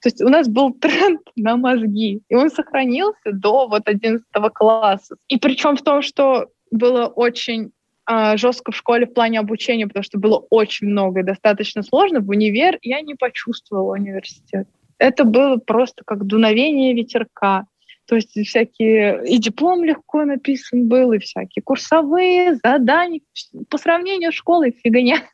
То 0.00 0.08
есть 0.08 0.22
у 0.22 0.28
нас 0.28 0.48
был 0.48 0.72
тренд 0.80 1.20
на 1.36 1.56
мозги, 1.56 2.22
и 2.28 2.34
он 2.34 2.50
сохранился 2.50 3.32
до 3.32 3.68
вот 3.68 3.82
11 3.86 4.24
класса. 4.54 5.16
И 5.28 5.38
причем 5.38 5.76
в 5.76 5.82
том, 5.82 6.02
что 6.02 6.48
было 6.70 7.06
очень 7.06 7.72
э, 8.10 8.36
жестко 8.36 8.72
в 8.72 8.76
школе 8.76 9.06
в 9.06 9.14
плане 9.14 9.40
обучения, 9.40 9.86
потому 9.86 10.02
что 10.02 10.18
было 10.18 10.38
очень 10.50 10.88
много 10.88 11.20
и 11.20 11.24
достаточно 11.24 11.82
сложно. 11.82 12.20
В 12.20 12.28
универ 12.28 12.78
я 12.82 13.00
не 13.00 13.14
почувствовала 13.14 13.94
университет. 13.94 14.68
Это 14.98 15.24
было 15.24 15.56
просто 15.56 16.02
как 16.04 16.26
дуновение 16.26 16.94
ветерка. 16.94 17.66
То 18.06 18.16
есть 18.16 18.32
всякие... 18.46 19.22
И 19.26 19.38
диплом 19.38 19.84
легко 19.84 20.24
написан 20.24 20.88
был, 20.88 21.12
и 21.12 21.18
всякие 21.18 21.62
курсовые 21.62 22.56
задания. 22.56 23.20
По 23.68 23.78
сравнению 23.78 24.32
с 24.32 24.36
школой 24.36 24.72
фигня. 24.72 25.22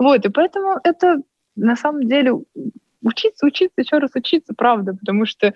Вот, 0.00 0.26
и 0.26 0.30
поэтому 0.30 0.80
это 0.82 1.22
на 1.54 1.76
самом 1.76 2.08
деле 2.08 2.32
учиться, 3.04 3.46
учиться, 3.46 3.80
еще 3.80 3.98
раз 3.98 4.10
учиться, 4.14 4.54
правда, 4.56 4.94
потому 4.94 5.26
что 5.26 5.54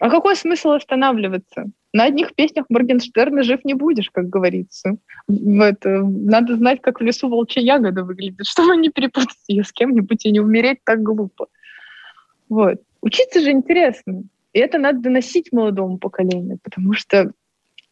а 0.00 0.10
какой 0.10 0.36
смысл 0.36 0.70
останавливаться? 0.70 1.66
На 1.92 2.04
одних 2.04 2.34
песнях 2.34 2.66
Моргенштерна 2.68 3.44
жив 3.44 3.64
не 3.64 3.74
будешь, 3.74 4.10
как 4.10 4.28
говорится. 4.28 4.96
Это, 5.28 6.02
надо 6.02 6.56
знать, 6.56 6.82
как 6.82 7.00
в 7.00 7.04
лесу 7.04 7.28
волчья 7.28 7.62
ягода 7.62 8.02
выглядит, 8.02 8.40
чтобы 8.46 8.76
не 8.76 8.90
перепутать 8.90 9.38
ее 9.46 9.62
с 9.62 9.72
кем-нибудь 9.72 10.26
и 10.26 10.32
не 10.32 10.40
умереть 10.40 10.78
так 10.84 11.02
глупо. 11.02 11.46
Вот. 12.48 12.80
Учиться 13.00 13.40
же 13.40 13.52
интересно. 13.52 14.24
И 14.52 14.58
это 14.58 14.78
надо 14.78 15.00
доносить 15.00 15.52
молодому 15.52 15.98
поколению, 15.98 16.58
потому 16.62 16.94
что 16.94 17.32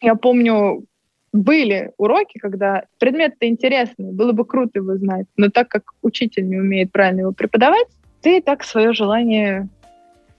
я 0.01 0.17
помню, 0.17 0.85
были 1.33 1.93
уроки, 1.97 2.39
когда 2.39 2.85
предмет-то 2.99 3.47
интересный, 3.47 4.13
было 4.13 4.33
бы 4.33 4.45
круто 4.45 4.81
его 4.81 4.97
знать, 4.97 5.27
но 5.37 5.49
так 5.49 5.69
как 5.69 5.93
учитель 6.03 6.49
не 6.49 6.59
умеет 6.59 6.93
правильно 6.93 7.21
его 7.21 7.33
преподавать, 7.33 7.89
ты 8.23 8.41
так 8.41 8.65
свое 8.65 8.93
желание 8.93 9.69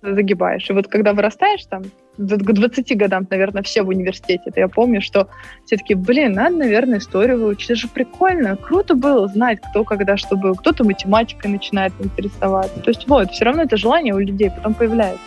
загибаешь. 0.02 0.70
И 0.70 0.74
вот 0.74 0.88
когда 0.88 1.14
вырастаешь 1.14 1.66
там, 1.66 1.84
к 2.18 2.54
20 2.54 2.98
годам, 2.98 3.26
наверное, 3.30 3.64
все 3.64 3.84
в 3.84 3.90
университете, 3.90 4.44
это 4.48 4.60
я 4.60 4.68
помню, 4.68 5.02
что 5.02 5.28
все 5.66 5.78
таки 5.78 5.96
блин, 5.96 6.34
надо, 6.34 6.58
наверное, 6.58 7.00
историю 7.00 7.40
выучить. 7.42 7.72
Это 7.72 7.80
же 7.80 7.88
прикольно. 7.88 8.56
Круто 8.56 8.96
было 8.96 9.28
знать, 9.28 9.60
кто 9.62 9.84
когда 9.84 10.18
что 10.18 10.36
был. 10.36 10.56
Кто-то 10.56 10.84
математикой 10.84 11.52
начинает 11.52 11.94
интересоваться. 12.00 12.80
То 12.82 12.90
есть 12.90 13.08
вот, 13.08 13.32
все 13.32 13.46
равно 13.46 13.64
это 13.64 13.78
желание 13.78 14.14
у 14.14 14.20
людей 14.20 14.52
потом 14.52 14.74
появляется. 14.74 15.24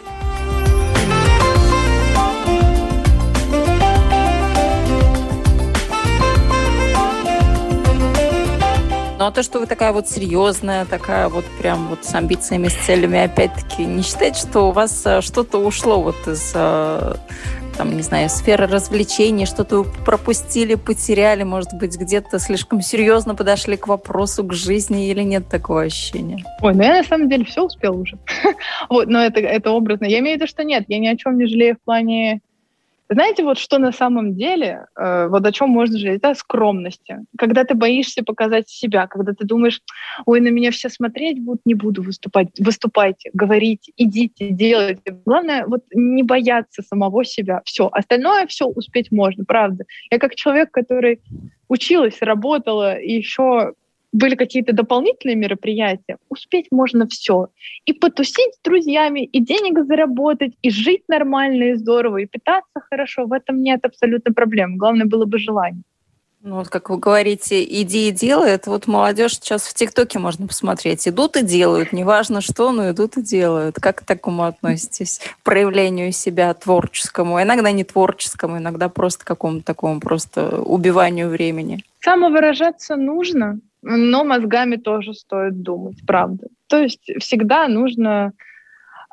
Ну 9.26 9.30
а 9.30 9.32
то, 9.32 9.42
что 9.42 9.58
вы 9.58 9.66
такая 9.66 9.92
вот 9.92 10.08
серьезная, 10.08 10.84
такая 10.84 11.28
вот 11.28 11.44
прям 11.60 11.88
вот 11.88 12.04
с 12.04 12.14
амбициями, 12.14 12.68
с 12.68 12.74
целями, 12.74 13.18
опять-таки, 13.18 13.84
не 13.84 14.04
считаете, 14.04 14.38
что 14.38 14.68
у 14.68 14.70
вас 14.70 15.02
э, 15.04 15.20
что-то 15.20 15.58
ушло 15.58 16.00
вот 16.00 16.14
из 16.28 16.52
э, 16.54 17.14
там, 17.76 17.96
не 17.96 18.02
знаю, 18.02 18.28
сферы 18.28 18.68
развлечений, 18.68 19.44
что-то 19.44 19.84
пропустили, 20.04 20.76
потеряли, 20.76 21.42
может 21.42 21.72
быть, 21.72 21.96
где-то 21.98 22.38
слишком 22.38 22.80
серьезно 22.82 23.34
подошли 23.34 23.76
к 23.76 23.88
вопросу, 23.88 24.44
к 24.44 24.52
жизни, 24.52 25.08
или 25.08 25.22
нет 25.22 25.48
такого 25.48 25.82
ощущения? 25.82 26.44
Ой, 26.62 26.74
ну 26.74 26.84
я 26.84 26.98
на 26.98 27.02
самом 27.02 27.28
деле 27.28 27.44
все 27.46 27.64
успел 27.64 27.98
уже. 27.98 28.18
вот, 28.88 29.08
но 29.08 29.24
это, 29.24 29.40
это 29.40 29.72
образно. 29.72 30.04
Я 30.04 30.20
имею 30.20 30.36
в 30.36 30.40
виду, 30.40 30.48
что 30.48 30.62
нет, 30.62 30.84
я 30.86 31.00
ни 31.00 31.08
о 31.08 31.16
чем 31.16 31.36
не 31.36 31.46
жалею 31.46 31.74
в 31.74 31.84
плане 31.84 32.42
знаете, 33.08 33.44
вот 33.44 33.58
что 33.58 33.78
на 33.78 33.92
самом 33.92 34.34
деле, 34.34 34.86
э, 34.96 35.28
вот 35.28 35.46
о 35.46 35.52
чем 35.52 35.70
можно 35.70 35.98
жалеть, 35.98 36.18
это 36.18 36.30
о 36.30 36.34
скромности. 36.34 37.18
Когда 37.38 37.64
ты 37.64 37.74
боишься 37.74 38.24
показать 38.24 38.68
себя, 38.68 39.06
когда 39.06 39.32
ты 39.32 39.44
думаешь, 39.44 39.80
ой, 40.24 40.40
на 40.40 40.48
меня 40.48 40.70
все 40.70 40.88
смотреть 40.88 41.40
будут, 41.40 41.62
не 41.64 41.74
буду 41.74 42.02
выступать. 42.02 42.48
Выступайте, 42.58 43.30
говорите, 43.32 43.92
идите, 43.96 44.48
делайте. 44.50 45.18
Главное, 45.24 45.66
вот 45.66 45.84
не 45.94 46.22
бояться 46.22 46.82
самого 46.82 47.24
себя. 47.24 47.62
Все, 47.64 47.88
остальное 47.92 48.46
все 48.46 48.66
успеть 48.66 49.12
можно, 49.12 49.44
правда. 49.44 49.84
Я 50.10 50.18
как 50.18 50.34
человек, 50.34 50.70
который 50.72 51.20
училась, 51.68 52.20
работала 52.20 52.98
и 52.98 53.12
еще 53.12 53.74
были 54.16 54.34
какие-то 54.34 54.72
дополнительные 54.72 55.36
мероприятия, 55.36 56.16
успеть 56.28 56.68
можно 56.70 57.06
все. 57.06 57.48
И 57.84 57.92
потусить 57.92 58.54
с 58.54 58.60
друзьями, 58.64 59.24
и 59.24 59.40
денег 59.40 59.84
заработать, 59.86 60.52
и 60.62 60.70
жить 60.70 61.02
нормально 61.08 61.64
и 61.64 61.74
здорово, 61.74 62.18
и 62.18 62.26
питаться 62.26 62.80
хорошо. 62.90 63.26
В 63.26 63.32
этом 63.32 63.62
нет 63.62 63.84
абсолютно 63.84 64.32
проблем. 64.32 64.78
Главное 64.78 65.06
было 65.06 65.26
бы 65.26 65.38
желание. 65.38 65.82
Ну, 66.42 66.56
вот 66.56 66.68
как 66.68 66.90
вы 66.90 66.98
говорите, 66.98 67.64
иди 67.64 68.08
и 68.08 68.12
делай, 68.12 68.52
это 68.52 68.70
вот 68.70 68.86
молодежь 68.86 69.34
сейчас 69.34 69.66
в 69.66 69.74
ТикТоке 69.74 70.20
можно 70.20 70.46
посмотреть. 70.46 71.08
Идут 71.08 71.36
и 71.36 71.42
делают, 71.42 71.92
неважно 71.92 72.40
что, 72.40 72.70
но 72.70 72.90
идут 72.90 73.16
и 73.16 73.22
делают. 73.22 73.74
Как 73.80 73.96
к 73.96 74.04
такому 74.04 74.44
относитесь? 74.44 75.20
Проявлению 75.42 76.12
себя 76.12 76.54
творческому, 76.54 77.42
иногда 77.42 77.72
не 77.72 77.82
творческому, 77.82 78.58
иногда 78.58 78.88
просто 78.88 79.24
какому-то 79.24 79.64
такому 79.64 79.98
просто 79.98 80.60
убиванию 80.60 81.30
времени. 81.30 81.82
Самовыражаться 82.00 82.94
нужно, 82.94 83.58
но 83.88 84.24
мозгами 84.24 84.76
тоже 84.76 85.14
стоит 85.14 85.62
думать, 85.62 85.96
правда. 86.06 86.48
То 86.66 86.82
есть 86.82 87.08
всегда 87.20 87.68
нужно 87.68 88.32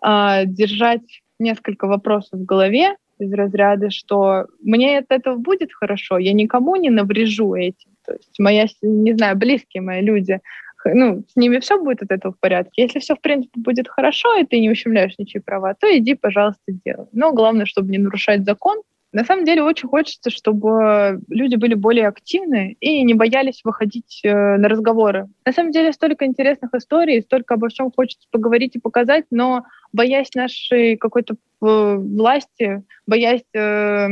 э, 0.04 0.46
держать 0.46 1.22
несколько 1.40 1.86
вопросов 1.86 2.40
в 2.40 2.46
голове 2.46 2.96
из 3.20 3.32
разряда, 3.32 3.92
что 3.92 4.48
мне 4.62 4.98
от 4.98 5.12
этого 5.12 5.36
будет 5.36 5.72
хорошо, 5.72 6.18
я 6.18 6.34
никому 6.34 6.76
не 6.76 6.90
наврежу 6.90 7.54
этим. 7.54 7.92
То 8.04 8.14
есть 8.14 8.40
моя, 8.40 8.66
не 8.82 9.14
знаю, 9.14 9.38
близкие 9.38 9.82
мои 9.84 10.02
люди, 10.02 10.40
ну, 10.86 11.24
с 11.32 11.36
ними 11.36 11.60
все 11.60 11.80
будет 11.80 12.02
от 12.02 12.12
этого 12.12 12.34
в 12.34 12.40
порядке. 12.40 12.82
Если 12.82 13.00
все, 13.00 13.16
в 13.16 13.22
принципе, 13.22 13.60
будет 13.60 13.88
хорошо, 13.88 14.36
и 14.38 14.46
ты 14.46 14.60
не 14.60 14.72
ущемляешь 14.72 15.18
ничьи 15.18 15.40
права, 15.40 15.76
то 15.76 15.88
иди, 15.98 16.16
пожалуйста, 16.16 16.64
делай. 16.68 17.08
Но 17.14 17.32
главное, 17.32 17.66
чтобы 17.66 17.92
не 17.92 18.00
нарушать 18.00 18.44
закон, 18.44 18.82
на 19.14 19.24
самом 19.24 19.46
деле 19.46 19.62
очень 19.62 19.88
хочется, 19.88 20.32
чтобы 20.32 21.22
люди 21.30 21.56
были 21.56 21.76
более 21.76 22.08
активны 22.08 22.76
и 22.80 23.04
не 23.04 23.14
боялись 23.14 23.62
выходить 23.64 24.22
э, 24.24 24.58
на 24.58 24.68
разговоры. 24.68 25.28
На 25.46 25.54
самом 25.54 25.72
деле 25.72 25.94
столько 25.94 26.26
интересных 26.26 26.74
историй, 26.74 27.22
столько 27.22 27.54
обо 27.54 27.70
всем 27.70 27.92
хочется 27.92 28.28
поговорить 28.32 28.76
и 28.76 28.80
показать, 28.80 29.26
но 29.30 29.66
боясь 29.94 30.34
нашей 30.34 30.98
какой-то 30.98 31.36
э, 31.36 31.36
власти, 31.62 32.84
боясь 33.06 33.46
э, 33.54 34.08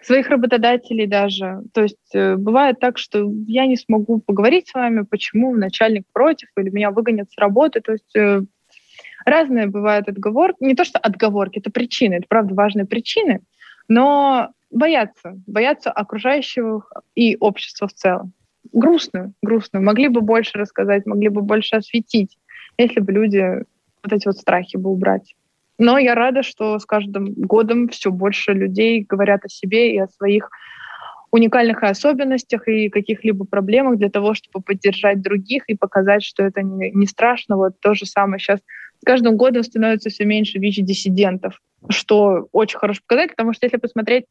своих 0.00 0.30
работодателей 0.30 1.06
даже. 1.06 1.60
То 1.74 1.82
есть 1.82 2.14
э, 2.14 2.36
бывает 2.36 2.80
так, 2.80 2.96
что 2.96 3.30
я 3.46 3.66
не 3.66 3.76
смогу 3.76 4.18
поговорить 4.18 4.68
с 4.68 4.74
вами, 4.74 5.02
почему 5.02 5.54
начальник 5.54 6.04
против 6.14 6.48
или 6.56 6.70
меня 6.70 6.90
выгонят 6.90 7.30
с 7.30 7.38
работы. 7.38 7.82
То 7.82 7.92
есть 7.92 8.16
э, 8.16 8.40
разные 9.26 9.66
бывают 9.66 10.08
отговорки. 10.08 10.64
Не 10.64 10.74
то, 10.74 10.86
что 10.86 10.98
отговорки, 10.98 11.58
это 11.58 11.70
причины, 11.70 12.14
это 12.14 12.24
правда 12.28 12.54
важные 12.54 12.86
причины 12.86 13.40
но 13.88 14.50
боятся, 14.70 15.40
боятся 15.46 15.90
окружающих 15.90 16.92
и 17.14 17.36
общества 17.40 17.88
в 17.88 17.92
целом. 17.92 18.32
Грустно, 18.72 19.32
грустно. 19.42 19.80
Могли 19.80 20.08
бы 20.08 20.20
больше 20.20 20.58
рассказать, 20.58 21.06
могли 21.06 21.28
бы 21.28 21.42
больше 21.42 21.76
осветить, 21.76 22.36
если 22.76 23.00
бы 23.00 23.12
люди 23.12 23.64
вот 24.02 24.12
эти 24.12 24.26
вот 24.26 24.36
страхи 24.36 24.76
бы 24.76 24.90
убрать. 24.90 25.34
Но 25.78 25.96
я 25.96 26.14
рада, 26.14 26.42
что 26.42 26.78
с 26.78 26.84
каждым 26.84 27.32
годом 27.34 27.88
все 27.88 28.10
больше 28.10 28.52
людей 28.52 29.06
говорят 29.08 29.44
о 29.44 29.48
себе 29.48 29.94
и 29.94 29.98
о 29.98 30.08
своих 30.08 30.50
уникальных 31.30 31.82
особенностях 31.82 32.66
и 32.68 32.88
каких-либо 32.88 33.44
проблемах 33.44 33.98
для 33.98 34.08
того, 34.08 34.34
чтобы 34.34 34.62
поддержать 34.62 35.20
других 35.20 35.64
и 35.68 35.76
показать, 35.76 36.22
что 36.22 36.42
это 36.42 36.62
не, 36.62 36.90
не 36.90 37.06
страшно. 37.06 37.56
Вот 37.56 37.80
то 37.80 37.94
же 37.94 38.06
самое 38.06 38.38
сейчас 38.38 38.60
с 38.60 39.04
каждым 39.04 39.36
годом 39.36 39.62
становится 39.62 40.10
все 40.10 40.24
меньше 40.24 40.58
ВИЧ-диссидентов, 40.58 41.60
что 41.88 42.48
очень 42.52 42.78
хороший 42.78 43.02
показатель, 43.06 43.30
потому 43.30 43.52
что 43.52 43.66
если 43.66 43.76
посмотреть 43.76 44.24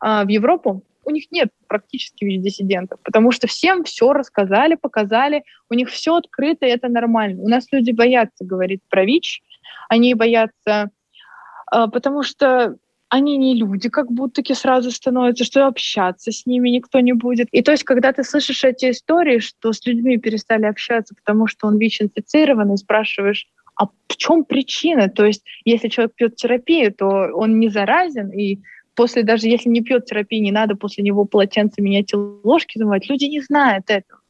а, 0.00 0.24
в 0.24 0.28
Европу, 0.28 0.82
у 1.04 1.10
них 1.10 1.30
нет 1.30 1.48
практически 1.66 2.24
ВИЧ-диссидентов, 2.24 3.00
потому 3.02 3.32
что 3.32 3.46
всем 3.46 3.84
все 3.84 4.12
рассказали, 4.12 4.74
показали, 4.74 5.44
у 5.70 5.74
них 5.74 5.88
все 5.88 6.16
открыто, 6.16 6.66
и 6.66 6.70
это 6.70 6.88
нормально. 6.88 7.42
У 7.42 7.48
нас 7.48 7.66
люди 7.72 7.92
боятся 7.92 8.44
говорить 8.44 8.80
про 8.88 9.04
ВИЧ, 9.04 9.42
они 9.88 10.14
боятся, 10.14 10.90
а, 11.70 11.88
потому 11.88 12.22
что 12.22 12.76
они 13.10 13.36
не 13.36 13.56
люди, 13.56 13.88
как 13.88 14.10
будто 14.10 14.42
сразу 14.54 14.90
становятся, 14.92 15.44
что 15.44 15.66
общаться 15.66 16.30
с 16.30 16.46
ними 16.46 16.70
никто 16.70 17.00
не 17.00 17.12
будет. 17.12 17.48
И 17.50 17.60
то 17.60 17.72
есть, 17.72 17.82
когда 17.82 18.12
ты 18.12 18.22
слышишь 18.22 18.62
эти 18.64 18.90
истории, 18.90 19.40
что 19.40 19.72
с 19.72 19.84
людьми 19.84 20.16
перестали 20.16 20.64
общаться, 20.64 21.14
потому 21.16 21.48
что 21.48 21.66
он 21.66 21.76
ВИЧ-инфицирован, 21.76 22.72
и 22.72 22.76
спрашиваешь, 22.76 23.48
а 23.74 23.86
в 23.86 24.16
чем 24.16 24.44
причина? 24.44 25.08
То 25.08 25.24
есть, 25.24 25.42
если 25.64 25.88
человек 25.88 26.14
пьет 26.14 26.36
терапию, 26.36 26.94
то 26.94 27.06
он 27.34 27.58
не 27.58 27.68
заразен, 27.68 28.30
и 28.30 28.60
после, 28.94 29.24
даже 29.24 29.48
если 29.48 29.68
не 29.68 29.80
пьет 29.80 30.06
терапии, 30.06 30.38
не 30.38 30.52
надо 30.52 30.76
после 30.76 31.02
него 31.02 31.24
полотенце 31.24 31.82
менять 31.82 32.12
и 32.12 32.16
ложки 32.16 32.78
замывать. 32.78 33.08
Люди 33.08 33.24
не 33.24 33.40
знают 33.40 33.86
этого. 33.88 34.20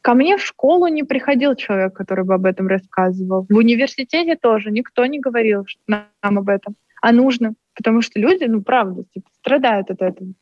Ко 0.00 0.14
мне 0.14 0.36
в 0.36 0.44
школу 0.44 0.88
не 0.88 1.04
приходил 1.04 1.54
человек, 1.54 1.94
который 1.94 2.24
бы 2.24 2.34
об 2.34 2.46
этом 2.46 2.66
рассказывал. 2.66 3.46
В 3.48 3.54
университете 3.54 4.34
тоже 4.34 4.72
никто 4.72 5.06
не 5.06 5.20
говорил 5.20 5.64
нам 5.86 6.08
об 6.20 6.48
этом. 6.48 6.74
А 7.02 7.12
нужно, 7.12 7.54
потому 7.74 8.00
что 8.00 8.18
люди, 8.18 8.44
ну, 8.44 8.62
правда, 8.62 9.02
типа, 9.12 9.28
страдают 9.40 9.90
от 9.90 10.00
этого. 10.00 10.32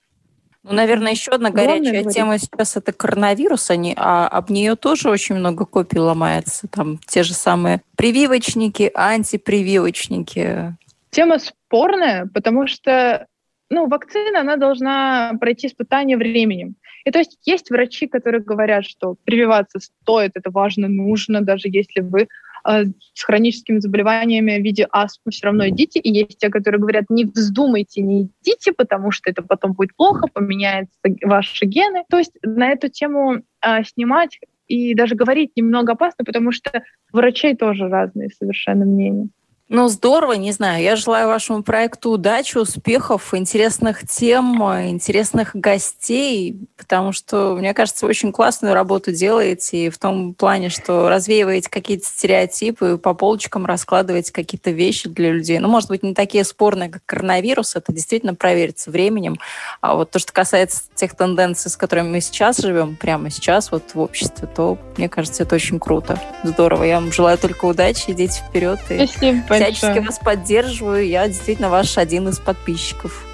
Ну, 0.62 0.74
наверное, 0.74 1.12
еще 1.12 1.32
одна 1.32 1.50
горячая 1.50 2.02
Главное 2.02 2.12
тема 2.12 2.38
сейчас 2.38 2.76
это 2.76 2.92
коронавирус, 2.92 3.70
они, 3.70 3.94
а 3.96 4.28
об 4.28 4.50
нее 4.50 4.76
тоже 4.76 5.08
очень 5.08 5.36
много 5.36 5.64
копий 5.64 5.98
ломается. 5.98 6.68
Там 6.68 6.98
те 7.06 7.22
же 7.22 7.32
самые 7.32 7.80
прививочники, 7.96 8.90
антипрививочники. 8.94 10.76
Тема 11.11 11.38
спорная, 11.38 12.28
потому 12.32 12.66
что 12.66 13.26
ну, 13.70 13.88
вакцина, 13.88 14.40
она 14.40 14.56
должна 14.56 15.32
пройти 15.40 15.68
испытание 15.68 16.18
временем. 16.18 16.74
И 17.06 17.11
то 17.11 17.18
есть 17.18 17.38
есть 17.46 17.70
врачи, 17.70 18.06
которые 18.06 18.42
говорят, 18.42 18.84
что 18.84 19.16
прививаться 19.24 19.78
стоит, 19.80 20.32
это 20.34 20.50
важно, 20.50 20.88
нужно, 20.88 21.40
даже 21.40 21.68
если 21.68 22.00
вы 22.00 22.28
с 22.64 23.22
хроническими 23.22 23.78
заболеваниями 23.78 24.58
в 24.58 24.62
виде 24.62 24.86
астмы 24.90 25.32
все 25.32 25.46
равно 25.46 25.68
идите. 25.68 26.00
И 26.00 26.11
есть 26.11 26.38
те, 26.38 26.48
которые 26.48 26.80
говорят, 26.80 27.04
не 27.08 27.24
вздумайте, 27.24 28.02
не 28.02 28.24
идите, 28.42 28.72
потому 28.72 29.11
что 29.11 29.30
это 29.30 29.42
потом 29.42 29.72
будет 29.72 29.94
плохо, 29.96 30.26
поменяются 30.32 30.98
ваши 31.22 31.66
гены. 31.66 32.04
То 32.11 32.18
есть 32.18 32.32
на 32.42 32.70
эту 32.70 32.88
тему 32.88 33.42
э, 33.64 33.84
снимать 33.84 34.38
и 34.66 34.94
даже 34.94 35.16
говорить 35.16 35.52
немного 35.56 35.92
опасно, 35.92 36.24
потому 36.24 36.52
что 36.52 36.82
врачей 37.12 37.56
тоже 37.56 37.88
разные 37.88 38.30
совершенно 38.30 38.84
мнения. 38.84 39.28
Ну, 39.72 39.88
здорово, 39.88 40.32
не 40.32 40.50
знаю. 40.50 40.82
Я 40.82 40.96
желаю 40.96 41.28
вашему 41.28 41.62
проекту 41.62 42.10
удачи, 42.10 42.58
успехов, 42.58 43.32
интересных 43.34 44.04
тем, 44.04 44.60
интересных 44.64 45.54
гостей, 45.54 46.56
потому 46.76 47.12
что, 47.12 47.54
мне 47.54 47.72
кажется, 47.72 48.04
вы 48.04 48.10
очень 48.10 48.32
классную 48.32 48.74
работу 48.74 49.12
делаете, 49.12 49.86
и 49.86 49.88
в 49.88 49.96
том 49.96 50.34
плане, 50.34 50.70
что 50.70 51.08
развеиваете 51.08 51.70
какие-то 51.70 52.04
стереотипы, 52.04 52.98
по 52.98 53.14
полочкам 53.14 53.64
раскладываете 53.64 54.32
какие-то 54.32 54.72
вещи 54.72 55.08
для 55.08 55.30
людей. 55.30 55.60
Ну, 55.60 55.68
может 55.68 55.88
быть, 55.88 56.02
не 56.02 56.14
такие 56.14 56.42
спорные, 56.42 56.88
как 56.88 57.02
коронавирус, 57.06 57.76
это 57.76 57.92
действительно 57.92 58.34
проверится 58.34 58.90
временем. 58.90 59.38
А 59.80 59.94
вот 59.94 60.10
то, 60.10 60.18
что 60.18 60.32
касается 60.32 60.82
тех 60.96 61.14
тенденций, 61.14 61.70
с 61.70 61.76
которыми 61.76 62.08
мы 62.08 62.20
сейчас 62.20 62.58
живем, 62.58 62.96
прямо 62.96 63.30
сейчас, 63.30 63.70
вот 63.70 63.84
в 63.94 64.00
обществе, 64.00 64.48
то, 64.52 64.78
мне 64.96 65.08
кажется, 65.08 65.44
это 65.44 65.54
очень 65.54 65.78
круто. 65.78 66.18
Здорово. 66.42 66.82
Я 66.82 66.96
вам 66.96 67.12
желаю 67.12 67.38
только 67.38 67.66
удачи, 67.66 68.06
идите 68.08 68.42
вперед. 68.48 68.80
И... 68.88 69.06
Спасибо. 69.06 69.59
Всячески 69.64 69.98
вас 69.98 70.18
поддерживаю. 70.18 71.06
Я 71.06 71.28
действительно 71.28 71.68
ваш 71.68 71.98
один 71.98 72.28
из 72.28 72.38
подписчиков. 72.38 73.24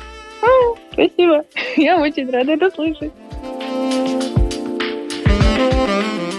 А, 0.43 0.47
спасибо. 0.93 1.45
Я 1.77 1.99
очень 2.01 2.31
рада 2.31 2.53
это 2.53 2.71
слышать. 2.71 3.13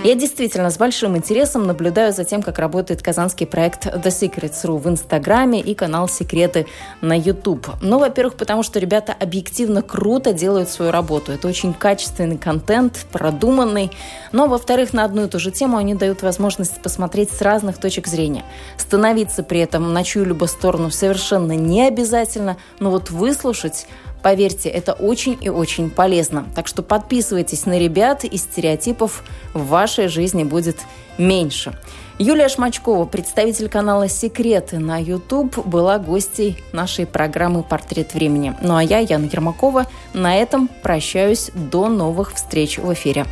Я 0.07 0.15
действительно 0.15 0.69
с 0.69 0.77
большим 0.77 1.17
интересом 1.17 1.67
наблюдаю 1.67 2.13
за 2.13 2.23
тем, 2.23 2.41
как 2.41 2.59
работает 2.59 3.01
казанский 3.01 3.45
проект 3.45 3.87
The 3.87 4.05
Secrets.ru 4.05 4.77
в 4.77 4.87
Инстаграме 4.87 5.59
и 5.59 5.75
канал 5.75 6.07
«Секреты» 6.07 6.65
на 7.01 7.11
YouTube. 7.11 7.67
Ну, 7.81 7.99
во-первых, 7.99 8.35
потому 8.35 8.63
что 8.63 8.79
ребята 8.79 9.13
объективно 9.19 9.81
круто 9.81 10.31
делают 10.31 10.69
свою 10.69 10.91
работу. 10.91 11.33
Это 11.33 11.49
очень 11.49 11.73
качественный 11.73 12.37
контент, 12.37 13.05
продуманный. 13.11 13.91
Но, 14.31 14.47
во-вторых, 14.47 14.93
на 14.93 15.03
одну 15.03 15.25
и 15.25 15.27
ту 15.27 15.39
же 15.39 15.51
тему 15.51 15.75
они 15.75 15.93
дают 15.93 16.21
возможность 16.21 16.81
посмотреть 16.81 17.31
с 17.31 17.41
разных 17.41 17.77
точек 17.77 18.07
зрения. 18.07 18.45
Становиться 18.77 19.43
при 19.43 19.59
этом 19.59 19.91
на 19.91 20.05
чью-либо 20.05 20.45
сторону 20.45 20.89
совершенно 20.89 21.51
не 21.51 21.85
обязательно, 21.85 22.55
но 22.79 22.91
вот 22.91 23.09
выслушать 23.09 23.87
Поверьте, 24.21 24.69
это 24.69 24.93
очень 24.93 25.37
и 25.39 25.49
очень 25.49 25.89
полезно. 25.89 26.45
Так 26.55 26.67
что 26.67 26.83
подписывайтесь 26.83 27.65
на 27.65 27.77
ребят, 27.77 28.23
и 28.23 28.37
стереотипов 28.37 29.23
в 29.53 29.67
вашей 29.67 30.07
жизни 30.07 30.43
будет 30.43 30.77
меньше. 31.17 31.77
Юлия 32.19 32.49
Шмачкова, 32.49 33.05
представитель 33.05 33.69
канала 33.69 34.09
«Секреты» 34.09 34.79
на 34.79 34.97
YouTube, 34.99 35.65
была 35.67 35.99
гостей 35.99 36.63
нашей 36.71 37.05
программы 37.05 37.61
«Портрет 37.61 38.15
времени». 38.15 38.55
Ну 38.59 38.75
а 38.75 38.81
я, 38.81 38.99
Яна 38.99 39.25
Ермакова, 39.25 39.85
на 40.13 40.35
этом 40.35 40.67
прощаюсь 40.81 41.51
до 41.53 41.89
новых 41.89 42.33
встреч 42.33 42.79
в 42.79 42.91
эфире. 42.91 43.27